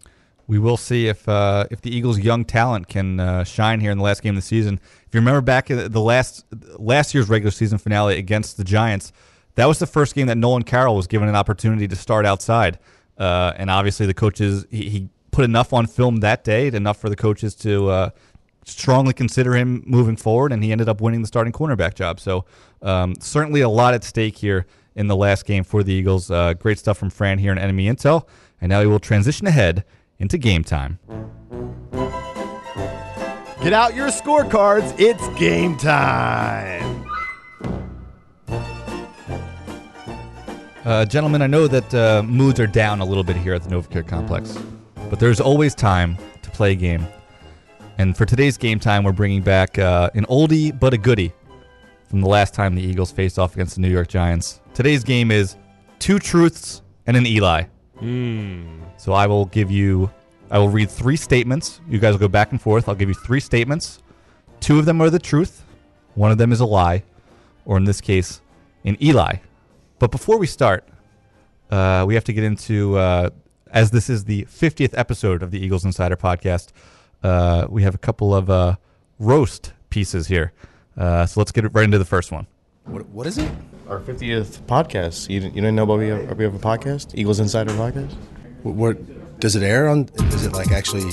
We 0.48 0.60
will 0.60 0.78
see 0.78 1.08
if 1.08 1.28
uh, 1.30 1.68
if 1.72 1.82
the 1.82 1.96
Eagles' 1.96 2.20
young 2.20 2.44
talent 2.44 2.90
can 2.90 3.20
uh, 3.20 3.44
shine 3.46 3.80
here 3.80 3.92
in 3.92 3.98
the 3.98 4.04
last 4.04 4.22
game 4.22 4.32
of 4.32 4.42
the 4.42 4.48
season. 4.48 4.80
If 5.06 5.14
you 5.14 5.22
remember 5.22 5.42
back 5.42 5.72
at 5.72 5.94
the 5.94 6.02
last 6.02 6.46
last 6.78 7.14
year's 7.14 7.30
regular 7.30 7.52
season 7.52 7.78
finale 7.78 8.18
against 8.18 8.58
the 8.58 8.66
Giants, 8.66 9.14
that 9.56 9.66
was 9.66 9.80
the 9.80 9.88
first 9.88 10.16
game 10.16 10.28
that 10.28 10.38
Nolan 10.38 10.64
Carroll 10.64 10.96
was 10.96 11.08
given 11.08 11.30
an 11.30 11.36
opportunity 11.36 11.88
to 11.88 11.96
start 11.96 12.26
outside. 12.26 12.78
Uh, 13.17 13.53
and 13.58 13.69
obviously, 13.69 14.06
the 14.06 14.13
coaches 14.13 14.65
he, 14.69 14.89
he, 14.89 15.10
put 15.32 15.43
enough 15.45 15.71
on 15.71 15.86
film 15.86 16.17
that 16.17 16.43
day, 16.43 16.67
enough 16.67 16.99
for 16.99 17.10
the 17.10 17.15
coaches 17.15 17.53
to 17.53 17.89
uh, 17.89 18.10
strongly 18.65 19.13
consider 19.13 19.56
him 19.56 19.84
moving 19.86 20.15
forward, 20.15 20.51
and 20.51 20.63
he 20.63 20.71
ended 20.71 20.89
up 20.89 20.99
winning 20.99 21.21
the 21.21 21.27
starting 21.27 21.53
cornerback 21.53 21.93
job. 21.93 22.19
So 22.19 22.45
um, 22.82 23.13
certainly 23.19 23.62
a 23.62 23.69
lot 23.69 23.93
at 23.93 24.03
stake 24.03 24.38
here 24.38 24.65
in 24.95 25.08
the 25.08 25.15
last 25.15 25.45
game 25.45 25.63
for 25.63 25.84
the 25.84 25.93
Eagles. 25.93 26.32
Uh, 26.32 26.53
great 26.53 26.80
stuff 26.80 26.97
from 26.97 27.12
Fran 27.12 27.38
here 27.38 27.51
in 27.51 27.58
Enemy 27.60 27.86
Intel, 27.88 28.27
and 28.60 28.69
now 28.69 28.82
we 28.82 28.88
will 28.88 28.99
transition 28.99 29.45
ahead 29.47 29.86
into 30.17 30.38
game 30.38 30.63
time. 30.63 30.99
Get 33.62 33.73
out 33.73 33.95
your 33.95 34.08
scorecards. 34.08 34.95
It's 34.99 35.27
game 35.39 35.77
time. 35.77 37.07
Uh, 40.88 41.04
gentlemen, 41.04 41.41
I 41.41 41.47
know 41.47 41.67
that 41.67 41.93
uh, 41.93 42.23
moods 42.23 42.62
are 42.62 42.65
down 42.65 43.02
a 43.02 43.06
little 43.06 43.26
bit 43.26 43.36
here 43.36 43.54
at 43.54 43.62
the 43.62 43.69
Novacare 43.69 44.08
Complex, 44.08 44.58
but 45.10 45.19
there's 45.19 45.41
always 45.41 45.76
time 45.76 46.17
to 46.41 46.50
play 46.50 46.71
a 46.71 46.76
game. 46.76 47.06
And 47.97 48.15
for 48.15 48.26
today's 48.26 48.58
game 48.58 48.80
time, 48.80 49.04
we're 49.04 49.12
bringing 49.12 49.41
back 49.41 49.78
uh, 49.78 50.10
an 50.15 50.23
oldie 50.28 50.71
but 50.80 50.93
a 50.93 50.97
goodie 50.97 51.34
from 52.06 52.21
the 52.21 52.30
last 52.30 52.54
time 52.54 52.73
the 52.73 52.82
Eagles 52.82 53.12
faced 53.12 53.38
off 53.38 53.54
against 53.54 53.76
the 53.76 53.82
New 53.82 53.89
York 53.89 54.08
Giants. 54.08 54.62
Today's 54.73 55.04
game 55.04 55.30
is 55.30 55.58
two 56.00 56.19
truths 56.19 56.84
and 57.06 57.17
an 57.17 57.26
Eli. 57.26 57.63
So 58.95 59.12
I 59.12 59.28
will 59.28 59.47
give 59.47 59.69
you, 59.69 60.10
I 60.50 60.58
will 60.58 60.69
read 60.69 60.89
three 60.89 61.17
statements. 61.17 61.82
You 61.89 62.00
guys 62.00 62.13
will 62.13 62.19
go 62.19 62.30
back 62.30 62.52
and 62.52 62.62
forth. 62.62 62.88
I'll 62.88 62.95
give 62.95 63.10
you 63.10 63.15
three 63.26 63.41
statements. 63.41 64.02
Two 64.62 64.80
of 64.80 64.86
them 64.86 65.02
are 65.02 65.10
the 65.10 65.19
truth, 65.19 65.65
one 66.15 66.32
of 66.32 66.38
them 66.38 66.54
is 66.54 66.62
a 66.62 66.65
lie, 66.65 67.04
or 67.65 67.76
in 67.76 67.84
this 67.84 68.00
case, 68.00 68.39
an 68.86 68.95
Eli. 69.04 69.39
But 70.00 70.12
before 70.12 70.38
we 70.38 70.48
start, 70.48 70.88
uh, 71.72 72.06
we 72.08 72.14
have 72.14 72.24
to 72.26 72.34
get 72.34 72.44
into, 72.44 72.98
uh, 72.98 73.30
as 73.72 73.92
this 73.92 74.10
is 74.10 74.26
the 74.26 74.46
50th 74.46 74.94
episode 74.94 75.42
of 75.42 75.52
the 75.52 75.60
Eagles 75.60 75.86
Insider 75.86 76.16
podcast, 76.16 76.70
uh, 77.24 77.68
we 77.70 77.84
have 77.84 77.96
a 77.96 77.98
couple 77.98 78.34
of 78.34 78.50
uh, 78.50 78.76
roast 79.20 79.74
pieces 79.90 80.28
here. 80.28 80.54
Uh, 80.96 81.26
so 81.26 81.40
let's 81.40 81.52
get 81.52 81.74
right 81.74 81.86
into 81.86 81.98
the 81.98 82.06
first 82.06 82.32
one. 82.32 82.48
What, 82.86 83.06
what 83.08 83.28
is 83.28 83.38
it? 83.38 83.52
Our 83.90 84.00
50th 84.00 84.62
podcast. 84.62 85.30
You 85.30 85.40
didn't, 85.40 85.56
you 85.56 85.62
didn't 85.62 85.76
know 85.76 85.84
about 85.84 86.00
we 86.00 86.08
have, 86.08 86.38
we 86.38 86.44
have 86.44 86.56
a 86.56 86.60
podcast? 86.60 87.16
Eagles 87.16 87.40
Insider 87.40 87.72
podcast? 87.72 88.14
What, 88.64 88.76
what 88.76 88.98
does 89.39 89.56
it 89.56 89.63
air 89.63 89.88
on? 89.88 90.10
Is 90.34 90.45
it 90.45 90.54
like 90.54 90.71
actually 90.71 91.04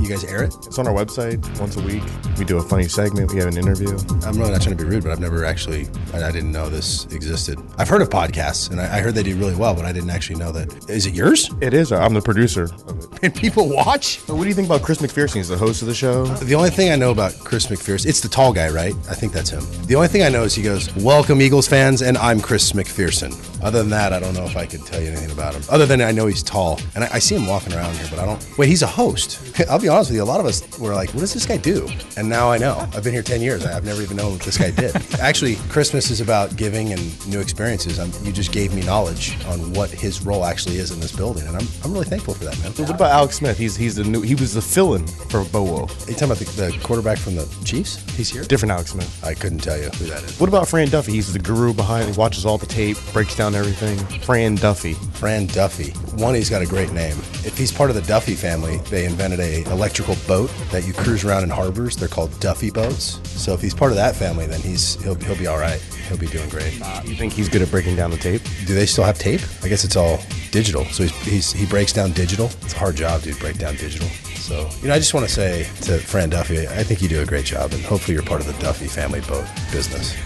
you 0.00 0.08
guys 0.08 0.24
air 0.24 0.42
it? 0.44 0.54
It's 0.66 0.78
on 0.78 0.86
our 0.86 0.94
website 0.94 1.38
once 1.58 1.76
a 1.76 1.82
week. 1.82 2.02
We 2.38 2.44
do 2.44 2.58
a 2.58 2.62
funny 2.62 2.88
segment. 2.88 3.32
We 3.32 3.38
have 3.38 3.48
an 3.48 3.56
interview. 3.56 3.96
I'm 4.26 4.36
really 4.38 4.50
not 4.52 4.62
trying 4.62 4.76
to 4.76 4.84
be 4.84 4.88
rude, 4.88 5.02
but 5.04 5.12
I've 5.12 5.20
never 5.20 5.44
actually. 5.44 5.88
I, 6.12 6.24
I 6.24 6.32
didn't 6.32 6.52
know 6.52 6.68
this 6.68 7.06
existed. 7.06 7.58
I've 7.78 7.88
heard 7.88 8.02
of 8.02 8.10
podcasts, 8.10 8.70
and 8.70 8.80
I, 8.80 8.98
I 8.98 9.00
heard 9.00 9.14
they 9.14 9.22
do 9.22 9.36
really 9.36 9.54
well, 9.54 9.74
but 9.74 9.84
I 9.84 9.92
didn't 9.92 10.10
actually 10.10 10.36
know 10.36 10.52
that. 10.52 10.90
Is 10.90 11.06
it 11.06 11.14
yours? 11.14 11.50
It 11.60 11.72
is. 11.74 11.92
I'm 11.92 12.14
the 12.14 12.20
producer 12.20 12.64
of 12.86 12.98
it. 12.98 13.22
And 13.22 13.34
people 13.34 13.68
watch. 13.68 14.18
So 14.20 14.34
what 14.34 14.42
do 14.42 14.48
you 14.48 14.54
think 14.54 14.66
about 14.66 14.82
Chris 14.82 14.98
McPherson? 14.98 15.36
He's 15.36 15.48
the 15.48 15.56
host 15.56 15.82
of 15.82 15.88
the 15.88 15.94
show. 15.94 16.26
The 16.26 16.54
only 16.54 16.70
thing 16.70 16.92
I 16.92 16.96
know 16.96 17.10
about 17.10 17.32
Chris 17.38 17.66
McPherson, 17.66 18.06
it's 18.06 18.20
the 18.20 18.28
tall 18.28 18.52
guy, 18.52 18.68
right? 18.68 18.94
I 19.08 19.14
think 19.14 19.32
that's 19.32 19.50
him. 19.50 19.62
The 19.86 19.94
only 19.94 20.08
thing 20.08 20.22
I 20.22 20.28
know 20.28 20.44
is 20.44 20.54
he 20.54 20.62
goes, 20.62 20.94
"Welcome, 20.96 21.40
Eagles 21.40 21.68
fans," 21.68 22.02
and 22.02 22.18
I'm 22.18 22.40
Chris 22.40 22.72
McPherson. 22.72 23.32
Other 23.62 23.78
than 23.78 23.90
that, 23.90 24.12
I 24.12 24.20
don't 24.20 24.34
know 24.34 24.44
if 24.44 24.56
I 24.56 24.66
could 24.66 24.84
tell 24.84 25.00
you 25.00 25.08
anything 25.08 25.30
about 25.30 25.54
him. 25.54 25.62
Other 25.70 25.86
than 25.86 26.00
I 26.00 26.10
know 26.10 26.26
he's 26.26 26.42
tall, 26.42 26.80
and 26.94 27.04
I, 27.04 27.14
I 27.14 27.18
see 27.18 27.36
him 27.36 27.46
walking 27.62 27.78
around 27.78 27.96
here, 27.96 28.06
but 28.10 28.18
I 28.18 28.26
don't. 28.26 28.58
Wait, 28.58 28.68
he's 28.68 28.82
a 28.82 28.86
host. 28.86 29.40
I'll 29.70 29.78
be 29.78 29.88
honest 29.88 30.10
with 30.10 30.16
you. 30.16 30.22
A 30.22 30.24
lot 30.24 30.40
of 30.40 30.46
us 30.46 30.62
were 30.78 30.94
like, 30.94 31.10
"What 31.14 31.20
does 31.20 31.34
this 31.34 31.46
guy 31.46 31.56
do?" 31.56 31.88
And 32.16 32.28
now 32.28 32.50
I 32.50 32.58
know. 32.58 32.78
I've 32.94 33.04
been 33.04 33.12
here 33.12 33.22
ten 33.22 33.40
years. 33.40 33.64
I've 33.64 33.84
never 33.84 34.02
even 34.02 34.16
known 34.16 34.32
what 34.32 34.42
this 34.42 34.58
guy 34.58 34.70
did. 34.70 34.94
Actually, 35.20 35.56
Christmas 35.68 36.10
is 36.10 36.20
about 36.20 36.56
giving 36.56 36.92
and 36.92 37.28
new 37.28 37.40
experiences. 37.40 37.98
i 37.98 38.06
you 38.24 38.32
just 38.32 38.52
gave 38.52 38.74
me 38.74 38.82
knowledge 38.82 39.42
on 39.46 39.72
what 39.72 39.90
his 39.90 40.24
role 40.24 40.44
actually 40.44 40.76
is 40.76 40.90
in 40.90 41.00
this 41.00 41.14
building, 41.14 41.46
and 41.46 41.56
I'm, 41.56 41.66
I'm 41.84 41.92
really 41.92 42.04
thankful 42.04 42.34
for 42.34 42.44
that, 42.44 42.58
man. 42.62 42.72
What 42.72 42.90
about 42.90 43.10
Alex 43.10 43.36
Smith? 43.36 43.58
He's 43.58 43.76
he's 43.76 43.96
the 43.96 44.04
new. 44.04 44.22
He 44.22 44.34
was 44.34 44.54
the 44.54 44.62
fill-in 44.62 45.06
for 45.06 45.44
Bo 45.44 45.62
Wulf. 45.62 46.06
Are 46.06 46.10
you 46.10 46.16
talking 46.16 46.32
about 46.32 46.38
the, 46.38 46.72
the 46.72 46.78
quarterback 46.82 47.18
from 47.18 47.36
the 47.36 47.48
Chiefs? 47.64 47.98
He's 48.16 48.30
here. 48.30 48.44
Different 48.44 48.72
Alex 48.72 48.90
Smith. 48.90 49.24
I 49.24 49.34
couldn't 49.34 49.58
tell 49.58 49.78
you 49.78 49.88
who 49.90 50.06
that 50.06 50.22
is. 50.22 50.38
What 50.40 50.48
about 50.48 50.68
Fran 50.68 50.88
Duffy? 50.88 51.12
He's 51.12 51.32
the 51.32 51.38
guru 51.38 51.72
behind. 51.72 52.08
He 52.08 52.18
watches 52.18 52.44
all 52.46 52.58
the 52.58 52.66
tape, 52.66 52.96
breaks 53.12 53.36
down 53.36 53.54
everything. 53.54 53.98
Fran 54.20 54.56
Duffy. 54.56 54.94
Fran 54.94 55.46
Duffy. 55.46 55.92
One, 56.16 56.34
he's 56.34 56.50
got 56.50 56.62
a 56.62 56.66
great 56.66 56.92
name. 56.92 57.16
He's 57.54 57.70
part 57.70 57.90
of 57.90 57.96
the 57.96 58.02
Duffy 58.02 58.34
family, 58.34 58.78
they 58.90 59.04
invented 59.04 59.38
a 59.40 59.62
electrical 59.70 60.16
boat 60.26 60.50
that 60.70 60.86
you 60.86 60.92
cruise 60.92 61.24
around 61.24 61.42
in 61.44 61.50
harbors. 61.50 61.96
They're 61.96 62.08
called 62.08 62.38
Duffy 62.40 62.70
boats. 62.70 63.20
So 63.28 63.52
if 63.52 63.60
he's 63.60 63.74
part 63.74 63.92
of 63.92 63.96
that 63.96 64.16
family, 64.16 64.46
then 64.46 64.60
he's 64.60 65.00
he'll, 65.02 65.14
he'll 65.14 65.36
be 65.36 65.46
all 65.46 65.58
right. 65.58 65.80
He'll 66.08 66.18
be 66.18 66.26
doing 66.26 66.48
great. 66.48 66.74
You 67.04 67.14
think 67.14 67.32
he's 67.32 67.48
good 67.48 67.62
at 67.62 67.70
breaking 67.70 67.96
down 67.96 68.10
the 68.10 68.16
tape? 68.16 68.42
Do 68.66 68.74
they 68.74 68.86
still 68.86 69.04
have 69.04 69.18
tape? 69.18 69.40
I 69.62 69.68
guess 69.68 69.84
it's 69.84 69.96
all 69.96 70.18
digital. 70.50 70.84
So 70.86 71.04
he's, 71.04 71.24
he's 71.24 71.52
he 71.52 71.66
breaks 71.66 71.92
down 71.92 72.12
digital. 72.12 72.46
It's 72.62 72.74
a 72.74 72.78
hard 72.78 72.96
job, 72.96 73.22
dude. 73.22 73.38
Break 73.38 73.58
down 73.58 73.76
digital. 73.76 74.08
So 74.36 74.68
you 74.80 74.88
know, 74.88 74.94
I 74.94 74.98
just 74.98 75.14
want 75.14 75.26
to 75.26 75.32
say 75.32 75.64
to 75.82 75.98
Fran 75.98 76.30
Duffy, 76.30 76.66
I 76.66 76.82
think 76.82 77.02
you 77.02 77.08
do 77.08 77.20
a 77.20 77.26
great 77.26 77.44
job, 77.44 77.72
and 77.72 77.82
hopefully 77.84 78.14
you're 78.14 78.24
part 78.24 78.40
of 78.40 78.46
the 78.46 78.60
Duffy 78.62 78.86
family 78.86 79.20
boat 79.20 79.46
business. 79.70 80.16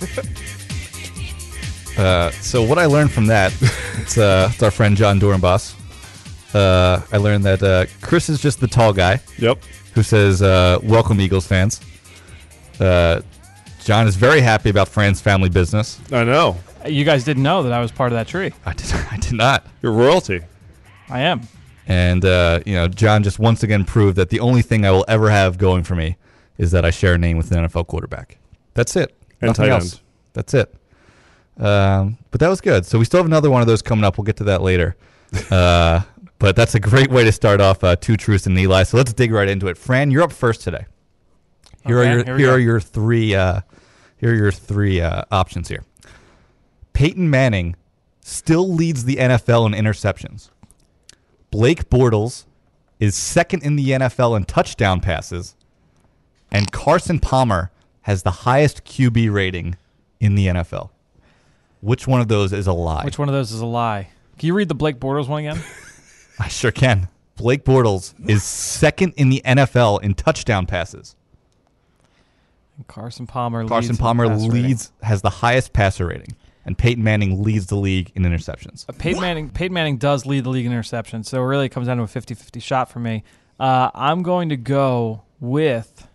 Uh, 1.98 2.30
so 2.30 2.62
what 2.62 2.78
I 2.78 2.86
learned 2.86 3.12
from 3.12 3.26
that, 3.26 3.52
it's, 3.98 4.16
uh, 4.16 4.48
it's 4.54 4.62
our 4.62 4.70
friend 4.70 4.96
Jon 4.96 5.20
Dorenbos. 5.20 5.74
Uh, 6.54 7.00
I 7.12 7.16
learned 7.18 7.44
that 7.44 7.62
uh, 7.62 7.86
Chris 8.00 8.28
is 8.28 8.40
just 8.40 8.60
the 8.60 8.66
tall 8.66 8.92
guy 8.92 9.20
Yep. 9.38 9.58
who 9.94 10.02
says, 10.02 10.42
uh, 10.42 10.78
"Welcome, 10.82 11.20
Eagles 11.20 11.46
fans." 11.46 11.80
Uh, 12.80 13.20
Jon 13.84 14.06
is 14.06 14.16
very 14.16 14.40
happy 14.40 14.68
about 14.70 14.88
Fran's 14.88 15.20
family 15.20 15.48
business. 15.48 16.00
I 16.12 16.24
know. 16.24 16.56
You 16.86 17.04
guys 17.04 17.24
didn't 17.24 17.42
know 17.42 17.62
that 17.62 17.72
I 17.72 17.80
was 17.80 17.92
part 17.92 18.12
of 18.12 18.16
that 18.18 18.26
tree. 18.26 18.52
I 18.66 18.72
did, 18.72 18.92
I 19.10 19.16
did 19.18 19.32
not. 19.34 19.66
You're 19.82 19.92
royalty. 19.92 20.40
I 21.08 21.20
am. 21.20 21.42
And 21.86 22.24
uh, 22.24 22.60
you 22.66 22.74
know, 22.74 22.88
John 22.88 23.22
just 23.22 23.38
once 23.38 23.62
again 23.62 23.84
proved 23.84 24.16
that 24.16 24.30
the 24.30 24.40
only 24.40 24.62
thing 24.62 24.84
I 24.86 24.90
will 24.90 25.04
ever 25.08 25.30
have 25.30 25.58
going 25.58 25.82
for 25.84 25.94
me 25.94 26.16
is 26.58 26.70
that 26.72 26.84
I 26.84 26.90
share 26.90 27.14
a 27.14 27.18
name 27.18 27.36
with 27.36 27.50
an 27.52 27.64
NFL 27.66 27.86
quarterback. 27.86 28.38
That's 28.74 28.94
it. 28.96 29.14
And 29.40 29.48
Nothing 29.48 29.64
tight 29.66 29.70
else. 29.72 29.92
end. 29.94 30.00
That's 30.34 30.54
it. 30.54 30.74
Um, 31.58 32.18
but 32.30 32.40
that 32.40 32.48
was 32.48 32.60
good. 32.60 32.86
So 32.86 32.98
we 32.98 33.04
still 33.04 33.18
have 33.18 33.26
another 33.26 33.50
one 33.50 33.60
of 33.60 33.66
those 33.66 33.82
coming 33.82 34.04
up. 34.04 34.18
We'll 34.18 34.24
get 34.24 34.36
to 34.38 34.44
that 34.44 34.62
later. 34.62 34.96
uh, 35.50 36.00
but 36.40 36.56
that's 36.56 36.74
a 36.74 36.80
great 36.80 37.10
way 37.10 37.22
to 37.22 37.30
start 37.30 37.60
off 37.60 37.84
uh, 37.84 37.94
two 37.94 38.16
truths 38.16 38.46
and 38.46 38.58
Eli. 38.58 38.82
So 38.82 38.96
let's 38.96 39.12
dig 39.12 39.30
right 39.30 39.48
into 39.48 39.68
it. 39.68 39.78
Fran, 39.78 40.10
you're 40.10 40.22
up 40.22 40.32
first 40.32 40.62
today. 40.62 40.86
Here 41.86 41.98
Okay, 42.00 42.08
are 42.10 42.14
your 42.14 42.24
here 42.24 42.38
here 42.38 42.50
are 42.50 42.58
your 42.58 42.80
three 42.80 43.34
uh, 43.34 43.60
here 44.16 44.32
are 44.32 44.36
your 44.36 44.50
three 44.50 45.00
uh, 45.00 45.22
options 45.30 45.68
here. 45.68 45.84
Peyton 46.94 47.30
Manning 47.30 47.76
still 48.22 48.68
leads 48.68 49.04
the 49.04 49.16
NFL 49.16 49.66
in 49.66 49.84
interceptions. 49.84 50.50
Blake 51.50 51.88
Bortles 51.90 52.46
is 52.98 53.14
second 53.14 53.62
in 53.62 53.76
the 53.76 53.90
NFL 53.90 54.36
in 54.36 54.44
touchdown 54.44 55.00
passes, 55.00 55.56
and 56.50 56.72
Carson 56.72 57.18
Palmer 57.18 57.70
has 58.02 58.22
the 58.22 58.30
highest 58.30 58.84
QB 58.84 59.32
rating 59.32 59.76
in 60.20 60.34
the 60.36 60.46
NFL. 60.46 60.90
Which 61.82 62.06
one 62.06 62.20
of 62.20 62.28
those 62.28 62.52
is 62.52 62.66
a 62.66 62.72
lie? 62.72 63.04
Which 63.04 63.18
one 63.18 63.28
of 63.28 63.34
those 63.34 63.52
is 63.52 63.60
a 63.60 63.66
lie? 63.66 64.08
Can 64.38 64.46
you 64.46 64.54
read 64.54 64.68
the 64.68 64.74
Blake 64.74 64.98
Bortles 64.98 65.28
one 65.28 65.44
again? 65.44 65.62
I 66.40 66.48
sure 66.48 66.72
can. 66.72 67.08
Blake 67.36 67.64
Bortles 67.64 68.14
is 68.28 68.42
second 68.42 69.14
in 69.16 69.28
the 69.28 69.42
NFL 69.44 70.02
in 70.02 70.14
touchdown 70.14 70.66
passes. 70.66 71.14
Carson 72.88 73.26
Palmer. 73.26 73.66
Carson 73.66 73.90
leads 73.90 74.00
Palmer 74.00 74.26
passer 74.28 74.48
rating. 74.48 74.62
leads, 74.62 74.92
has 75.02 75.22
the 75.22 75.30
highest 75.30 75.72
passer 75.72 76.06
rating, 76.06 76.34
and 76.64 76.76
Peyton 76.76 77.04
Manning 77.04 77.42
leads 77.42 77.66
the 77.66 77.76
league 77.76 78.10
in 78.14 78.22
interceptions. 78.22 78.86
Uh, 78.88 78.92
Peyton 78.98 79.20
Manning. 79.20 79.50
Peyton 79.50 79.74
Manning 79.74 79.98
does 79.98 80.24
lead 80.24 80.44
the 80.44 80.50
league 80.50 80.66
in 80.66 80.72
interceptions, 80.72 81.26
so 81.26 81.42
it 81.42 81.46
really 81.46 81.68
comes 81.68 81.86
down 81.86 81.98
to 81.98 82.02
a 82.02 82.06
50-50 82.06 82.62
shot 82.62 82.90
for 82.90 83.00
me. 83.00 83.22
Uh, 83.58 83.90
I'm 83.94 84.22
going 84.22 84.48
to 84.48 84.56
go 84.56 85.22
with 85.40 86.08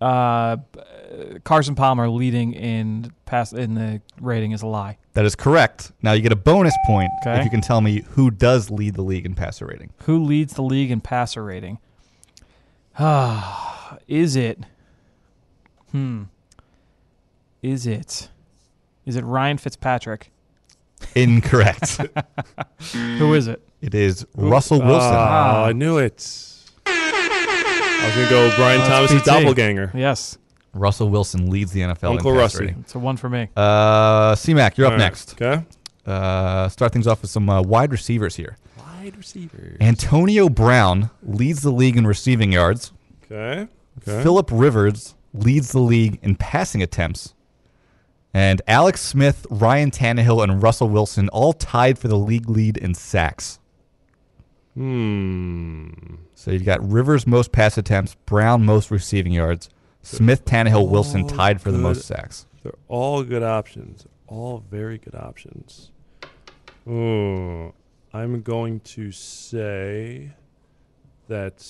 uh, 0.00 0.56
Carson 1.44 1.74
Palmer 1.74 2.08
leading 2.08 2.52
in 2.52 3.12
pass 3.26 3.52
in 3.52 3.74
the 3.74 4.00
rating 4.20 4.52
is 4.52 4.62
a 4.62 4.66
lie. 4.66 4.98
That 5.14 5.24
is 5.24 5.34
correct. 5.34 5.92
Now 6.02 6.12
you 6.12 6.22
get 6.22 6.32
a 6.32 6.36
bonus 6.36 6.74
point 6.86 7.10
Okay. 7.22 7.38
if 7.38 7.44
you 7.44 7.50
can 7.50 7.60
tell 7.60 7.80
me 7.80 8.02
who 8.10 8.30
does 8.30 8.70
lead 8.70 8.94
the 8.94 9.02
league 9.02 9.24
in 9.26 9.34
passer 9.34 9.66
rating. 9.66 9.90
Who 10.04 10.22
leads 10.24 10.54
the 10.54 10.62
league 10.62 10.90
in 10.90 11.00
passer 11.00 11.44
rating? 11.44 11.78
Ah, 12.98 13.98
is 14.08 14.36
it? 14.36 14.60
Hmm. 15.92 16.24
Is 17.62 17.86
it? 17.86 18.28
Is 19.04 19.16
it 19.16 19.24
Ryan 19.24 19.58
Fitzpatrick? 19.58 20.30
Incorrect. 21.14 22.00
Who 22.92 23.34
is 23.34 23.46
it? 23.48 23.62
it 23.82 23.94
is 23.94 24.26
Russell 24.34 24.80
Wilson. 24.80 25.12
Oh, 25.14 25.64
I 25.68 25.72
knew 25.72 25.98
it. 25.98 26.24
I 26.86 28.02
was 28.06 28.14
going 28.14 28.26
to 28.28 28.30
go 28.50 28.56
Brian 28.56 28.80
Oh, 28.82 28.86
Thomas's 28.86 29.16
it's 29.16 29.24
PT. 29.24 29.26
doppelganger. 29.26 29.90
Yes, 29.94 30.38
Russell 30.78 31.08
Wilson 31.08 31.50
leads 31.50 31.72
the 31.72 31.80
NFL 31.80 32.10
Uncle 32.10 32.30
in 32.32 32.36
passer 32.36 32.38
Rusty. 32.38 32.64
rating. 32.66 32.80
it's 32.80 32.94
a 32.94 32.98
one 32.98 33.16
for 33.16 33.28
me. 33.28 33.48
Uh, 33.56 34.34
C-Mac, 34.34 34.76
you're 34.76 34.86
up 34.86 34.92
All 34.92 34.98
right, 34.98 35.04
next. 35.04 35.40
Okay. 35.40 35.64
Uh, 36.04 36.68
start 36.68 36.92
things 36.92 37.06
off 37.06 37.22
with 37.22 37.30
some 37.30 37.48
uh, 37.48 37.60
wide 37.62 37.90
receivers 37.90 38.36
here. 38.36 38.56
Wide 38.78 39.16
receivers. 39.16 39.76
Antonio 39.80 40.48
Brown 40.48 41.10
leads 41.22 41.62
the 41.62 41.72
league 41.72 41.96
in 41.96 42.06
receiving 42.06 42.52
yards. 42.52 42.92
Okay. 43.24 43.68
Okay. 44.02 44.22
Philip 44.22 44.50
Rivers 44.52 45.14
leads 45.32 45.72
the 45.72 45.80
league 45.80 46.18
in 46.22 46.36
passing 46.36 46.82
attempts. 46.82 47.34
And 48.32 48.60
Alex 48.68 49.00
Smith, 49.00 49.46
Ryan 49.50 49.90
Tannehill, 49.90 50.42
and 50.44 50.62
Russell 50.62 50.88
Wilson 50.90 51.28
all 51.30 51.54
tied 51.54 51.98
for 51.98 52.08
the 52.08 52.18
league 52.18 52.50
lead 52.50 52.76
in 52.76 52.94
sacks. 52.94 53.58
Hmm. 54.74 55.88
So 56.34 56.50
you've 56.50 56.66
got 56.66 56.86
Rivers 56.86 57.26
most 57.26 57.50
pass 57.50 57.78
attempts, 57.78 58.14
Brown 58.26 58.64
most 58.66 58.90
receiving 58.90 59.32
yards, 59.32 59.70
Smith, 60.06 60.44
Tannehill, 60.44 60.88
Wilson 60.88 61.26
tied 61.26 61.60
for 61.60 61.72
the 61.72 61.78
most 61.78 62.06
sacks. 62.06 62.46
They're 62.62 62.74
all 62.88 63.22
good 63.24 63.42
options. 63.42 64.06
All 64.28 64.62
very 64.70 64.98
good 64.98 65.14
options. 65.14 65.90
Ooh. 66.88 67.72
I'm 68.12 68.40
going 68.42 68.80
to 68.80 69.10
say 69.12 70.30
that 71.28 71.66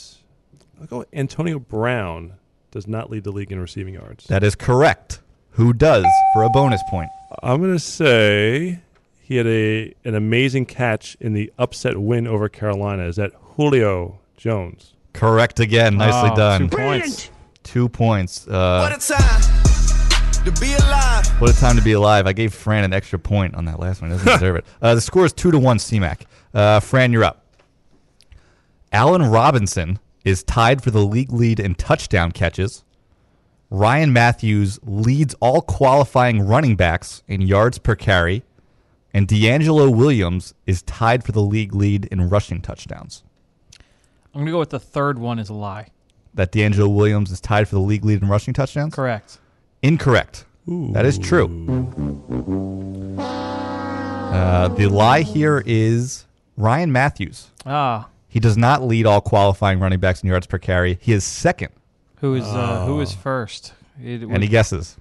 I'll 0.81 0.87
go 0.87 1.05
Antonio 1.13 1.59
Brown 1.59 2.35
does 2.71 2.87
not 2.87 3.11
lead 3.11 3.25
the 3.25 3.33
league 3.33 3.51
in 3.51 3.59
receiving 3.59 3.95
yards. 3.95 4.27
That 4.27 4.45
is 4.45 4.55
correct. 4.55 5.21
Who 5.53 5.73
does 5.73 6.05
for 6.35 6.43
a 6.43 6.51
bonus 6.51 6.83
point? 6.91 7.09
I'm 7.43 7.61
going 7.63 7.73
to 7.73 7.79
say 7.81 8.81
he 9.23 9.37
had 9.37 9.47
a 9.47 9.95
an 10.05 10.15
amazing 10.15 10.67
catch 10.67 11.17
in 11.21 11.33
the 11.33 11.51
upset 11.59 11.97
win 11.97 12.27
over 12.27 12.49
Carolina. 12.49 13.05
Is 13.05 13.17
that 13.17 13.33
Julio 13.57 14.21
Jones? 14.37 14.93
Correct 15.15 15.59
again. 15.59 15.97
Nicely 15.97 16.31
Oh, 16.33 16.37
done. 16.37 16.69
Two 16.69 16.77
points. 16.77 17.31
Two 17.67 17.89
points. 17.89 18.47
Uh, 18.47 18.89
What 18.89 18.93
a 18.97 19.07
time 19.07 20.45
to 20.45 20.61
be 20.61 20.73
alive. 20.75 21.27
What 21.41 21.51
a 21.51 21.61
time 21.61 21.77
to 21.77 21.83
be 21.83 21.93
alive. 21.93 22.27
I 22.27 22.33
gave 22.33 22.55
Fran 22.55 22.85
an 22.85 22.93
extra 22.93 23.19
point 23.19 23.57
on 23.57 23.65
that 23.65 23.81
last 23.81 24.01
one. 24.01 24.11
He 24.13 24.17
doesn't 24.17 24.33
deserve 24.41 24.57
it. 24.57 24.65
Uh, 24.81 24.95
the 24.95 25.01
score 25.01 25.27
is 25.27 25.33
2 25.33 25.51
to 25.51 25.59
1 25.59 25.79
CMAC. 25.79 26.23
Uh, 26.55 26.79
Fran, 26.81 27.13
you're 27.13 27.25
up. 27.25 27.45
Allen 28.93 29.23
Robinson 29.23 29.99
is 30.25 30.43
tied 30.45 30.83
for 30.83 30.91
the 30.93 31.05
league 31.05 31.33
lead 31.33 31.59
in 31.61 31.75
touchdown 31.75 32.31
catches. 32.33 32.85
Ryan 33.69 34.13
Mathews 34.13 34.79
leads 34.85 35.35
all 35.41 35.61
qualifying 35.61 36.43
running 36.47 36.77
backs 36.77 37.23
in 37.27 37.41
yards 37.43 37.79
per 37.79 37.97
carry. 37.97 38.45
And 39.13 39.27
DeAngelo 39.27 39.95
Williams 39.95 40.55
is 40.67 40.83
tied 40.83 41.25
for 41.25 41.33
the 41.33 41.41
league 41.43 41.75
lead 41.75 42.05
in 42.07 42.29
rushing 42.29 42.61
touchdowns. 42.63 43.25
I'm 44.35 44.43
gonna 44.43 44.51
go 44.53 44.59
with 44.61 44.71
the 44.71 44.79
third 44.79 45.19
one 45.19 45.39
is 45.39 45.49
a 45.49 45.55
lie. 45.55 45.89
That 46.37 46.53
DeAngelo 46.53 46.95
Williams 46.95 47.31
is 47.33 47.41
tied 47.41 47.67
for 47.69 47.75
the 47.75 47.81
league 47.81 48.05
lead 48.05 48.23
in 48.23 48.29
rushing 48.29 48.55
touchdowns? 48.55 48.95
Correct. 48.95 49.39
Incorrect. 49.83 50.45
That 50.67 51.05
is 51.07 51.19
true. 51.19 51.47
Uh, 53.19 54.69
the 54.69 54.87
lie 54.89 55.23
here 55.23 55.63
is 55.67 56.27
Ryan 56.57 56.93
Mathews. 56.93 57.51
Ah, 57.65 58.09
He 58.29 58.41
does 58.41 58.57
not 58.57 58.83
lead 58.83 59.07
all 59.07 59.21
qualifying 59.21 59.81
running 59.81 59.99
backs 60.01 60.23
in 60.23 60.29
yards 60.29 60.47
per 60.47 60.59
carry. 60.59 60.99
He 61.01 61.13
is 61.13 61.25
second. 61.25 61.71
who 62.21 62.35
is 62.35 62.45
uh, 62.45 62.85
who 62.87 62.99
Oh. 62.99 63.01
is 63.01 63.13
first? 63.13 63.73
It 64.03 64.23
Any 64.23 64.49
guesses? 64.49 64.97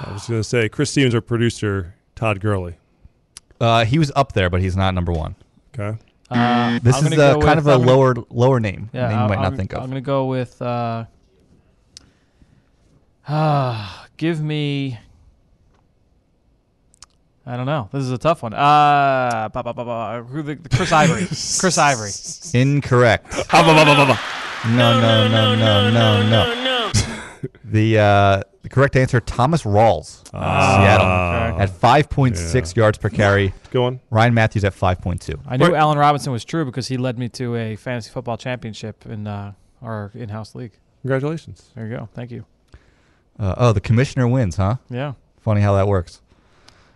I 0.00 0.12
was 0.12 0.26
going 0.26 0.40
to 0.40 0.44
say 0.44 0.68
Chris 0.68 0.90
Stevens, 0.90 1.14
our 1.14 1.20
producer, 1.20 1.94
Todd 2.14 2.40
Gurley. 2.40 2.76
Uh, 3.60 3.84
he 3.84 3.98
was 3.98 4.10
up 4.16 4.32
there, 4.32 4.50
but 4.50 4.60
he's 4.60 4.76
not 4.76 4.92
number 4.94 5.12
one. 5.12 5.34
Okay. 5.74 5.98
Uh, 6.32 6.78
This 6.82 6.96
I'm 6.96 7.06
is 7.06 7.10
gonna 7.18 7.22
uh, 7.22 7.34
go 7.34 7.40
kind 7.40 7.56
with- 7.56 7.66
of 7.66 7.66
a 7.68 7.72
I'm 7.74 7.80
gonna- 7.86 7.90
lower 7.92 8.14
lower 8.30 8.60
name. 8.60 8.90
Yeah, 8.92 9.08
name 9.08 9.20
you 9.22 9.28
might 9.28 9.36
I'm, 9.38 9.42
not 9.42 9.56
think 9.56 9.72
of. 9.72 9.82
I'm 9.82 9.88
gonna 9.88 10.00
go 10.00 10.26
with. 10.26 10.60
Uh, 10.60 11.04
ah, 13.28 14.06
give 14.16 14.40
me. 14.40 14.98
I 17.44 17.56
don't 17.56 17.66
know. 17.66 17.88
This 17.92 18.04
is 18.04 18.12
a 18.12 18.18
tough 18.18 18.44
one. 18.44 18.54
Uh, 18.54 19.48
ba, 19.52 19.62
ba, 19.64 19.74
ba, 19.74 19.84
ba, 19.84 20.22
who 20.28 20.42
the, 20.42 20.54
Chris 20.54 20.92
Ivory. 20.92 21.26
Chris 21.26 21.76
Ivory. 21.76 22.12
Incorrect. 22.54 23.32
No, 23.52 25.00
no, 25.00 25.26
no, 25.28 25.56
no, 25.56 25.90
no, 25.90 26.22
no. 26.30 26.92
The 27.64 27.98
uh, 27.98 28.42
the 28.62 28.68
correct 28.68 28.96
answer: 28.96 29.20
Thomas 29.20 29.62
Rawls, 29.64 30.26
Seattle, 30.30 31.54
okay. 31.54 31.62
at 31.62 31.70
5.6 31.70 32.76
yards 32.76 32.98
per 32.98 33.08
carry. 33.08 33.52
Go 33.70 33.84
on. 33.84 34.00
Ryan 34.10 34.34
Mathews 34.34 34.64
at 34.64 34.74
5.2. 34.74 35.40
I 35.46 35.56
knew 35.56 35.66
Right. 35.66 35.74
Allen 35.74 35.98
Robinson 35.98 36.32
was 36.32 36.44
true 36.44 36.64
because 36.64 36.88
he 36.88 36.96
led 36.96 37.18
me 37.18 37.28
to 37.30 37.56
a 37.56 37.76
fantasy 37.76 38.10
football 38.10 38.36
championship 38.36 39.04
in 39.06 39.26
uh, 39.26 39.52
our 39.82 40.10
in-house 40.14 40.54
league. 40.54 40.72
Congratulations. 41.02 41.70
There 41.74 41.86
you 41.86 41.96
go. 41.96 42.08
Thank 42.14 42.30
you. 42.30 42.44
Uh, 43.38 43.54
oh, 43.56 43.72
the 43.72 43.80
commissioner 43.80 44.28
wins, 44.28 44.56
huh? 44.56 44.76
Yeah. 44.88 45.14
Funny 45.40 45.60
how 45.60 45.74
that 45.74 45.88
works. 45.88 46.20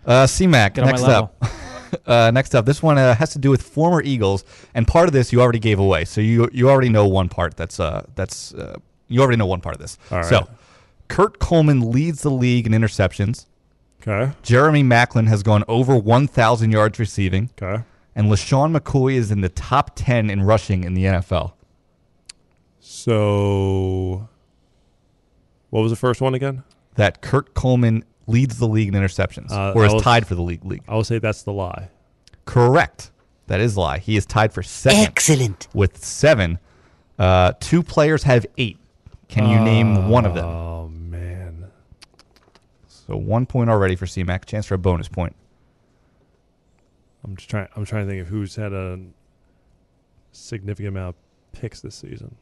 Uh, 0.05 0.25
CMAC, 0.25 0.75
Get 0.75 0.85
next 0.85 1.03
up. 1.03 1.43
uh, 2.05 2.31
next 2.31 2.55
up, 2.55 2.65
this 2.65 2.81
one 2.81 2.97
uh, 2.97 3.13
has 3.15 3.31
to 3.33 3.39
do 3.39 3.49
with 3.49 3.61
former 3.61 4.01
Eagles, 4.01 4.45
and 4.73 4.87
part 4.87 5.07
of 5.07 5.13
this 5.13 5.33
you 5.33 5.41
already 5.41 5.59
gave 5.59 5.79
away, 5.79 6.05
so 6.05 6.21
you 6.21 6.49
you 6.53 6.69
already 6.69 6.87
know 6.87 7.07
one 7.07 7.27
part. 7.27 7.57
That's 7.57 7.79
uh 7.79 8.05
that's 8.15 8.53
uh, 8.53 8.77
you 9.09 9.21
already 9.21 9.37
know 9.37 9.45
one 9.45 9.59
part 9.59 9.75
of 9.75 9.81
this. 9.81 9.97
All 10.11 10.19
right. 10.19 10.25
So, 10.25 10.47
Kurt 11.07 11.39
Coleman 11.39 11.91
leads 11.91 12.21
the 12.21 12.29
league 12.31 12.65
in 12.67 12.73
interceptions. 12.73 13.45
Okay. 14.01 14.31
Jeremy 14.43 14.83
Maclin 14.83 15.27
has 15.27 15.43
gone 15.43 15.63
over 15.67 15.95
1,000 15.97 16.71
yards 16.71 16.99
receiving, 16.99 17.49
Okay. 17.61 17.83
and 18.15 18.27
LeSean 18.31 18.77
McCoy 18.77 19.13
is 19.15 19.31
in 19.31 19.41
the 19.41 19.49
top 19.49 19.91
10 19.95 20.29
in 20.29 20.43
rushing 20.43 20.83
in 20.83 20.93
the 20.93 21.05
NFL. 21.05 21.53
So, 22.79 24.27
what 25.69 25.81
was 25.81 25.91
the 25.91 25.95
first 25.97 26.21
one 26.21 26.33
again? 26.33 26.63
That 26.95 27.21
Kurt 27.21 27.53
Coleman 27.53 28.03
leads 28.27 28.59
the 28.59 28.67
league 28.67 28.87
in 28.87 28.93
interceptions, 28.93 29.51
Uh, 29.51 29.73
or 29.75 29.85
is 29.85 29.93
will- 29.93 29.99
tied 30.01 30.25
for 30.27 30.35
the 30.35 30.41
league 30.41 30.65
league. 30.65 30.83
I 30.87 30.95
will 30.95 31.03
say 31.03 31.19
that's 31.19 31.43
the 31.43 31.53
lie. 31.53 31.89
Correct. 32.45 33.11
That 33.47 33.59
is 33.61 33.75
a 33.75 33.79
lie. 33.79 33.99
He 33.99 34.17
is 34.17 34.25
tied 34.25 34.51
for 34.53 34.63
second. 34.63 34.99
Excellent. 35.01 35.67
with 35.73 36.03
seven. 36.03 36.59
Uh, 37.19 37.53
two 37.59 37.81
players 37.83 38.23
have 38.23 38.45
eight. 38.57 38.77
Can 39.29 39.49
you 39.49 39.59
name 39.59 40.09
one 40.09 40.25
of 40.25 40.33
them? 40.35 40.45
Man. 43.07 43.17
So 43.17 43.17
one 43.17 43.45
point 43.45 43.69
already 43.69 43.95
for 43.95 44.05
CMAC. 44.05 44.45
Chance 44.45 44.65
for 44.65 44.75
a 44.75 44.77
bonus 44.77 45.07
point. 45.07 45.35
I'm 47.23 47.35
just 47.35 47.49
trying. 47.49 47.67
I'm 47.75 47.85
trying 47.85 48.05
to 48.05 48.11
think 48.11 48.21
of 48.21 48.27
who's 48.27 48.55
had 48.55 48.73
a 48.73 48.99
significant 50.31 50.89
amount 50.89 51.15
of 51.15 51.59
picks 51.59 51.81
this 51.81 51.95
season. 51.95 52.35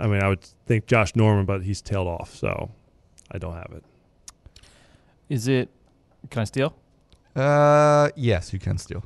I 0.00 0.06
mean, 0.06 0.22
I 0.22 0.28
would 0.28 0.42
think 0.66 0.86
Josh 0.86 1.16
Norman, 1.16 1.44
but 1.44 1.62
he's 1.62 1.80
tailed 1.80 2.06
off, 2.06 2.34
so 2.34 2.70
I 3.32 3.38
don't 3.38 3.54
have 3.54 3.72
it. 3.72 3.84
Is 5.28 5.48
it? 5.48 5.68
Can 6.30 6.42
I 6.42 6.44
steal? 6.44 6.74
Uh, 7.34 8.10
yes, 8.16 8.52
you 8.52 8.58
can 8.58 8.78
steal. 8.78 9.04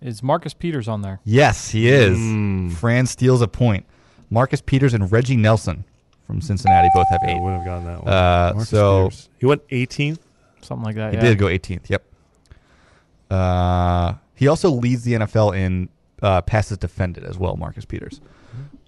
Is 0.00 0.22
Marcus 0.22 0.54
Peters 0.54 0.88
on 0.88 1.02
there? 1.02 1.20
Yes, 1.24 1.70
he 1.70 1.88
is. 1.88 2.18
Mm. 2.18 2.72
Fran 2.72 3.06
steals 3.06 3.40
a 3.40 3.48
point. 3.48 3.86
Marcus 4.30 4.60
Peters 4.60 4.94
and 4.94 5.10
Reggie 5.10 5.36
Nelson 5.36 5.84
from 6.26 6.40
Cincinnati 6.40 6.88
both 6.94 7.08
have 7.10 7.20
I 7.22 7.30
eight. 7.32 7.40
would 7.40 7.52
have 7.52 7.64
gotten 7.64 7.84
that 7.86 8.04
one. 8.04 8.12
Uh, 8.12 8.64
so- 8.64 9.04
Peters. 9.08 9.28
he 9.38 9.46
went 9.46 9.66
18th. 9.68 10.18
Something 10.62 10.84
like 10.84 10.96
that. 10.96 11.12
He 11.12 11.16
yeah. 11.18 11.22
did 11.22 11.38
go 11.38 11.46
18th. 11.46 11.88
Yep. 11.88 12.04
Uh, 13.30 14.14
he 14.34 14.48
also 14.48 14.70
leads 14.70 15.04
the 15.04 15.14
NFL 15.14 15.56
in 15.56 15.88
uh, 16.22 16.40
passes 16.42 16.78
defended 16.78 17.24
as 17.24 17.38
well. 17.38 17.56
Marcus 17.56 17.84
Peters. 17.84 18.20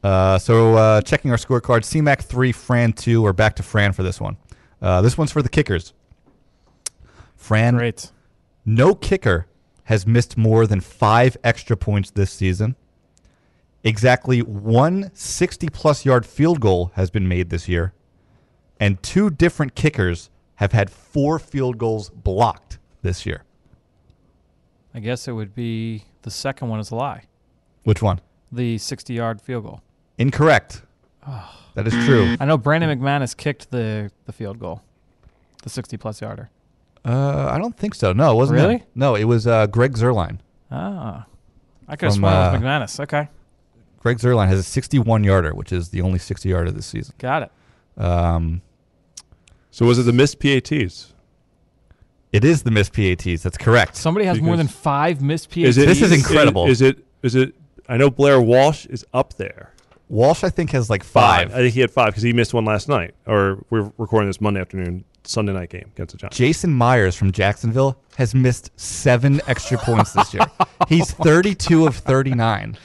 Uh, 0.03 0.39
so 0.39 0.75
uh, 0.77 1.01
checking 1.03 1.31
our 1.31 1.37
scorecard, 1.37 1.81
CMAC 1.83 2.23
three, 2.23 2.53
Fran 2.53 2.93
two. 2.93 3.23
We're 3.23 3.33
back 3.33 3.57
to 3.57 3.63
Fran 3.63 3.93
for 3.93 4.03
this 4.03 4.21
one. 4.21 4.37
Uh, 4.81 5.01
this 5.03 5.19
one's 5.19 5.33
for 5.33 5.43
the 5.43 5.49
kickers. 5.49 5.93
Fran, 7.37 7.75
Great. 7.77 8.11
no 8.65 8.95
kicker 8.95 9.47
has 9.85 10.07
missed 10.07 10.37
more 10.37 10.67
than 10.67 10.81
five 10.81 11.37
extra 11.43 11.77
points 11.77 12.11
this 12.11 12.31
season. 12.31 12.77
Exactly 13.85 14.41
one 14.43 15.11
60 15.15 15.69
plus 15.69 16.05
yard 16.05 16.27
field 16.27 16.61
goal 16.61 16.93
has 16.95 17.11
been 17.11 17.29
made 17.29 17.51
this 17.51 17.69
year. 17.69 17.93
And 18.81 19.03
two 19.03 19.31
different 19.31 19.75
kickers 19.75 20.31
have 20.57 20.73
had 20.73 20.91
four 20.91 21.39
field 21.39 21.79
goals 21.79 22.11
blocked 22.11 22.79
this 23.03 23.25
year. 23.25 23.45
I 24.95 25.01
guess 25.01 25.29
it 25.29 25.33
would 25.33 25.55
be 25.55 26.05
the 26.23 26.31
second 26.31 26.69
one 26.69 26.81
is 26.81 26.91
a 26.91 26.97
lie. 26.97 27.25
Which 27.85 28.03
one? 28.03 28.21
The 28.51 28.79
60 28.79 29.15
yard 29.15 29.41
field 29.41 29.65
goal. 29.65 29.83
Incorrect. 30.19 30.83
That 31.75 31.87
is 31.87 31.93
true. 32.05 32.37
I 32.41 32.45
know 32.45 32.59
Brandon 32.59 32.99
McManus 32.99 33.37
kicked 33.37 33.71
the, 33.71 34.11
the 34.25 34.33
field 34.33 34.59
goal, 34.59 34.83
the 35.63 35.71
60 35.71 35.97
plus 35.97 36.21
yarder. 36.21 36.51
Uh, 37.05 37.49
I 37.53 37.59
don't 37.59 37.77
think 37.77 37.95
so. 37.95 38.13
No, 38.13 38.33
it 38.33 38.35
wasn't. 38.35 38.61
Really? 38.61 38.83
No, 38.95 39.15
it 39.15 39.25
was 39.25 39.47
uh, 39.47 39.67
Greg 39.69 39.93
Zuerlein. 39.93 40.39
Ah. 40.71 41.27
I 41.87 41.97
could 41.97 42.07
have 42.07 42.15
sworn 42.15 42.33
it 42.33 42.37
uh, 42.37 42.53
was 42.53 42.61
McManus. 42.61 43.01
Okay. 43.01 43.29
Greg 43.99 44.19
Zuerlein 44.19 44.49
has 44.49 44.59
a 44.59 44.63
61 44.63 45.25
yarder, 45.25 45.55
which 45.55 45.73
is 45.73 45.89
the 45.91 46.01
only 46.01 46.19
60 46.19 46.49
yarder 46.49 46.71
this 46.71 46.87
season. 46.87 47.15
Got 47.19 47.45
it. 47.45 48.03
Um, 48.03 48.63
So 49.71 49.87
was 49.87 49.99
it 49.99 50.05
the 50.05 50.13
missed 50.13 50.39
PATs? 50.39 51.13
it 52.33 52.45
is 52.45 52.63
the 52.63 52.71
missed 52.71 52.93
PATs. 52.93 53.43
That's 53.43 53.59
correct. 53.59 53.97
Somebody 53.97 54.27
has 54.27 54.41
more 54.41 54.57
than 54.57 54.69
five 54.69 55.21
missed 55.23 55.51
PATs. 55.51 55.69
Is 55.71 55.79
it, 55.79 55.87
This 55.87 56.03
is 56.03 56.13
incredible. 56.13 56.67
Is, 56.67 56.81
it? 56.83 57.05
Is 57.23 57.35
it? 57.35 57.55
I 57.89 57.97
know 57.97 58.11
Blair 58.11 58.41
Walsh 58.41 58.87
is 58.87 59.05
up 59.13 59.35
there. 59.35 59.73
Walsh, 60.09 60.43
I 60.45 60.49
think, 60.51 60.71
has 60.71 60.89
like 60.89 61.05
five. 61.05 61.53
I 61.53 61.59
think 61.59 61.75
he 61.75 61.81
had 61.81 61.91
five 61.91 62.09
because 62.09 62.23
he 62.23 62.33
missed 62.33 62.55
one 62.55 62.65
last 62.65 62.89
night. 62.89 63.15
Or 63.27 63.63
we're 63.71 63.93
recording 63.99 64.29
this 64.29 64.41
Monday 64.41 64.61
afternoon, 64.61 65.05
Sunday 65.25 65.53
night 65.53 65.69
game 65.71 65.91
against 65.95 66.13
the 66.13 66.19
Giants. 66.19 66.37
Jason 66.37 66.73
Myers 66.73 67.15
from 67.15 67.31
Jacksonville 67.33 67.99
has 68.17 68.35
missed 68.35 68.71
seven 68.79 69.41
extra 69.47 69.77
points 69.79 70.13
this 70.13 70.33
year. 70.33 70.47
He's 70.89 71.11
32 71.11 71.87
of 71.87 71.97
39. 71.97 72.77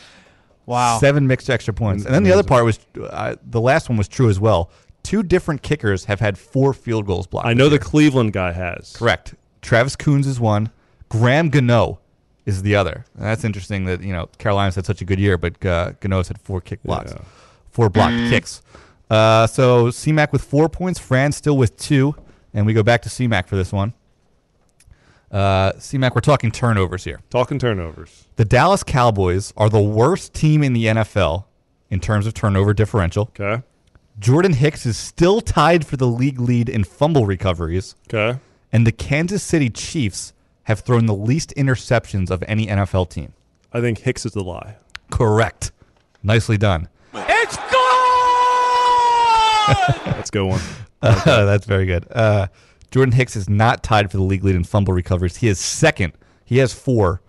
Wow. 0.66 0.98
Seven 1.00 1.28
mixed 1.28 1.50
extra 1.50 1.74
points. 1.74 2.06
And 2.06 2.14
then 2.14 2.24
the 2.24 2.32
other 2.32 2.44
part 2.44 2.64
was 2.66 2.80
uh, 3.02 3.36
the 3.44 3.60
last 3.62 3.90
one 3.90 3.98
was 3.98 4.08
true 4.08 4.30
as 4.30 4.40
well. 4.40 4.70
Two 5.04 5.22
different 5.24 5.62
kickers 5.62 6.06
have 6.06 6.20
had 6.22 6.38
four 6.38 6.74
field 6.74 7.06
goals 7.06 7.28
blocked. 7.28 7.48
I 7.48 7.54
know 7.54 7.68
the. 7.70 7.80
Cleveland 7.80 8.32
guy 8.34 8.54
has. 8.54 8.96
Correct. 8.96 9.36
Travis 9.62 9.96
Coons 9.98 10.26
is 10.28 10.40
one. 10.40 10.72
Graham 11.10 11.50
Gano 11.50 12.00
is 12.46 12.62
the 12.62 12.76
other. 12.76 13.06
And 13.16 13.26
that's 13.26 13.44
interesting 13.44 13.86
that, 13.86 14.02
you 14.02 14.14
know, 14.14 14.28
Carolina's 14.38 14.76
had 14.76 14.86
such 14.86 15.02
a 15.02 15.06
good 15.06 15.20
year, 15.20 15.38
but 15.38 15.66
uh, 15.66 15.92
Gano's 16.00 16.28
had 16.30 16.40
four 16.40 16.62
kick 16.62 16.82
blocks, 16.84 17.12
Yeah. 17.12 17.22
four 17.70 17.90
blocked 17.90 18.16
kicks. 18.30 18.62
Uh, 19.10 19.46
so 19.48 19.88
CMAC 19.88 20.32
with 20.32 20.44
four 20.44 20.70
points, 20.70 21.00
Fran 21.00 21.32
still 21.34 21.58
with 21.58 21.76
two. 21.78 22.16
And 22.54 22.66
we 22.66 22.74
go 22.74 22.84
back 22.84 23.02
to 23.04 23.10
CMAC 23.10 23.48
for 23.48 23.56
this 23.56 23.72
one. 23.74 23.94
Uh, 25.34 25.72
CMAC, 25.74 26.14
we're 26.14 26.22
talking 26.22 26.52
turnovers 26.52 27.04
here. 27.04 27.20
Talking 27.32 27.58
turnovers. 27.58 28.28
The 28.36 28.46
Dallas 28.46 28.84
Cowboys 28.84 29.52
are 29.58 29.68
the 29.70 29.82
worst 29.82 30.34
team 30.36 30.62
in 30.64 30.74
the 30.74 30.86
NFL 30.86 31.46
in 31.90 32.00
terms 32.00 32.28
of 32.28 32.34
turnover 32.36 32.74
differential. 32.74 33.32
Okay. 33.40 33.64
Jordan 34.20 34.54
Hicks 34.54 34.86
is 34.86 34.96
still 34.96 35.42
tied 35.42 35.88
for 35.88 35.98
the 35.98 36.06
league 36.06 36.40
lead 36.40 36.70
in 36.70 36.84
fumble 36.84 37.26
recoveries 37.26 37.96
Okay. 38.14 38.38
and 38.72 38.86
the 38.86 38.92
Kansas 38.92 39.42
City 39.42 39.72
Chiefs 39.72 40.34
have 40.66 40.82
thrown 40.82 41.08
the 41.08 41.16
least 41.16 41.52
interceptions 41.58 42.30
of 42.30 42.44
any 42.48 42.68
NFL 42.68 43.10
team. 43.10 43.34
I 43.74 43.82
think 43.82 43.98
Hicks 44.00 44.24
is 44.28 44.34
the 44.34 44.44
lie. 44.44 44.76
Correct. 45.10 45.72
Nicely 46.22 46.58
done. 46.58 46.90
It's 47.16 47.58
good. 47.58 47.70
Let's 50.16 50.30
go 50.30 50.46
one. 50.46 50.62
That's 51.02 51.66
very 51.66 51.86
good. 51.88 52.06
Uh, 52.12 52.48
Jordan 52.94 53.14
Hicks 53.14 53.36
is 53.36 53.50
not 53.50 53.82
tied 53.82 54.12
for 54.12 54.18
the 54.18 54.24
league 54.24 54.44
lead 54.44 54.56
in 54.56 54.64
fumble 54.64 54.94
recoveries. 54.94 55.38
He 55.38 55.48
is 55.48 55.60
second. 55.60 56.14
He 56.46 56.60
has 56.60 56.74
four. 56.76 57.22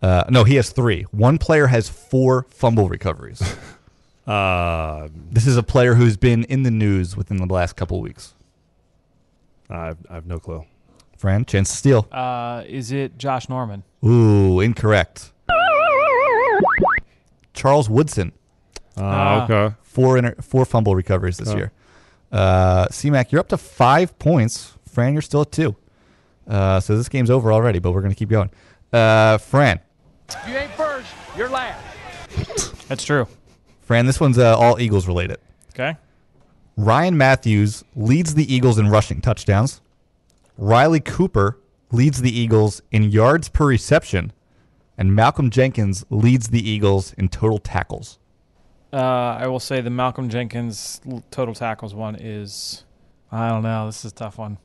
Uh, 0.00 0.24
no, 0.30 0.44
he 0.44 0.54
has 0.54 0.70
three. 0.70 1.02
One 1.10 1.36
player 1.36 1.66
has 1.66 1.90
four 1.90 2.46
fumble 2.48 2.88
recoveries. 2.88 3.42
Uh, 4.26 5.08
this 5.30 5.46
is 5.46 5.58
a 5.58 5.62
player 5.62 5.92
who's 5.94 6.16
been 6.16 6.44
in 6.44 6.62
the 6.62 6.70
news 6.70 7.18
within 7.18 7.36
the 7.36 7.44
last 7.52 7.76
couple 7.76 7.98
of 7.98 8.02
weeks. 8.02 8.32
I, 9.68 9.92
I 10.08 10.14
have 10.14 10.24
no 10.24 10.38
clue. 10.38 10.64
Fran, 11.18 11.44
chance 11.44 11.70
to 11.70 11.76
steal. 11.76 12.08
Uh, 12.10 12.64
is 12.66 12.90
it 12.90 13.18
Josh 13.18 13.50
Norman? 13.50 13.82
Ooh, 14.02 14.60
incorrect. 14.60 15.32
Charles 17.52 17.90
Woodson. 17.90 18.32
Uh, 18.96 19.02
Ah. 19.02 19.44
okay. 19.44 19.74
Four 19.82 20.16
inter- 20.16 20.36
four 20.40 20.64
fumble 20.64 20.94
recoveries 20.94 21.36
this 21.36 21.48
Okay. 21.50 21.58
year. 21.58 21.72
Uh, 22.32 22.86
CMAC, 22.90 23.32
you're 23.32 23.40
up 23.40 23.48
to 23.48 23.58
five 23.58 24.18
points. 24.18 24.78
Fran, 24.90 25.12
you're 25.12 25.22
still 25.22 25.42
at 25.42 25.52
two. 25.52 25.76
Uh, 26.46 26.80
so 26.80 26.96
this 26.96 27.08
game's 27.08 27.30
over 27.30 27.52
already, 27.52 27.78
but 27.78 27.92
we're 27.92 28.00
going 28.00 28.12
to 28.12 28.18
keep 28.18 28.28
going. 28.28 28.50
Uh, 28.92 29.38
Fran, 29.38 29.80
You 30.48 30.56
ain't 30.56 30.72
first, 30.72 31.06
you're 31.36 31.48
last. 31.48 31.80
That's 32.88 33.04
true. 33.04 33.26
Fran, 33.82 34.06
this 34.06 34.20
one's 34.20 34.38
uh, 34.38 34.56
all 34.58 34.80
Eagles 34.80 35.06
related. 35.06 35.38
Okay. 35.74 35.96
Ryan 36.76 37.16
Mathews 37.16 37.84
leads 37.94 38.34
the 38.34 38.52
Eagles 38.52 38.78
in 38.78 38.88
rushing 38.88 39.20
touchdowns. 39.20 39.80
Riley 40.56 41.00
Cooper 41.00 41.58
leads 41.92 42.20
the 42.22 42.36
Eagles 42.36 42.82
in 42.90 43.04
yards 43.10 43.48
per 43.48 43.66
reception. 43.66 44.32
And 44.98 45.14
Malcolm 45.14 45.50
Jenkins 45.50 46.04
leads 46.10 46.48
the 46.48 46.68
Eagles 46.68 47.14
in 47.14 47.28
total 47.28 47.58
tackles. 47.58 48.18
Uh, 48.92 48.96
I 48.96 49.46
will 49.46 49.60
say 49.60 49.80
the 49.80 49.88
Malcolm 49.90 50.28
Jenkins 50.28 51.00
total 51.30 51.54
tackles 51.54 51.94
one 51.94 52.16
is, 52.16 52.84
I 53.30 53.48
don't 53.48 53.62
know. 53.62 53.86
This 53.86 54.04
is 54.04 54.12
a 54.12 54.14
tough 54.14 54.36
one. 54.36 54.58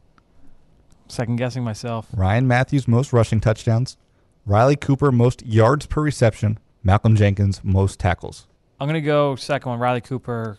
Second 1.08 1.36
guessing 1.38 1.64
myself. 1.64 2.08
Ryan 2.16 2.48
Mathews, 2.48 2.88
most 2.88 3.14
rushing 3.14 3.40
touchdowns. 3.40 3.98
Riley 4.46 4.76
Cooper, 4.76 5.12
most 5.12 5.46
yards 5.46 5.86
per 5.86 6.02
reception. 6.02 6.58
Malcolm 6.84 7.16
Jenkins, 7.16 7.62
most 7.64 8.00
tackles. 8.00 8.48
I'm 8.80 8.88
gonna 8.88 9.02
go 9.02 9.36
second 9.36 9.70
one. 9.72 9.80
Riley 9.80 10.02
Cooper 10.02 10.58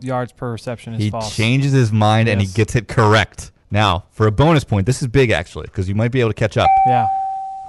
yards 0.00 0.32
per 0.32 0.52
reception 0.52 0.94
is 0.94 1.00
He 1.02 1.10
false. 1.10 1.34
changes 1.34 1.72
his 1.72 1.92
mind 1.92 2.28
and 2.28 2.40
he 2.40 2.46
gets 2.46 2.74
it 2.76 2.88
correct. 2.88 3.52
Now, 3.70 4.04
for 4.10 4.26
a 4.26 4.30
bonus 4.32 4.64
point, 4.64 4.84
this 4.86 5.00
is 5.00 5.08
big 5.08 5.30
actually, 5.30 5.64
because 5.66 5.88
you 5.88 5.94
might 5.94 6.10
be 6.12 6.20
able 6.20 6.30
to 6.30 6.34
catch 6.34 6.56
up. 6.58 6.68
Yeah. 6.86 7.06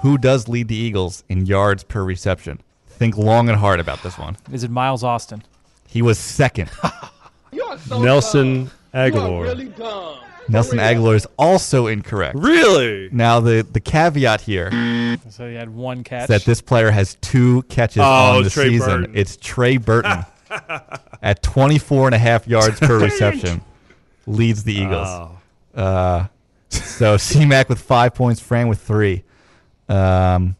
Who 0.01 0.17
does 0.17 0.49
lead 0.49 0.67
the 0.67 0.75
Eagles 0.75 1.23
in 1.29 1.45
yards 1.45 1.83
per 1.85 2.03
reception? 2.03 2.59
Think 2.87 3.17
long 3.17 3.47
and 3.47 3.57
hard 3.57 3.79
about 3.79 4.03
this 4.03 4.17
one. 4.17 4.35
Is 4.51 4.63
it 4.65 4.71
Miles 4.71 5.03
Austin? 5.03 5.43
He 5.87 6.01
was 6.01 6.17
second. 6.19 6.69
Nelson 7.89 8.69
Agholor. 8.93 10.22
Nelson 10.49 10.77
Agholor 10.79 11.15
is 11.15 11.27
also 11.37 11.87
incorrect. 11.87 12.37
Really? 12.37 13.09
Now, 13.11 13.39
the, 13.39 13.65
the 13.69 13.79
caveat 13.79 14.41
here 14.41 14.69
So 15.29 15.47
he 15.47 15.55
had 15.55 15.69
one 15.69 16.03
catch. 16.03 16.27
that 16.29 16.43
this 16.43 16.61
player 16.61 16.91
has 16.91 17.15
two 17.15 17.61
catches 17.63 17.99
Oh, 17.99 18.37
on 18.37 18.43
the 18.43 18.49
Trey 18.49 18.69
season. 18.69 19.01
Burton. 19.01 19.15
It's 19.17 19.37
Trey 19.37 19.77
Burton 19.77 20.25
at 21.21 21.41
24 21.43 22.07
and 22.09 22.15
a 22.15 22.17
half 22.17 22.47
yards 22.47 22.79
per 22.79 22.99
reception. 23.03 23.61
Leads 24.27 24.63
the 24.63 24.73
Eagles. 24.73 25.07
Oh. 25.07 25.37
Uh, 25.81 26.27
so 26.69 27.15
CMAC 27.17 27.69
with 27.69 27.79
five 27.79 28.13
points, 28.15 28.39
Fran 28.39 28.67
with 28.67 28.79
three. 28.81 29.23
Um, 29.89 30.55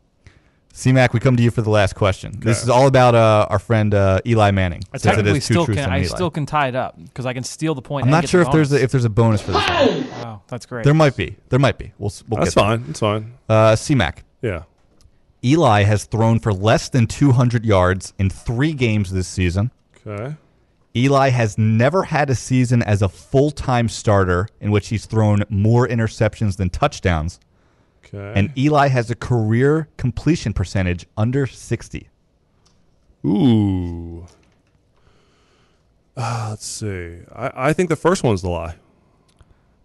CMAC, 0.74 1.14
we 1.14 1.20
come 1.20 1.38
to 1.38 1.44
you 1.44 1.52
for 1.52 1.62
the 1.62 1.70
last 1.70 1.94
question. 1.94 2.34
This 2.40 2.64
is 2.64 2.70
all 2.70 2.88
about 2.88 3.14
uh, 3.14 3.46
our 3.48 3.60
friend 3.60 3.94
uh, 3.94 4.22
Eli 4.26 4.50
Manning. 4.50 4.82
I 4.92 4.98
technically 4.98 5.38
is 5.38 5.46
still 5.46 5.68
can. 5.68 5.90
I 5.90 6.00
Eli. 6.00 6.08
still 6.08 6.32
can 6.32 6.48
tie 6.48 6.68
it 6.68 6.76
up 6.76 6.98
because 6.98 7.28
I 7.28 7.34
can 7.34 7.44
steal 7.44 7.76
the 7.76 7.82
point. 7.84 8.06
I'm 8.06 8.08
and 8.08 8.12
not 8.12 8.22
get 8.22 8.30
sure 8.32 8.44
the 8.44 8.50
if 8.50 8.54
there's 8.54 8.72
a, 8.72 8.76
bonus. 8.76 8.84
if 8.84 8.92
there's 8.92 9.06
a 9.06 9.10
bonus 9.10 9.42
for 9.42 9.52
this 9.52 9.70
one. 9.70 10.10
Wow, 10.10 10.42
that's 10.48 10.66
great. 10.66 10.84
There 10.84 10.96
might 10.96 11.16
be. 11.16 11.38
There 11.50 11.60
might 11.60 11.78
be. 11.78 11.94
We'll 12.00 12.12
we'll 12.28 12.40
That's 12.40 12.56
get 12.56 12.62
there. 12.62 12.78
fine. 12.78 12.88
That's 12.88 13.00
fine. 13.00 13.34
Uh, 13.48 13.74
CMAC. 13.74 14.18
Yeah. 14.42 14.64
Eli 15.46 15.84
has 15.84 16.06
thrown 16.06 16.40
for 16.40 16.52
less 16.52 16.90
than 16.90 17.06
200 17.06 17.66
yards 17.66 18.14
in 18.18 18.32
three 18.32 18.74
games 18.74 19.12
this 19.12 19.28
season. 19.28 19.70
Okay. 20.08 20.36
Eli 20.96 21.30
has 21.30 21.58
never 21.58 22.04
had 22.04 22.30
a 22.30 22.36
season 22.36 22.82
as 22.82 23.02
a 23.04 23.10
full 23.10 23.52
time 23.52 23.88
starter 23.90 24.48
in 24.60 24.72
which 24.72 24.88
he's 24.88 25.06
thrown 25.06 25.44
more 25.50 25.88
interceptions 25.88 26.58
than 26.58 26.70
touchdowns. 26.72 27.40
Okay. 28.14 28.40
And 28.40 28.56
Eli 28.58 28.88
has 28.90 29.10
a 29.10 29.16
career 29.16 29.90
completion 29.98 30.54
percentage 30.54 31.06
under 31.18 31.48
60. 31.48 32.10
Ooh. 33.26 34.26
Uh, 36.16 36.48
let's 36.52 36.66
see. 36.66 37.20
I, 37.36 37.70
I 37.70 37.74
think 37.74 37.90
the 37.90 37.96
first 37.96 38.24
one's 38.24 38.42
the 38.42 38.50
lie. 38.50 38.76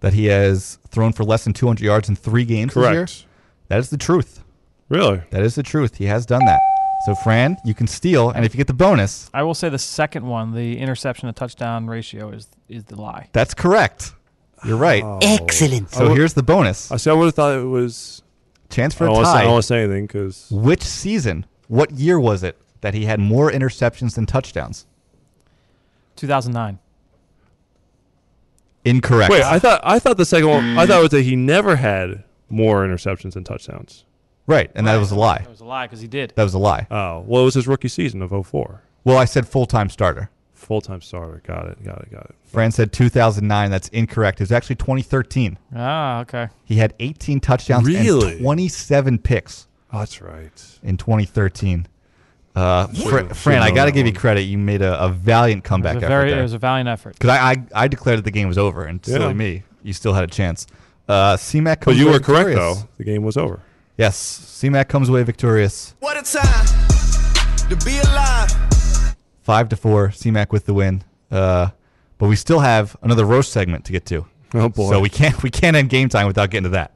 That 0.00 0.12
he 0.12 0.26
has 0.26 0.78
thrown 0.88 1.12
for 1.12 1.24
less 1.24 1.44
than 1.44 1.52
200 1.52 1.82
yards 1.82 2.08
in 2.08 2.16
three 2.16 2.44
games 2.44 2.74
this 2.74 2.82
year. 2.82 2.92
Correct. 3.06 3.24
That 3.68 3.78
is 3.78 3.90
the 3.90 3.96
truth. 3.96 4.44
Really? 4.88 5.22
That 5.30 5.42
is 5.42 5.54
the 5.54 5.62
truth. 5.62 5.96
He 5.96 6.04
has 6.04 6.24
done 6.24 6.44
that. 6.46 6.60
So, 7.06 7.14
Fran, 7.14 7.56
you 7.64 7.74
can 7.74 7.86
steal. 7.86 8.30
And 8.30 8.44
if 8.44 8.54
you 8.54 8.58
get 8.58 8.66
the 8.66 8.74
bonus, 8.74 9.30
I 9.32 9.42
will 9.42 9.54
say 9.54 9.68
the 9.68 9.78
second 9.78 10.26
one, 10.26 10.52
the 10.52 10.78
interception 10.78 11.26
to 11.28 11.32
touchdown 11.32 11.86
ratio, 11.86 12.30
is 12.30 12.48
is 12.68 12.84
the 12.84 13.00
lie. 13.00 13.28
that's 13.32 13.54
correct. 13.54 14.12
You're 14.64 14.76
right. 14.76 15.02
Oh. 15.02 15.18
Excellent. 15.22 15.90
So, 15.90 16.14
here's 16.14 16.34
the 16.34 16.42
bonus 16.42 16.90
I 16.90 16.96
see. 16.96 17.10
I 17.10 17.14
would 17.14 17.26
have 17.26 17.34
thought 17.34 17.58
it 17.58 17.64
was. 17.64 18.22
chance 18.70 18.94
for 18.94 19.04
a 19.04 19.08
don't 19.08 19.24
say, 19.24 19.30
I 19.30 19.34
don't 19.34 19.44
tie. 19.44 19.52
want 19.52 19.62
to 19.62 19.66
say 19.66 19.82
anything 19.84 20.06
because 20.06 20.48
Which 20.50 20.82
season, 20.82 21.46
what 21.68 21.90
year 21.92 22.18
was 22.18 22.42
it 22.42 22.58
that 22.80 22.94
he 22.94 23.04
had 23.04 23.20
more 23.20 23.50
interceptions 23.50 24.14
than 24.14 24.26
touchdowns? 24.26 24.86
2009. 26.16 26.78
Incorrect. 28.84 29.30
wait. 29.30 29.42
I 29.42 29.58
thought 29.58 29.80
I 29.84 29.98
thought 29.98 30.16
the 30.16 30.24
second 30.24 30.48
one. 30.48 30.78
I 30.78 30.86
thought 30.86 31.00
it 31.00 31.02
was 31.02 31.10
that 31.10 31.22
he 31.22 31.36
never 31.36 31.76
had 31.76 32.24
more 32.48 32.86
interceptions 32.86 33.34
than 33.34 33.44
touchdowns. 33.44 34.04
Right, 34.46 34.70
and 34.74 34.86
that 34.86 34.96
was 34.96 35.10
a 35.10 35.14
lie. 35.14 35.40
That 35.40 35.50
was 35.50 35.60
a 35.60 35.66
lie 35.66 35.86
because 35.86 36.00
he 36.00 36.08
did. 36.08 36.32
That 36.34 36.42
was 36.42 36.54
a 36.54 36.58
lie. 36.58 36.86
Oh, 36.90 37.20
well, 37.26 37.42
it 37.42 37.44
was 37.44 37.54
his 37.54 37.68
rookie 37.68 37.88
season 37.88 38.22
of 38.22 38.30
04. 38.46 38.82
Well, 39.04 39.18
I 39.18 39.26
said 39.26 39.46
full 39.46 39.66
time 39.66 39.90
starter. 39.90 40.30
Full 40.54 40.80
time 40.80 41.02
starter. 41.02 41.42
Got 41.46 41.66
it. 41.66 41.84
Got 41.84 41.98
it. 42.02 42.10
Got 42.10 42.24
it. 42.24 42.34
Fran 42.48 42.70
said 42.72 42.92
2009. 42.92 43.70
That's 43.70 43.88
incorrect. 43.88 44.40
It 44.40 44.44
was 44.44 44.52
actually 44.52 44.76
2013. 44.76 45.58
Ah, 45.76 46.20
okay. 46.20 46.48
He 46.64 46.76
had 46.76 46.94
18 46.98 47.40
touchdowns 47.40 47.86
Really? 47.86 48.32
and 48.32 48.40
27 48.40 49.18
picks 49.18 49.66
Oh, 49.92 49.98
that's 50.00 50.20
right. 50.20 50.78
in 50.82 50.96
2013. 50.96 51.86
Uh, 52.56 52.86
Fra- 52.88 52.94
Should've- 52.96 53.36
Fran, 53.36 53.62
I 53.62 53.66
should've 53.66 53.76
got 53.76 53.84
to 53.84 53.90
known 53.90 53.94
give 53.94 54.06
you 54.06 54.12
that 54.12 54.18
credit. 54.18 54.42
You 54.42 54.58
made 54.58 54.82
a, 54.82 55.00
a 55.04 55.08
valiant 55.10 55.64
It 55.64 55.68
comeback 55.68 55.94
was 55.96 56.02
a 56.02 56.06
effort 56.06 56.12
very, 56.14 56.30
there. 56.30 56.40
it 56.40 56.42
was 56.42 56.52
a 56.54 56.58
valiant 56.58 56.88
effort. 56.88 57.12
Because 57.14 57.30
I, 57.30 57.50
I 57.50 57.56
I 57.84 57.88
declared 57.88 58.18
that 58.18 58.24
the 58.24 58.30
game 58.32 58.48
was 58.48 58.58
over, 58.58 58.84
and 58.84 59.04
silly 59.04 59.26
Yeah. 59.26 59.32
me, 59.32 59.62
you 59.82 59.92
still 59.92 60.14
had 60.14 60.24
a 60.24 60.28
chance. 60.28 60.66
Uh, 61.08 61.36
CMAC 61.36 61.64
But 61.64 61.80
comes 61.80 61.98
you 61.98 62.06
away 62.08 62.14
were 62.14 62.20
correct, 62.20 62.48
victorious. 62.48 62.82
though. 62.82 62.88
The 62.98 63.04
game 63.04 63.22
was 63.22 63.36
over. 63.36 63.60
Yes, 63.96 64.16
CMAC 64.60 64.88
comes 64.88 65.08
away 65.08 65.22
victorious, 65.22 65.94
What 66.00 66.16
a 66.16 66.22
time 66.22 66.66
to 67.68 67.76
be 67.84 67.98
alive. 67.98 69.14
five 69.42 69.68
to 69.68 69.76
four. 69.76 70.08
CMAC 70.08 70.50
with 70.52 70.66
the 70.66 70.74
win. 70.74 71.04
Uh, 71.30 71.68
but 72.18 72.28
we 72.28 72.36
still 72.36 72.60
have 72.60 72.96
another 73.02 73.24
roast 73.24 73.52
segment 73.52 73.84
to 73.86 73.92
get 73.92 74.04
to. 74.06 74.26
Oh, 74.54 74.68
boy. 74.68 74.90
So 74.90 75.00
we 75.00 75.08
can't 75.08 75.42
we 75.42 75.50
can't 75.50 75.76
end 75.76 75.88
game 75.88 76.08
time 76.08 76.26
without 76.26 76.50
getting 76.50 76.70
to 76.70 76.70
that. 76.70 76.92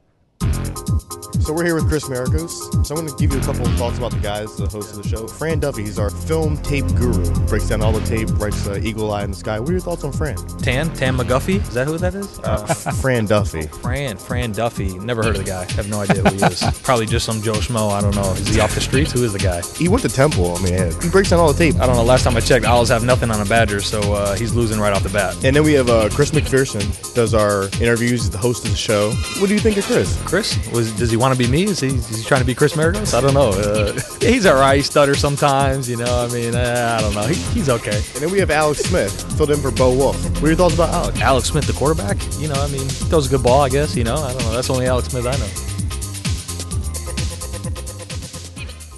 So 1.43 1.51
we're 1.51 1.65
here 1.65 1.75
with 1.75 1.89
Chris 1.89 2.05
Maragos. 2.05 2.85
So 2.85 2.95
I'm 2.95 3.05
going 3.05 3.07
to 3.09 3.21
give 3.21 3.33
you 3.33 3.41
a 3.41 3.43
couple 3.43 3.67
of 3.67 3.73
thoughts 3.75 3.97
about 3.97 4.11
the 4.11 4.19
guys, 4.19 4.55
the 4.55 4.65
host 4.65 4.95
of 4.95 5.03
the 5.03 5.09
show. 5.09 5.27
Fran 5.27 5.59
Duffy, 5.59 5.81
he's 5.81 5.99
our 5.99 6.09
film 6.09 6.55
tape 6.59 6.87
guru. 6.95 7.29
Breaks 7.47 7.67
down 7.67 7.81
all 7.81 7.91
the 7.91 8.05
tape, 8.05 8.29
writes 8.39 8.65
uh, 8.65 8.79
Eagle 8.81 9.11
Eye 9.11 9.25
in 9.25 9.31
the 9.31 9.35
Sky. 9.35 9.59
What 9.59 9.67
are 9.67 9.73
your 9.73 9.81
thoughts 9.81 10.05
on 10.05 10.13
Fran? 10.13 10.37
Tan, 10.59 10.93
Tan 10.93 11.17
McGuffey. 11.17 11.55
Is 11.61 11.73
that 11.73 11.85
who 11.85 11.97
that 11.97 12.15
is? 12.15 12.39
Uh, 12.39 12.65
Fran 13.01 13.25
Duffy. 13.25 13.67
Fran, 13.67 14.15
Fran 14.15 14.53
Duffy. 14.53 14.97
Never 14.99 15.21
heard 15.21 15.35
of 15.35 15.43
the 15.43 15.49
guy. 15.49 15.69
Have 15.73 15.89
no 15.89 15.99
idea 15.99 16.23
who 16.23 16.33
he 16.33 16.45
is. 16.45 16.63
Probably 16.81 17.05
just 17.05 17.25
some 17.25 17.41
Joe 17.41 17.55
Schmo. 17.55 17.91
I 17.91 17.99
don't 17.99 18.15
know. 18.15 18.31
Is 18.31 18.47
he 18.47 18.61
off 18.61 18.73
the 18.73 18.79
streets? 18.79 19.11
Who 19.11 19.25
is 19.25 19.33
the 19.33 19.39
guy? 19.39 19.61
He 19.75 19.89
went 19.89 20.03
to 20.03 20.09
Temple. 20.09 20.55
I 20.55 20.61
mean, 20.63 21.01
he 21.01 21.09
breaks 21.09 21.31
down 21.31 21.39
all 21.41 21.51
the 21.51 21.59
tape. 21.59 21.75
I 21.81 21.85
don't 21.85 21.97
know. 21.97 22.03
Last 22.03 22.23
time 22.23 22.37
I 22.37 22.39
checked, 22.39 22.63
Owls 22.63 22.87
have 22.87 23.03
nothing 23.03 23.29
on 23.29 23.41
a 23.41 23.45
Badger, 23.45 23.81
so 23.81 24.13
uh, 24.13 24.35
he's 24.35 24.53
losing 24.53 24.79
right 24.79 24.93
off 24.93 25.03
the 25.03 25.09
bat. 25.09 25.35
And 25.43 25.53
then 25.53 25.63
we 25.63 25.73
have 25.73 25.89
uh, 25.89 26.07
Chris 26.09 26.31
McPherson, 26.31 27.13
does 27.13 27.33
our 27.33 27.63
interviews, 27.81 28.29
the 28.29 28.37
host 28.37 28.63
of 28.63 28.71
the 28.71 28.77
show. 28.77 29.11
What 29.41 29.47
do 29.47 29.53
you 29.53 29.59
think 29.59 29.75
of 29.75 29.83
Chris? 29.83 30.17
Chris, 30.23 30.57
was 30.71 30.93
does 30.93 31.11
he 31.11 31.17
want 31.17 31.32
to 31.37 31.43
be 31.43 31.49
me? 31.49 31.63
Is 31.63 31.79
he, 31.79 31.87
is 31.87 32.17
he 32.17 32.23
trying 32.23 32.41
to 32.41 32.45
be 32.45 32.55
Chris 32.55 32.73
Maragos? 32.73 33.13
I 33.13 33.21
don't 33.21 33.33
know. 33.33 33.49
Uh, 33.49 33.99
he's 34.19 34.45
all 34.45 34.55
right. 34.55 34.77
He 34.77 34.81
stutters 34.81 35.19
sometimes. 35.19 35.89
You 35.89 35.97
know. 35.97 36.27
I 36.29 36.33
mean, 36.33 36.55
uh, 36.55 36.97
I 36.97 37.01
don't 37.01 37.13
know. 37.13 37.23
He, 37.23 37.35
he's 37.53 37.69
okay. 37.69 37.95
And 37.95 38.21
then 38.21 38.31
we 38.31 38.39
have 38.39 38.51
Alex 38.51 38.79
Smith, 38.81 39.11
filled 39.37 39.51
in 39.51 39.59
for 39.59 39.71
Bo 39.71 39.93
Wulf. 39.93 40.23
What 40.35 40.43
are 40.43 40.47
your 40.47 40.55
thoughts 40.55 40.75
about 40.75 40.89
Alex? 40.93 41.21
Alex 41.21 41.47
Smith, 41.47 41.67
the 41.67 41.73
quarterback. 41.73 42.17
You 42.39 42.47
know. 42.47 42.55
I 42.55 42.67
mean, 42.67 42.87
throws 42.87 43.27
a 43.27 43.29
good 43.29 43.43
ball. 43.43 43.61
I 43.61 43.69
guess. 43.69 43.95
You 43.95 44.03
know. 44.03 44.15
I 44.15 44.33
don't 44.33 44.43
know. 44.43 44.53
That's 44.53 44.69
only 44.69 44.85
Alex 44.85 45.09
Smith 45.09 45.25
I 45.25 45.37
know. 45.37 45.73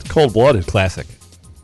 Cold 0.10 0.34
blooded. 0.34 0.66
Classic, 0.66 1.06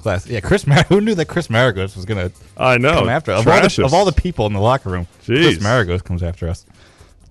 classic. 0.01 0.31
Yeah, 0.31 0.41
Chris. 0.41 0.67
Mar- 0.67 0.83
who 0.89 0.99
knew 0.99 1.15
that 1.15 1.25
Chris 1.25 1.47
Maragos 1.47 1.95
was 1.95 2.05
gonna 2.05 2.31
I 2.57 2.77
know. 2.77 2.95
come 2.95 3.09
after 3.09 3.31
of 3.31 3.47
all, 3.47 3.61
the, 3.61 3.83
of 3.85 3.93
all 3.93 4.05
the 4.05 4.11
people 4.11 4.45
in 4.45 4.53
the 4.53 4.59
locker 4.59 4.89
room? 4.89 5.07
Chris 5.25 5.57
Maragos 5.59 6.03
comes 6.03 6.21
after 6.21 6.49
us. 6.49 6.65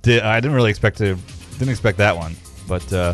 Did, 0.03 0.23
I 0.23 0.41
didn't 0.41 0.57
really 0.57 0.71
expect 0.71 0.97
to. 0.99 1.19
Didn't 1.53 1.69
expect 1.69 1.99
that 1.99 2.17
one. 2.17 2.37
But 2.67 2.91
uh, 2.93 3.13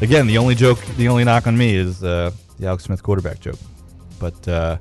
again, 0.00 0.26
the 0.26 0.38
only 0.38 0.54
joke, 0.54 0.78
the 0.96 1.08
only 1.08 1.24
knock 1.24 1.46
on 1.46 1.56
me 1.56 1.74
is 1.74 2.02
uh, 2.02 2.30
the 2.58 2.66
Alex 2.66 2.84
Smith 2.84 3.02
quarterback 3.02 3.40
joke. 3.40 3.58
But 4.18 4.46
uh, 4.48 4.78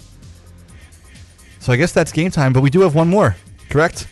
so 1.60 1.74
I 1.74 1.76
guess 1.78 1.92
that's 1.92 2.12
game 2.12 2.32
time. 2.32 2.54
But 2.54 2.62
we 2.62 2.70
do 2.70 2.82
have 2.82 2.96
one 2.96 3.08
more, 3.10 3.36
correct? 3.70 4.08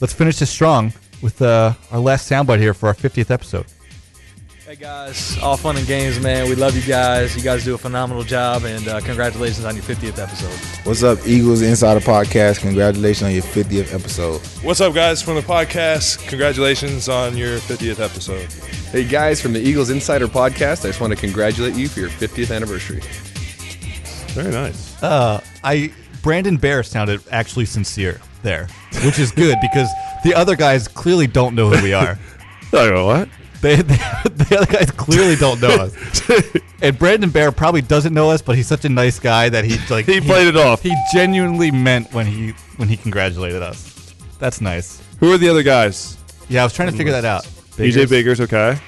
Let's 0.00 0.12
finish 0.12 0.38
this 0.38 0.50
strong 0.50 0.92
with 1.22 1.42
uh, 1.42 1.74
our 1.90 1.98
last 1.98 2.30
soundbite 2.30 2.60
here 2.60 2.74
for 2.74 2.88
our 2.88 2.94
50th 2.94 3.30
episode. 3.30 3.66
Hey 4.68 4.76
guys, 4.76 5.38
all 5.38 5.56
fun 5.56 5.78
and 5.78 5.86
games, 5.86 6.20
man. 6.20 6.46
We 6.46 6.54
love 6.54 6.76
you 6.76 6.82
guys. 6.82 7.34
You 7.34 7.42
guys 7.42 7.64
do 7.64 7.74
a 7.74 7.78
phenomenal 7.78 8.22
job, 8.22 8.64
and 8.64 8.86
uh, 8.86 9.00
congratulations 9.00 9.64
on 9.64 9.74
your 9.74 9.82
50th 9.82 10.18
episode. 10.18 10.86
What's 10.86 11.02
up, 11.02 11.26
Eagles 11.26 11.62
Insider 11.62 12.00
Podcast? 12.00 12.60
Congratulations 12.60 13.22
on 13.22 13.32
your 13.32 13.44
50th 13.44 13.94
episode. 13.94 14.42
What's 14.62 14.82
up, 14.82 14.92
guys, 14.92 15.22
from 15.22 15.36
the 15.36 15.40
podcast? 15.40 16.28
Congratulations 16.28 17.08
on 17.08 17.34
your 17.34 17.60
50th 17.60 17.98
episode. 17.98 18.52
Hey, 18.92 19.08
guys, 19.08 19.40
from 19.40 19.54
the 19.54 19.58
Eagles 19.58 19.88
Insider 19.88 20.26
Podcast, 20.26 20.84
I 20.84 20.88
just 20.88 21.00
want 21.00 21.14
to 21.14 21.18
congratulate 21.18 21.74
you 21.74 21.88
for 21.88 22.00
your 22.00 22.10
50th 22.10 22.54
anniversary. 22.54 23.00
Very 24.34 24.52
nice. 24.52 25.02
Uh, 25.02 25.42
I 25.64 25.90
Brandon 26.20 26.58
Bair 26.58 26.82
sounded 26.82 27.22
actually 27.30 27.64
sincere 27.64 28.20
there, 28.42 28.68
which 29.02 29.18
is 29.18 29.32
good 29.32 29.56
because 29.62 29.88
the 30.24 30.34
other 30.34 30.56
guys 30.56 30.88
clearly 30.88 31.26
don't 31.26 31.54
know 31.54 31.70
who 31.70 31.82
we 31.82 31.94
are. 31.94 32.18
I 32.74 32.90
go, 32.90 33.06
what? 33.06 33.30
They, 33.62 33.74
they, 33.74 33.82
the 33.82 34.56
other 34.60 34.72
guys 34.72 34.90
clearly 34.92 35.34
don't 35.34 35.60
know 35.60 35.68
us. 35.68 36.30
and 36.82 36.96
Brandon 36.96 37.28
Bair 37.28 37.50
probably 37.50 37.82
doesn't 37.82 38.14
know 38.14 38.30
us, 38.30 38.40
but 38.40 38.54
he's 38.54 38.68
such 38.68 38.84
a 38.84 38.88
nice 38.88 39.18
guy 39.18 39.48
that 39.48 39.64
he 39.64 39.78
like 39.92 40.06
He 40.06 40.20
played 40.20 40.46
it 40.46 40.56
off. 40.56 40.80
He 40.80 40.94
genuinely 41.12 41.72
meant 41.72 42.12
when 42.12 42.24
he 42.24 42.50
when 42.76 42.88
he 42.88 42.96
congratulated 42.96 43.60
us. 43.60 44.14
That's 44.38 44.60
nice. 44.60 45.02
Who 45.18 45.32
are 45.32 45.38
the 45.38 45.48
other 45.48 45.64
guys? 45.64 46.18
Yeah, 46.48 46.60
I 46.60 46.64
was 46.64 46.72
trying 46.72 46.90
to 46.92 46.96
figure 46.96 47.12
that 47.12 47.24
out. 47.24 47.44
EJ 47.76 48.08
Biggers, 48.08 48.40
okay. 48.40 48.78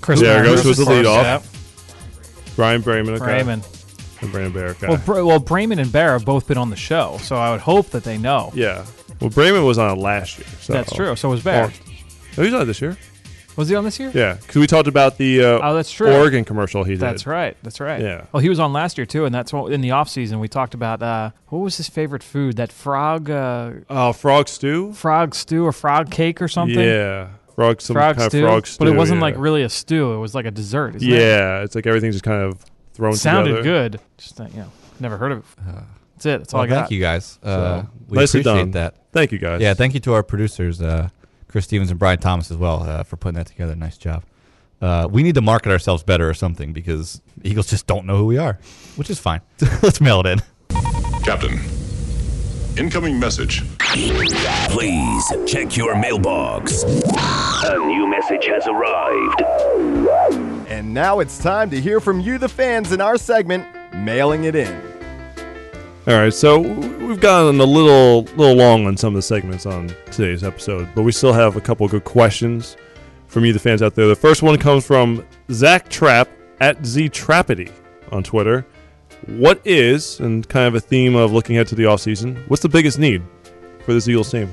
Chris 0.00 0.20
there 0.20 0.44
Maragos 0.44 0.54
goes 0.56 0.64
was 0.66 0.78
the 0.78 0.84
lead 0.84 1.06
off. 1.06 2.54
Bryan 2.54 2.82
Braman, 2.82 3.14
okay. 3.14 3.24
Braman. 3.24 3.62
And 4.22 4.30
Brandon 4.30 4.52
Bair, 4.52 4.68
okay. 4.68 4.86
Well, 4.86 5.02
Bra- 5.04 5.24
well, 5.24 5.40
Braman 5.40 5.80
and 5.80 5.90
Bair 5.90 6.12
have 6.12 6.24
both 6.24 6.46
been 6.46 6.58
on 6.58 6.70
the 6.70 6.76
show, 6.76 7.18
so 7.22 7.36
I 7.36 7.50
would 7.50 7.60
hope 7.60 7.90
that 7.90 8.04
they 8.04 8.18
know. 8.18 8.52
yeah. 8.54 8.86
Well, 9.20 9.30
Braman 9.30 9.64
was 9.64 9.78
on 9.78 9.98
last 9.98 10.38
year. 10.38 10.48
So. 10.60 10.72
That's 10.72 10.92
true. 10.92 11.14
So 11.16 11.28
was 11.28 11.42
Bair. 11.42 11.72
Oh, 12.36 12.42
he's 12.42 12.52
on 12.54 12.66
this 12.66 12.80
year. 12.80 12.96
Was 13.56 13.68
he 13.68 13.74
on 13.74 13.84
this 13.84 13.98
year? 14.00 14.10
Yeah, 14.14 14.34
because 14.34 14.56
we 14.56 14.66
talked 14.66 14.88
about 14.88 15.18
the 15.18 15.44
uh, 15.44 15.60
Oh, 15.62 15.74
that's 15.74 15.90
true. 15.90 16.10
Oregon 16.10 16.44
commercial 16.44 16.84
he 16.84 16.92
did. 16.92 17.00
That's 17.00 17.26
right. 17.26 17.56
That's 17.62 17.80
right. 17.80 18.00
Yeah. 18.00 18.24
Well, 18.32 18.40
he 18.40 18.48
was 18.48 18.58
on 18.58 18.72
last 18.72 18.96
year 18.98 19.04
too, 19.06 19.24
and 19.24 19.34
that's 19.34 19.52
what 19.52 19.72
in 19.72 19.80
the 19.82 19.90
off 19.90 20.08
season 20.08 20.40
we 20.40 20.48
talked 20.48 20.74
about. 20.74 21.02
Uh, 21.02 21.30
what 21.48 21.58
was 21.58 21.76
his 21.76 21.88
favorite 21.88 22.22
food? 22.22 22.56
That 22.56 22.72
frog. 22.72 23.28
Uh, 23.30 23.72
Oh, 23.90 24.12
frog 24.12 24.48
stew. 24.48 24.92
frog 24.94 25.34
stew 25.34 25.64
or 25.66 25.72
frog 25.72 26.10
cake 26.10 26.40
or 26.40 26.48
something. 26.48 26.78
Yeah, 26.78 27.28
frog 27.54 27.80
some 27.82 27.94
frog 27.94 28.16
kind 28.16 28.30
stew. 28.30 28.44
of 28.44 28.50
frog 28.50 28.66
stew. 28.66 28.78
but 28.78 28.88
it 28.88 28.96
wasn't 28.96 29.18
yeah. 29.18 29.22
like 29.22 29.34
really 29.36 29.62
a 29.62 29.68
stew. 29.68 30.12
It 30.14 30.18
was 30.18 30.34
like 30.34 30.46
a 30.46 30.50
dessert. 30.50 30.94
isn't 30.96 31.08
it? 31.08 31.14
Yeah, 31.14 31.60
it's 31.62 31.74
like 31.74 31.86
everything's 31.86 32.14
just 32.14 32.24
kind 32.24 32.42
of 32.42 32.64
thrown 32.94 33.14
sounded 33.14 33.56
together. 33.56 33.88
good. 33.90 34.00
Just 34.16 34.40
uh, 34.40 34.46
you 34.52 34.60
know, 34.60 34.72
never 35.00 35.16
heard 35.18 35.32
of 35.32 35.38
it. 35.38 35.44
That's 36.14 36.26
it. 36.26 36.38
That's 36.38 36.54
all 36.54 36.60
I 36.62 36.66
got. 36.68 36.78
thank 36.82 36.90
you 36.92 37.00
guys. 37.00 37.38
Uh, 37.42 37.82
So, 37.82 37.88
we 38.08 38.16
appreciate 38.18 38.44
done. 38.44 38.70
that. 38.72 38.94
Thank 39.12 39.32
you, 39.32 39.38
guys. 39.38 39.60
Yeah, 39.60 39.74
thank 39.74 39.92
you 39.94 40.00
to 40.00 40.14
our 40.14 40.22
producers, 40.22 40.80
uh, 40.80 41.08
Chris 41.52 41.64
Stevens 41.66 41.90
and 41.90 42.00
Brian 42.00 42.18
Thomas 42.18 42.50
as 42.50 42.56
well, 42.56 42.82
uh, 42.82 43.02
for 43.02 43.16
putting 43.16 43.36
that 43.36 43.46
together. 43.46 43.76
Nice 43.76 43.98
job. 43.98 44.24
Uh, 44.80 45.06
we 45.08 45.22
need 45.22 45.34
to 45.34 45.42
market 45.42 45.70
ourselves 45.70 46.02
better 46.02 46.28
or 46.28 46.32
something 46.32 46.72
because 46.72 47.20
Eagles 47.44 47.68
just 47.68 47.86
don't 47.86 48.06
know 48.06 48.16
who 48.16 48.24
we 48.24 48.38
are, 48.38 48.58
which 48.96 49.10
is 49.10 49.18
fine. 49.20 49.42
Let's 49.82 50.00
mail 50.00 50.20
it 50.20 50.26
in. 50.26 50.42
Captain, 51.22 51.60
incoming 52.78 53.20
message. 53.20 53.62
Please 53.78 55.32
check 55.46 55.76
your 55.76 55.94
mailbox. 55.94 56.82
A 56.84 57.76
new 57.76 58.08
message 58.08 58.46
has 58.46 58.66
arrived. 58.66 59.42
And 60.68 60.94
now 60.94 61.20
it's 61.20 61.36
time 61.38 61.68
to 61.70 61.80
hear 61.80 62.00
from 62.00 62.18
you, 62.18 62.38
the 62.38 62.48
fans, 62.48 62.92
in 62.92 63.02
our 63.02 63.18
segment, 63.18 63.66
Mailing 63.94 64.44
It 64.44 64.56
In. 64.56 64.91
All 66.04 66.14
right, 66.14 66.34
so 66.34 66.58
we've 66.58 67.20
gotten 67.20 67.60
a 67.60 67.64
little 67.64 68.22
little 68.36 68.56
long 68.56 68.86
on 68.88 68.96
some 68.96 69.14
of 69.14 69.14
the 69.14 69.22
segments 69.22 69.66
on 69.66 69.94
today's 70.10 70.42
episode, 70.42 70.88
but 70.96 71.02
we 71.02 71.12
still 71.12 71.32
have 71.32 71.54
a 71.54 71.60
couple 71.60 71.86
good 71.86 72.02
questions 72.02 72.76
from 73.28 73.44
you, 73.44 73.52
the 73.52 73.60
fans 73.60 73.82
out 73.82 73.94
there. 73.94 74.08
The 74.08 74.16
first 74.16 74.42
one 74.42 74.58
comes 74.58 74.84
from 74.84 75.24
Zach 75.52 75.88
Trap 75.88 76.28
at 76.60 76.80
Ztrappity 76.80 77.70
on 78.10 78.24
Twitter. 78.24 78.66
What 79.26 79.60
is, 79.64 80.18
and 80.18 80.48
kind 80.48 80.66
of 80.66 80.74
a 80.74 80.80
theme 80.80 81.14
of 81.14 81.32
looking 81.32 81.54
ahead 81.54 81.68
to 81.68 81.76
the 81.76 81.84
offseason, 81.84 82.48
what's 82.48 82.62
the 82.62 82.68
biggest 82.68 82.98
need 82.98 83.22
for 83.84 83.92
this 83.92 84.08
Eagles 84.08 84.32
team? 84.32 84.50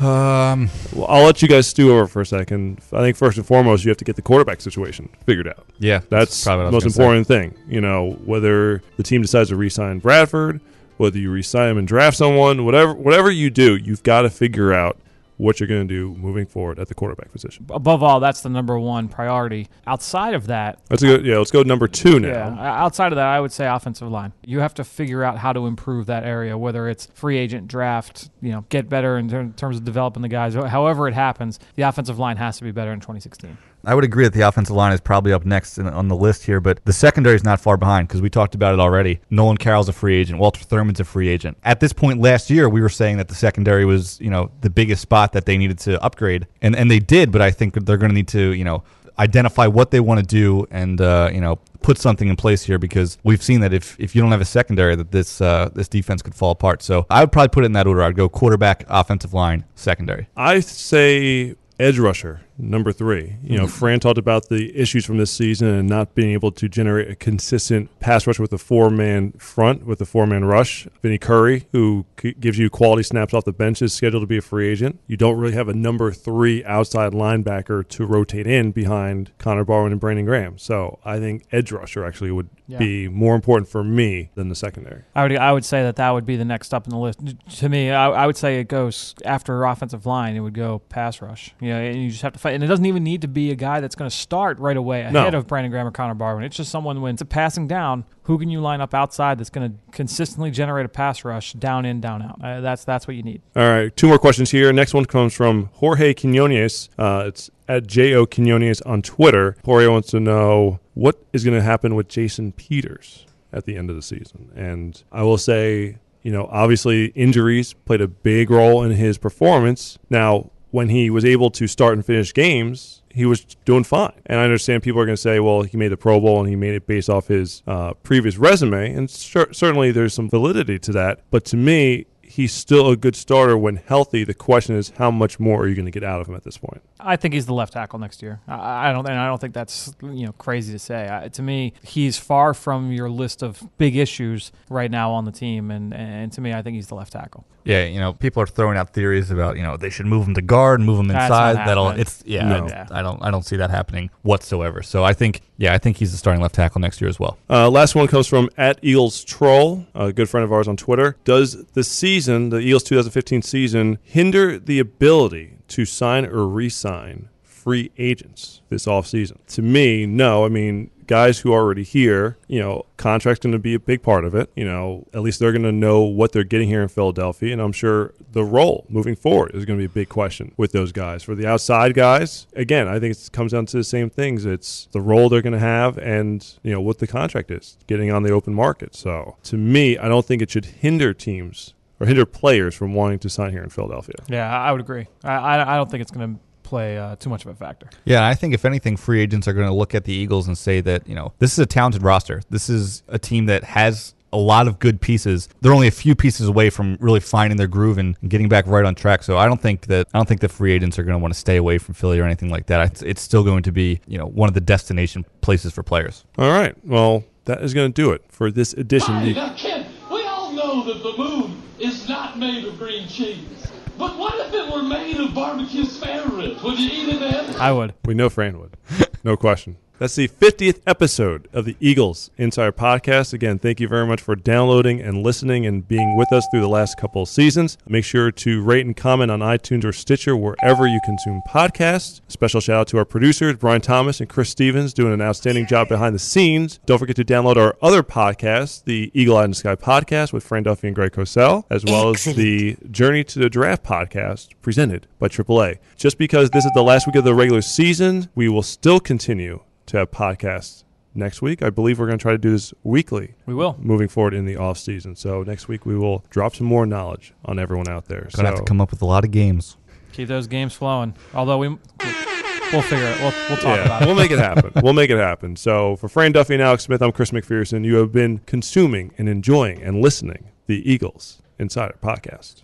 Um, 0.00 0.70
well, 0.94 1.06
I'll 1.08 1.24
let 1.24 1.42
you 1.42 1.48
guys 1.48 1.66
stew 1.66 1.92
over 1.92 2.06
for 2.06 2.20
a 2.20 2.26
second. 2.26 2.80
I 2.92 3.00
think 3.00 3.16
first 3.16 3.36
and 3.36 3.46
foremost, 3.46 3.84
you 3.84 3.90
have 3.90 3.98
to 3.98 4.04
get 4.04 4.16
the 4.16 4.22
quarterback 4.22 4.60
situation 4.60 5.08
figured 5.26 5.48
out. 5.48 5.66
Yeah, 5.78 5.98
that's 6.08 6.30
that's 6.30 6.44
probably 6.44 6.66
the 6.66 6.72
most 6.72 6.86
important 6.86 7.26
thing. 7.26 7.54
You 7.68 7.80
know, 7.80 8.12
whether 8.24 8.82
the 8.96 9.02
team 9.02 9.22
decides 9.22 9.48
to 9.50 9.56
re-sign 9.56 9.98
Bradford, 9.98 10.60
whether 10.98 11.18
you 11.18 11.30
re-sign 11.30 11.70
him 11.70 11.78
and 11.78 11.88
draft 11.88 12.16
someone, 12.16 12.64
whatever, 12.64 12.94
whatever 12.94 13.30
you 13.30 13.50
do, 13.50 13.76
you've 13.76 14.02
got 14.02 14.22
to 14.22 14.30
figure 14.30 14.72
out 14.72 14.98
what 15.38 15.58
you're 15.58 15.68
going 15.68 15.86
to 15.86 15.92
do 15.92 16.14
moving 16.20 16.44
forward 16.46 16.78
at 16.78 16.88
the 16.88 16.94
quarterback 16.94 17.32
position. 17.32 17.64
Above 17.70 18.02
all, 18.02 18.20
that's 18.20 18.42
the 18.42 18.48
number 18.48 18.78
one 18.78 19.08
priority. 19.08 19.68
Outside 19.86 20.34
of 20.34 20.48
that, 20.48 20.80
Let's 20.90 21.02
go. 21.02 21.16
Yeah, 21.16 21.38
let's 21.38 21.50
go 21.50 21.62
number 21.62 21.88
two 21.88 22.20
now. 22.20 22.28
Yeah, 22.28 22.82
outside 22.82 23.12
of 23.12 23.16
that, 23.16 23.26
I 23.26 23.40
would 23.40 23.52
say 23.52 23.66
offensive 23.66 24.08
line. 24.08 24.32
You 24.44 24.60
have 24.60 24.74
to 24.74 24.84
figure 24.84 25.24
out 25.24 25.38
how 25.38 25.52
to 25.52 25.66
improve 25.66 26.06
that 26.06 26.24
area, 26.24 26.58
whether 26.58 26.88
it's 26.88 27.06
free 27.14 27.38
agent 27.38 27.68
draft, 27.68 28.30
you 28.42 28.50
know, 28.50 28.64
get 28.68 28.88
better 28.88 29.16
in 29.16 29.28
ter- 29.28 29.52
terms 29.56 29.76
of 29.76 29.84
developing 29.84 30.22
the 30.22 30.28
guys. 30.28 30.54
However 30.54 31.08
it 31.08 31.14
happens, 31.14 31.58
the 31.76 31.82
offensive 31.82 32.18
line 32.18 32.36
has 32.36 32.58
to 32.58 32.64
be 32.64 32.72
better 32.72 32.92
in 32.92 33.00
2016. 33.00 33.56
I 33.88 33.94
would 33.94 34.04
agree 34.04 34.24
that 34.24 34.34
the 34.34 34.42
offensive 34.42 34.76
line 34.76 34.92
is 34.92 35.00
probably 35.00 35.32
up 35.32 35.46
next 35.46 35.78
in, 35.78 35.88
on 35.88 36.08
the 36.08 36.14
list 36.14 36.44
here, 36.44 36.60
but 36.60 36.84
the 36.84 36.92
secondary 36.92 37.34
is 37.36 37.42
not 37.42 37.58
far 37.58 37.78
behind 37.78 38.06
because 38.06 38.20
we 38.20 38.28
talked 38.28 38.54
about 38.54 38.74
it 38.74 38.80
already. 38.80 39.20
Nolan 39.30 39.56
Carroll's 39.56 39.88
a 39.88 39.94
free 39.94 40.14
agent. 40.14 40.38
Walter 40.38 40.62
Thurmond's 40.62 41.00
a 41.00 41.04
free 41.04 41.26
agent. 41.28 41.56
At 41.64 41.80
this 41.80 41.94
point 41.94 42.20
last 42.20 42.50
year, 42.50 42.68
we 42.68 42.82
were 42.82 42.90
saying 42.90 43.16
that 43.16 43.28
the 43.28 43.34
secondary 43.34 43.86
was, 43.86 44.20
you 44.20 44.28
know, 44.28 44.50
the 44.60 44.68
biggest 44.68 45.00
spot 45.00 45.32
that 45.32 45.46
they 45.46 45.56
needed 45.56 45.78
to 45.80 46.02
upgrade, 46.02 46.46
and 46.60 46.76
and 46.76 46.90
they 46.90 46.98
did. 46.98 47.32
But 47.32 47.40
I 47.40 47.50
think 47.50 47.82
they're 47.86 47.96
going 47.96 48.10
to 48.10 48.14
need 48.14 48.28
to, 48.28 48.52
you 48.52 48.64
know, 48.64 48.84
identify 49.18 49.66
what 49.66 49.90
they 49.90 50.00
want 50.00 50.20
to 50.20 50.26
do 50.26 50.66
and 50.70 51.00
uh, 51.00 51.30
you 51.32 51.40
know 51.40 51.56
put 51.80 51.96
something 51.96 52.28
in 52.28 52.36
place 52.36 52.64
here 52.64 52.78
because 52.78 53.16
we've 53.22 53.42
seen 53.42 53.60
that 53.60 53.72
if, 53.72 53.98
if 53.98 54.14
you 54.14 54.20
don't 54.20 54.32
have 54.32 54.40
a 54.42 54.44
secondary 54.44 54.96
that 54.96 55.12
this 55.12 55.40
uh, 55.40 55.70
this 55.74 55.88
defense 55.88 56.20
could 56.20 56.34
fall 56.34 56.50
apart. 56.50 56.82
So 56.82 57.06
I 57.08 57.20
would 57.20 57.32
probably 57.32 57.48
put 57.48 57.64
it 57.64 57.66
in 57.66 57.72
that 57.72 57.86
order. 57.86 58.02
I'd 58.02 58.16
go 58.16 58.28
quarterback, 58.28 58.84
offensive 58.88 59.32
line, 59.32 59.64
secondary. 59.74 60.28
I 60.36 60.60
say 60.60 61.54
edge 61.80 61.98
rusher 61.98 62.42
number 62.58 62.92
three. 62.92 63.36
You 63.42 63.56
know, 63.56 63.64
mm-hmm. 63.64 63.72
Fran 63.78 64.00
talked 64.00 64.18
about 64.18 64.48
the 64.48 64.76
issues 64.76 65.04
from 65.04 65.18
this 65.18 65.30
season 65.30 65.68
and 65.68 65.88
not 65.88 66.14
being 66.14 66.32
able 66.32 66.50
to 66.52 66.68
generate 66.68 67.10
a 67.10 67.14
consistent 67.14 67.88
pass 68.00 68.26
rush 68.26 68.38
with 68.38 68.52
a 68.52 68.58
four 68.58 68.90
man 68.90 69.32
front, 69.32 69.86
with 69.86 70.00
a 70.00 70.04
four 70.04 70.26
man 70.26 70.44
rush. 70.44 70.86
Vinny 71.02 71.18
Curry, 71.18 71.68
who 71.72 72.04
c- 72.20 72.34
gives 72.38 72.58
you 72.58 72.68
quality 72.68 73.02
snaps 73.02 73.32
off 73.32 73.44
the 73.44 73.52
bench, 73.52 73.80
is 73.80 73.92
scheduled 73.92 74.22
to 74.22 74.26
be 74.26 74.38
a 74.38 74.42
free 74.42 74.68
agent. 74.68 74.98
You 75.06 75.16
don't 75.16 75.38
really 75.38 75.54
have 75.54 75.68
a 75.68 75.74
number 75.74 76.10
three 76.12 76.64
outside 76.64 77.12
linebacker 77.12 77.86
to 77.88 78.06
rotate 78.06 78.46
in 78.46 78.72
behind 78.72 79.30
Connor 79.38 79.64
Barwin 79.64 79.92
and 79.92 80.00
Brandon 80.00 80.24
Graham. 80.24 80.58
So 80.58 80.98
I 81.04 81.18
think 81.18 81.44
edge 81.52 81.70
rusher 81.72 82.04
actually 82.04 82.32
would 82.32 82.48
Yeah. 82.66 82.78
be 82.78 83.08
more 83.08 83.34
important 83.34 83.68
for 83.68 83.82
me 83.84 84.30
than 84.34 84.48
the 84.48 84.54
secondary. 84.54 85.02
I 85.14 85.22
would 85.22 85.36
I 85.36 85.52
would 85.52 85.64
say 85.64 85.82
that 85.82 85.96
that 85.96 86.10
would 86.10 86.26
be 86.26 86.36
the 86.36 86.44
next 86.44 86.74
up 86.74 86.86
in 86.86 86.90
the 86.90 86.98
list. 86.98 87.20
To 87.58 87.68
me, 87.68 87.90
I, 87.90 88.10
I 88.10 88.26
would 88.26 88.36
say 88.36 88.60
it 88.60 88.68
goes 88.68 89.14
after 89.24 89.64
offensive 89.64 90.04
line. 90.06 90.36
It 90.36 90.40
would 90.40 90.54
go 90.54 90.80
pass 90.88 91.22
rush. 91.22 91.54
You 91.60 91.68
know, 91.70 91.78
and 91.80 92.02
you 92.02 92.10
just 92.10 92.22
have 92.22 92.32
to 92.34 92.38
fight. 92.38 92.47
And 92.54 92.64
it 92.64 92.66
doesn't 92.66 92.86
even 92.86 93.04
need 93.04 93.22
to 93.22 93.28
be 93.28 93.50
a 93.50 93.54
guy 93.54 93.80
that's 93.80 93.94
going 93.94 94.10
to 94.10 94.16
start 94.16 94.58
right 94.58 94.76
away 94.76 95.08
No. 95.10 95.20
ahead 95.20 95.34
of 95.34 95.46
Brandon 95.46 95.70
Graham 95.70 95.86
or 95.86 95.90
Connor 95.90 96.14
Barwin. 96.14 96.44
It's 96.44 96.56
just 96.56 96.70
someone 96.70 97.00
when 97.00 97.14
it's 97.14 97.22
a 97.22 97.26
passing 97.26 97.66
down. 97.66 98.04
Who 98.24 98.38
can 98.38 98.50
you 98.50 98.60
line 98.60 98.80
up 98.82 98.92
outside 98.92 99.38
that's 99.38 99.48
going 99.50 99.70
to 99.70 99.78
consistently 99.90 100.50
generate 100.50 100.84
a 100.84 100.88
pass 100.90 101.24
rush 101.24 101.54
down 101.54 101.84
in 101.86 102.00
down 102.00 102.22
out? 102.22 102.38
Uh, 102.44 102.60
that's 102.60 102.84
that's 102.84 103.06
what 103.06 103.16
you 103.16 103.22
need. 103.22 103.40
All 103.56 103.62
right, 103.68 103.96
two 103.96 104.06
more 104.08 104.18
questions 104.18 104.50
here. 104.50 104.70
Next 104.72 104.92
one 104.92 105.06
comes 105.06 105.32
from 105.34 105.70
Jorge 105.74 106.12
Quinones. 106.12 106.90
Uh, 106.98 107.24
it's 107.28 107.50
at 107.68 107.86
Jo 107.86 108.26
Quinones 108.26 108.80
on 108.82 109.00
Twitter. 109.02 109.56
Jorge 109.64 109.86
wants 109.86 110.10
to 110.10 110.20
know 110.20 110.78
what 110.94 111.22
is 111.32 111.42
going 111.44 111.56
to 111.56 111.62
happen 111.62 111.94
with 111.94 112.08
Jason 112.08 112.52
Peters 112.52 113.24
at 113.52 113.64
the 113.64 113.76
end 113.76 113.88
of 113.88 113.96
the 113.96 114.02
season. 114.02 114.50
And 114.54 115.02
I 115.10 115.22
will 115.22 115.38
say, 115.38 115.96
you 116.22 116.30
know, 116.30 116.48
obviously 116.52 117.06
injuries 117.08 117.72
played 117.72 118.02
a 118.02 118.08
big 118.08 118.50
role 118.50 118.82
in 118.82 118.90
his 118.90 119.16
performance. 119.16 119.98
Now, 120.10 120.50
when 120.70 120.88
he 120.88 121.10
was 121.10 121.24
able 121.24 121.50
to 121.50 121.66
start 121.66 121.94
and 121.94 122.04
finish 122.04 122.34
games, 122.34 123.02
he 123.10 123.24
was 123.24 123.44
doing 123.64 123.84
fine. 123.84 124.12
And 124.26 124.38
I 124.38 124.44
understand 124.44 124.82
people 124.82 125.00
are 125.00 125.06
going 125.06 125.16
to 125.16 125.20
say, 125.20 125.40
well, 125.40 125.62
he 125.62 125.76
made 125.76 125.88
the 125.88 125.96
Pro 125.96 126.20
Bowl 126.20 126.40
and 126.40 126.48
he 126.48 126.56
made 126.56 126.74
it 126.74 126.86
based 126.86 127.08
off 127.08 127.28
his 127.28 127.62
uh, 127.66 127.94
previous 128.02 128.36
resume. 128.36 128.92
And 128.92 129.08
cer- 129.08 129.52
certainly 129.52 129.92
there's 129.92 130.12
some 130.12 130.28
validity 130.28 130.78
to 130.80 130.92
that. 130.92 131.20
But 131.30 131.44
to 131.46 131.56
me, 131.56 132.06
he's 132.28 132.52
still 132.52 132.90
a 132.90 132.96
good 132.96 133.16
starter 133.16 133.56
when 133.56 133.76
healthy. 133.76 134.24
The 134.24 134.34
question 134.34 134.76
is, 134.76 134.90
how 134.98 135.10
much 135.10 135.40
more 135.40 135.62
are 135.62 135.68
you 135.68 135.74
going 135.74 135.86
to 135.86 135.90
get 135.90 136.04
out 136.04 136.20
of 136.20 136.28
him 136.28 136.34
at 136.34 136.44
this 136.44 136.58
point? 136.58 136.82
I 137.00 137.16
think 137.16 137.34
he's 137.34 137.46
the 137.46 137.54
left 137.54 137.72
tackle 137.72 137.98
next 137.98 138.22
year. 138.22 138.40
I, 138.48 138.90
I 138.90 138.92
don't, 138.92 139.08
and 139.08 139.18
I 139.18 139.26
don't 139.26 139.40
think 139.40 139.54
that's 139.54 139.94
you 140.02 140.26
know 140.26 140.32
crazy 140.32 140.72
to 140.72 140.78
say. 140.78 141.08
I, 141.10 141.28
to 141.28 141.42
me, 141.42 141.72
he's 141.82 142.18
far 142.18 142.54
from 142.54 142.92
your 142.92 143.08
list 143.08 143.42
of 143.42 143.62
big 143.78 143.96
issues 143.96 144.52
right 144.68 144.90
now 144.90 145.12
on 145.12 145.24
the 145.24 145.32
team, 145.32 145.70
and 145.70 145.94
and 145.94 146.32
to 146.32 146.40
me, 146.40 146.52
I 146.52 146.62
think 146.62 146.74
he's 146.76 146.88
the 146.88 146.94
left 146.96 147.12
tackle. 147.12 147.44
Yeah, 147.64 147.84
you 147.84 148.00
know, 148.00 148.14
people 148.14 148.42
are 148.42 148.46
throwing 148.46 148.78
out 148.78 148.94
theories 148.94 149.30
about 149.30 149.56
you 149.56 149.62
know 149.62 149.76
they 149.76 149.90
should 149.90 150.06
move 150.06 150.26
him 150.26 150.34
to 150.34 150.42
guard, 150.42 150.80
move 150.80 150.98
him 151.00 151.08
That's 151.08 151.24
inside. 151.24 151.56
That'll 151.68 151.90
it's 151.90 152.22
yeah, 152.26 152.48
No. 152.48 152.64
it's- 152.66 152.90
I 152.90 153.02
don't 153.02 153.22
I 153.22 153.30
don't 153.30 153.44
see 153.44 153.56
that 153.56 153.70
happening 153.70 154.10
whatsoever. 154.22 154.82
So 154.82 155.04
I 155.04 155.12
think 155.12 155.42
yeah, 155.58 155.74
I 155.74 155.78
think 155.78 155.98
he's 155.98 156.12
the 156.12 156.18
starting 156.18 156.40
left 156.40 156.54
tackle 156.54 156.80
next 156.80 157.00
year 157.00 157.08
as 157.08 157.20
well. 157.20 157.36
Uh, 157.50 157.68
last 157.68 157.94
one 157.94 158.06
comes 158.06 158.26
from 158.26 158.48
at 158.56 158.78
Eagles 158.82 159.22
Troll, 159.24 159.86
a 159.94 160.12
good 160.12 160.28
friend 160.30 160.44
of 160.44 160.52
ours 160.52 160.66
on 160.66 160.76
Twitter. 160.76 161.16
Does 161.24 161.64
the 161.74 161.84
season, 162.18 162.50
the 162.50 162.58
Eagles 162.58 162.82
2015 162.82 163.42
season, 163.42 163.98
hinder 164.02 164.58
the 164.58 164.80
ability 164.80 165.58
to 165.68 165.84
sign 165.84 166.26
or 166.26 166.48
re-sign 166.48 167.28
free 167.44 167.92
agents 167.96 168.60
this 168.70 168.86
offseason? 168.86 169.36
To 169.46 169.62
me, 169.62 170.04
no. 170.04 170.44
I 170.44 170.48
mean, 170.48 170.90
guys 171.06 171.38
who 171.38 171.52
are 171.52 171.60
already 171.60 171.84
here, 171.84 172.36
you 172.48 172.58
know, 172.58 172.84
contract's 172.96 173.40
going 173.40 173.52
to 173.52 173.58
be 173.60 173.74
a 173.74 173.78
big 173.78 174.02
part 174.02 174.24
of 174.24 174.34
it. 174.34 174.50
You 174.56 174.64
know, 174.64 175.06
at 175.14 175.22
least 175.22 175.38
they're 175.38 175.52
going 175.52 175.62
to 175.62 175.70
know 175.70 176.00
what 176.00 176.32
they're 176.32 176.42
getting 176.42 176.66
here 176.66 176.82
in 176.82 176.88
Philadelphia, 176.88 177.52
and 177.52 177.62
I'm 177.62 177.70
sure 177.70 178.14
the 178.32 178.42
role 178.42 178.84
moving 178.88 179.14
forward 179.14 179.52
is 179.54 179.64
going 179.64 179.78
to 179.78 179.80
be 179.80 179.86
a 179.86 179.94
big 179.94 180.08
question 180.08 180.54
with 180.56 180.72
those 180.72 180.90
guys. 180.90 181.22
For 181.22 181.36
the 181.36 181.46
outside 181.46 181.94
guys, 181.94 182.48
again, 182.56 182.88
I 182.88 182.98
think 182.98 183.16
it 183.16 183.30
comes 183.32 183.52
down 183.52 183.66
to 183.66 183.76
the 183.76 183.84
same 183.84 184.10
things. 184.10 184.44
It's 184.44 184.88
the 184.90 185.00
role 185.00 185.28
they're 185.28 185.40
going 185.40 185.52
to 185.52 185.60
have, 185.60 185.98
and 185.98 186.44
you 186.64 186.72
know 186.72 186.80
what 186.80 186.98
the 186.98 187.06
contract 187.06 187.52
is, 187.52 187.78
getting 187.86 188.10
on 188.10 188.24
the 188.24 188.32
open 188.32 188.54
market. 188.54 188.96
So, 188.96 189.36
to 189.44 189.56
me, 189.56 189.96
I 189.96 190.08
don't 190.08 190.26
think 190.26 190.42
it 190.42 190.50
should 190.50 190.66
hinder 190.66 191.14
teams 191.14 191.74
or 192.00 192.06
hinder 192.06 192.24
players 192.26 192.74
from 192.74 192.94
wanting 192.94 193.18
to 193.20 193.28
sign 193.28 193.50
here 193.50 193.62
in 193.62 193.70
Philadelphia. 193.70 194.16
Yeah, 194.28 194.50
I 194.50 194.68
I 194.68 194.72
would 194.72 194.80
agree. 194.80 195.06
I 195.24 195.32
I, 195.34 195.74
I 195.74 195.76
don't 195.76 195.90
think 195.90 196.02
it's 196.02 196.10
going 196.10 196.34
to 196.34 196.40
play 196.62 196.98
uh, 196.98 197.16
too 197.16 197.30
much 197.30 197.44
of 197.46 197.50
a 197.50 197.54
factor. 197.54 197.88
Yeah, 198.04 198.26
I 198.26 198.34
think 198.34 198.52
if 198.52 198.64
anything, 198.66 198.96
free 198.98 199.20
agents 199.20 199.48
are 199.48 199.54
going 199.54 199.66
to 199.68 199.72
look 199.74 199.94
at 199.94 200.04
the 200.04 200.12
Eagles 200.12 200.46
and 200.48 200.56
say 200.58 200.80
that 200.82 201.08
you 201.08 201.14
know 201.14 201.32
this 201.38 201.52
is 201.52 201.58
a 201.58 201.66
talented 201.66 202.02
roster. 202.02 202.42
This 202.50 202.68
is 202.68 203.02
a 203.08 203.18
team 203.18 203.46
that 203.46 203.64
has 203.64 204.14
a 204.30 204.36
lot 204.36 204.68
of 204.68 204.78
good 204.78 205.00
pieces. 205.00 205.48
They're 205.62 205.72
only 205.72 205.86
a 205.86 205.90
few 205.90 206.14
pieces 206.14 206.46
away 206.48 206.68
from 206.68 206.98
really 207.00 207.20
finding 207.20 207.56
their 207.56 207.66
groove 207.66 207.96
and 207.96 208.14
getting 208.28 208.46
back 208.50 208.66
right 208.66 208.84
on 208.84 208.94
track. 208.94 209.22
So 209.22 209.38
I 209.38 209.46
don't 209.46 209.58
think 209.62 209.86
that 209.86 210.06
I 210.12 210.18
don't 210.18 210.28
think 210.28 210.42
the 210.42 210.50
free 210.50 210.72
agents 210.72 210.98
are 210.98 211.02
going 211.02 211.14
to 211.14 211.18
want 211.18 211.32
to 211.32 211.40
stay 211.40 211.56
away 211.56 211.78
from 211.78 211.94
Philly 211.94 212.20
or 212.20 212.24
anything 212.24 212.50
like 212.50 212.66
that. 212.66 212.86
It's, 212.92 213.00
it's 213.02 213.22
still 213.22 213.42
going 213.42 213.62
to 213.62 213.72
be 213.72 214.00
you 214.06 214.18
know 214.18 214.26
one 214.26 214.48
of 214.50 214.54
the 214.54 214.60
destination 214.60 215.24
places 215.40 215.72
for 215.72 215.82
players. 215.82 216.26
All 216.36 216.50
right, 216.52 216.74
well, 216.86 217.24
that 217.46 217.62
is 217.62 217.72
going 217.72 217.90
to 217.90 218.02
do 218.02 218.10
it 218.12 218.22
for 218.28 218.50
this 218.50 218.74
edition. 218.74 219.14
Hey, 219.20 219.32
The- 219.32 219.40
now, 219.40 219.86
we 220.12 220.22
all 220.24 220.52
know 220.52 220.84
that 220.92 221.02
the 221.02 221.14
moon 221.16 221.47
is 221.80 222.08
not 222.08 222.38
made 222.38 222.64
of 222.64 222.78
green 222.78 223.08
cheese. 223.08 223.66
But 223.98 224.16
what 224.16 224.34
if 224.46 224.54
it 224.54 224.72
were 224.72 224.82
made 224.82 225.16
of 225.16 225.34
barbecue 225.34 225.84
spare 225.84 226.26
ribs? 226.28 226.62
Would 226.62 226.78
you 226.78 226.88
eat 226.90 227.08
it 227.14 227.20
then? 227.20 227.56
I 227.56 227.72
would. 227.72 227.94
We 228.04 228.14
know 228.14 228.28
Fran 228.28 228.58
would. 228.60 228.76
No 229.24 229.36
question. 229.36 229.76
That's 229.98 230.14
the 230.14 230.28
50th 230.28 230.80
episode 230.86 231.48
of 231.52 231.64
the 231.64 231.76
Eagles 231.80 232.30
Insider 232.38 232.70
Podcast. 232.70 233.32
Again, 233.32 233.58
thank 233.58 233.80
you 233.80 233.88
very 233.88 234.06
much 234.06 234.20
for 234.20 234.36
downloading 234.36 235.00
and 235.00 235.24
listening 235.24 235.66
and 235.66 235.88
being 235.88 236.16
with 236.16 236.32
us 236.32 236.46
through 236.52 236.60
the 236.60 236.68
last 236.68 236.96
couple 236.96 237.22
of 237.22 237.28
seasons. 237.28 237.76
Make 237.84 238.04
sure 238.04 238.30
to 238.30 238.62
rate 238.62 238.86
and 238.86 238.96
comment 238.96 239.32
on 239.32 239.40
iTunes 239.40 239.84
or 239.84 239.92
Stitcher 239.92 240.36
wherever 240.36 240.86
you 240.86 241.00
consume 241.04 241.42
podcasts. 241.48 242.20
A 242.28 242.30
Special 242.30 242.60
shout 242.60 242.76
out 242.76 242.86
to 242.88 242.98
our 242.98 243.04
producers, 243.04 243.56
Brian 243.56 243.80
Thomas 243.80 244.20
and 244.20 244.28
Chris 244.28 244.50
Stevens, 244.50 244.94
doing 244.94 245.12
an 245.12 245.20
outstanding 245.20 245.66
job 245.66 245.88
behind 245.88 246.14
the 246.14 246.20
scenes. 246.20 246.78
Don't 246.86 246.98
forget 246.98 247.16
to 247.16 247.24
download 247.24 247.56
our 247.56 247.76
other 247.82 248.04
podcast, 248.04 248.84
the 248.84 249.10
Eagle 249.14 249.36
Eye 249.36 249.46
in 249.46 249.50
the 249.50 249.56
Sky 249.56 249.74
podcast 249.74 250.32
with 250.32 250.44
Fran 250.44 250.62
Duffy 250.62 250.86
and 250.86 250.94
Greg 250.94 251.10
Cosell, 251.10 251.64
as 251.70 251.84
well 251.84 252.10
as 252.10 252.22
the 252.22 252.76
Journey 252.88 253.24
to 253.24 253.40
the 253.40 253.50
Draft 253.50 253.82
podcast 253.82 254.50
presented 254.62 255.08
by 255.18 255.26
AAA. 255.26 255.78
Just 255.96 256.18
because 256.18 256.50
this 256.50 256.64
is 256.64 256.70
the 256.76 256.84
last 256.84 257.08
week 257.08 257.16
of 257.16 257.24
the 257.24 257.34
regular 257.34 257.62
season, 257.62 258.28
we 258.36 258.48
will 258.48 258.62
still 258.62 259.00
continue 259.00 259.58
to 259.88 259.98
have 259.98 260.10
podcasts 260.10 260.84
next 261.14 261.42
week. 261.42 261.62
I 261.62 261.70
believe 261.70 261.98
we're 261.98 262.06
going 262.06 262.18
to 262.18 262.22
try 262.22 262.32
to 262.32 262.38
do 262.38 262.50
this 262.50 262.72
weekly. 262.82 263.34
We 263.46 263.54
will. 263.54 263.76
Moving 263.78 264.08
forward 264.08 264.34
in 264.34 264.46
the 264.46 264.56
off 264.56 264.78
season. 264.78 265.16
So 265.16 265.42
next 265.42 265.68
week 265.68 265.84
we 265.84 265.96
will 265.96 266.24
drop 266.30 266.54
some 266.54 266.66
more 266.66 266.86
knowledge 266.86 267.34
on 267.44 267.58
everyone 267.58 267.88
out 267.88 268.06
there. 268.06 268.20
Going 268.20 268.30
to 268.30 268.36
so 268.36 268.44
have 268.44 268.54
to 268.56 268.62
come 268.64 268.80
up 268.80 268.90
with 268.90 269.02
a 269.02 269.06
lot 269.06 269.24
of 269.24 269.30
games. 269.30 269.76
Keep 270.12 270.28
those 270.28 270.46
games 270.46 270.74
flowing. 270.74 271.14
Although 271.34 271.58
we 271.58 271.68
we'll 271.68 272.82
figure 272.82 273.06
it. 273.06 273.20
We'll 273.20 273.32
we'll 273.48 273.58
talk 273.58 273.76
yeah, 273.76 273.84
about 273.84 274.02
it. 274.02 274.06
we'll 274.06 274.14
make 274.16 274.30
it 274.30 274.38
happen. 274.50 274.72
we'll 274.82 274.92
make 274.92 275.10
it 275.10 275.18
happen. 275.18 275.56
So 275.56 275.96
for 275.96 276.08
Fran 276.08 276.32
Duffy 276.32 276.54
and 276.54 276.62
Alex 276.62 276.84
Smith, 276.84 277.02
I'm 277.02 277.12
Chris 277.12 277.30
McPherson. 277.30 277.84
You 277.84 277.96
have 277.96 278.12
been 278.12 278.38
consuming 278.38 279.12
and 279.18 279.28
enjoying 279.28 279.82
and 279.82 280.00
listening 280.00 280.50
the 280.66 280.90
Eagles 280.90 281.40
Insider 281.58 281.96
Podcast. 282.02 282.62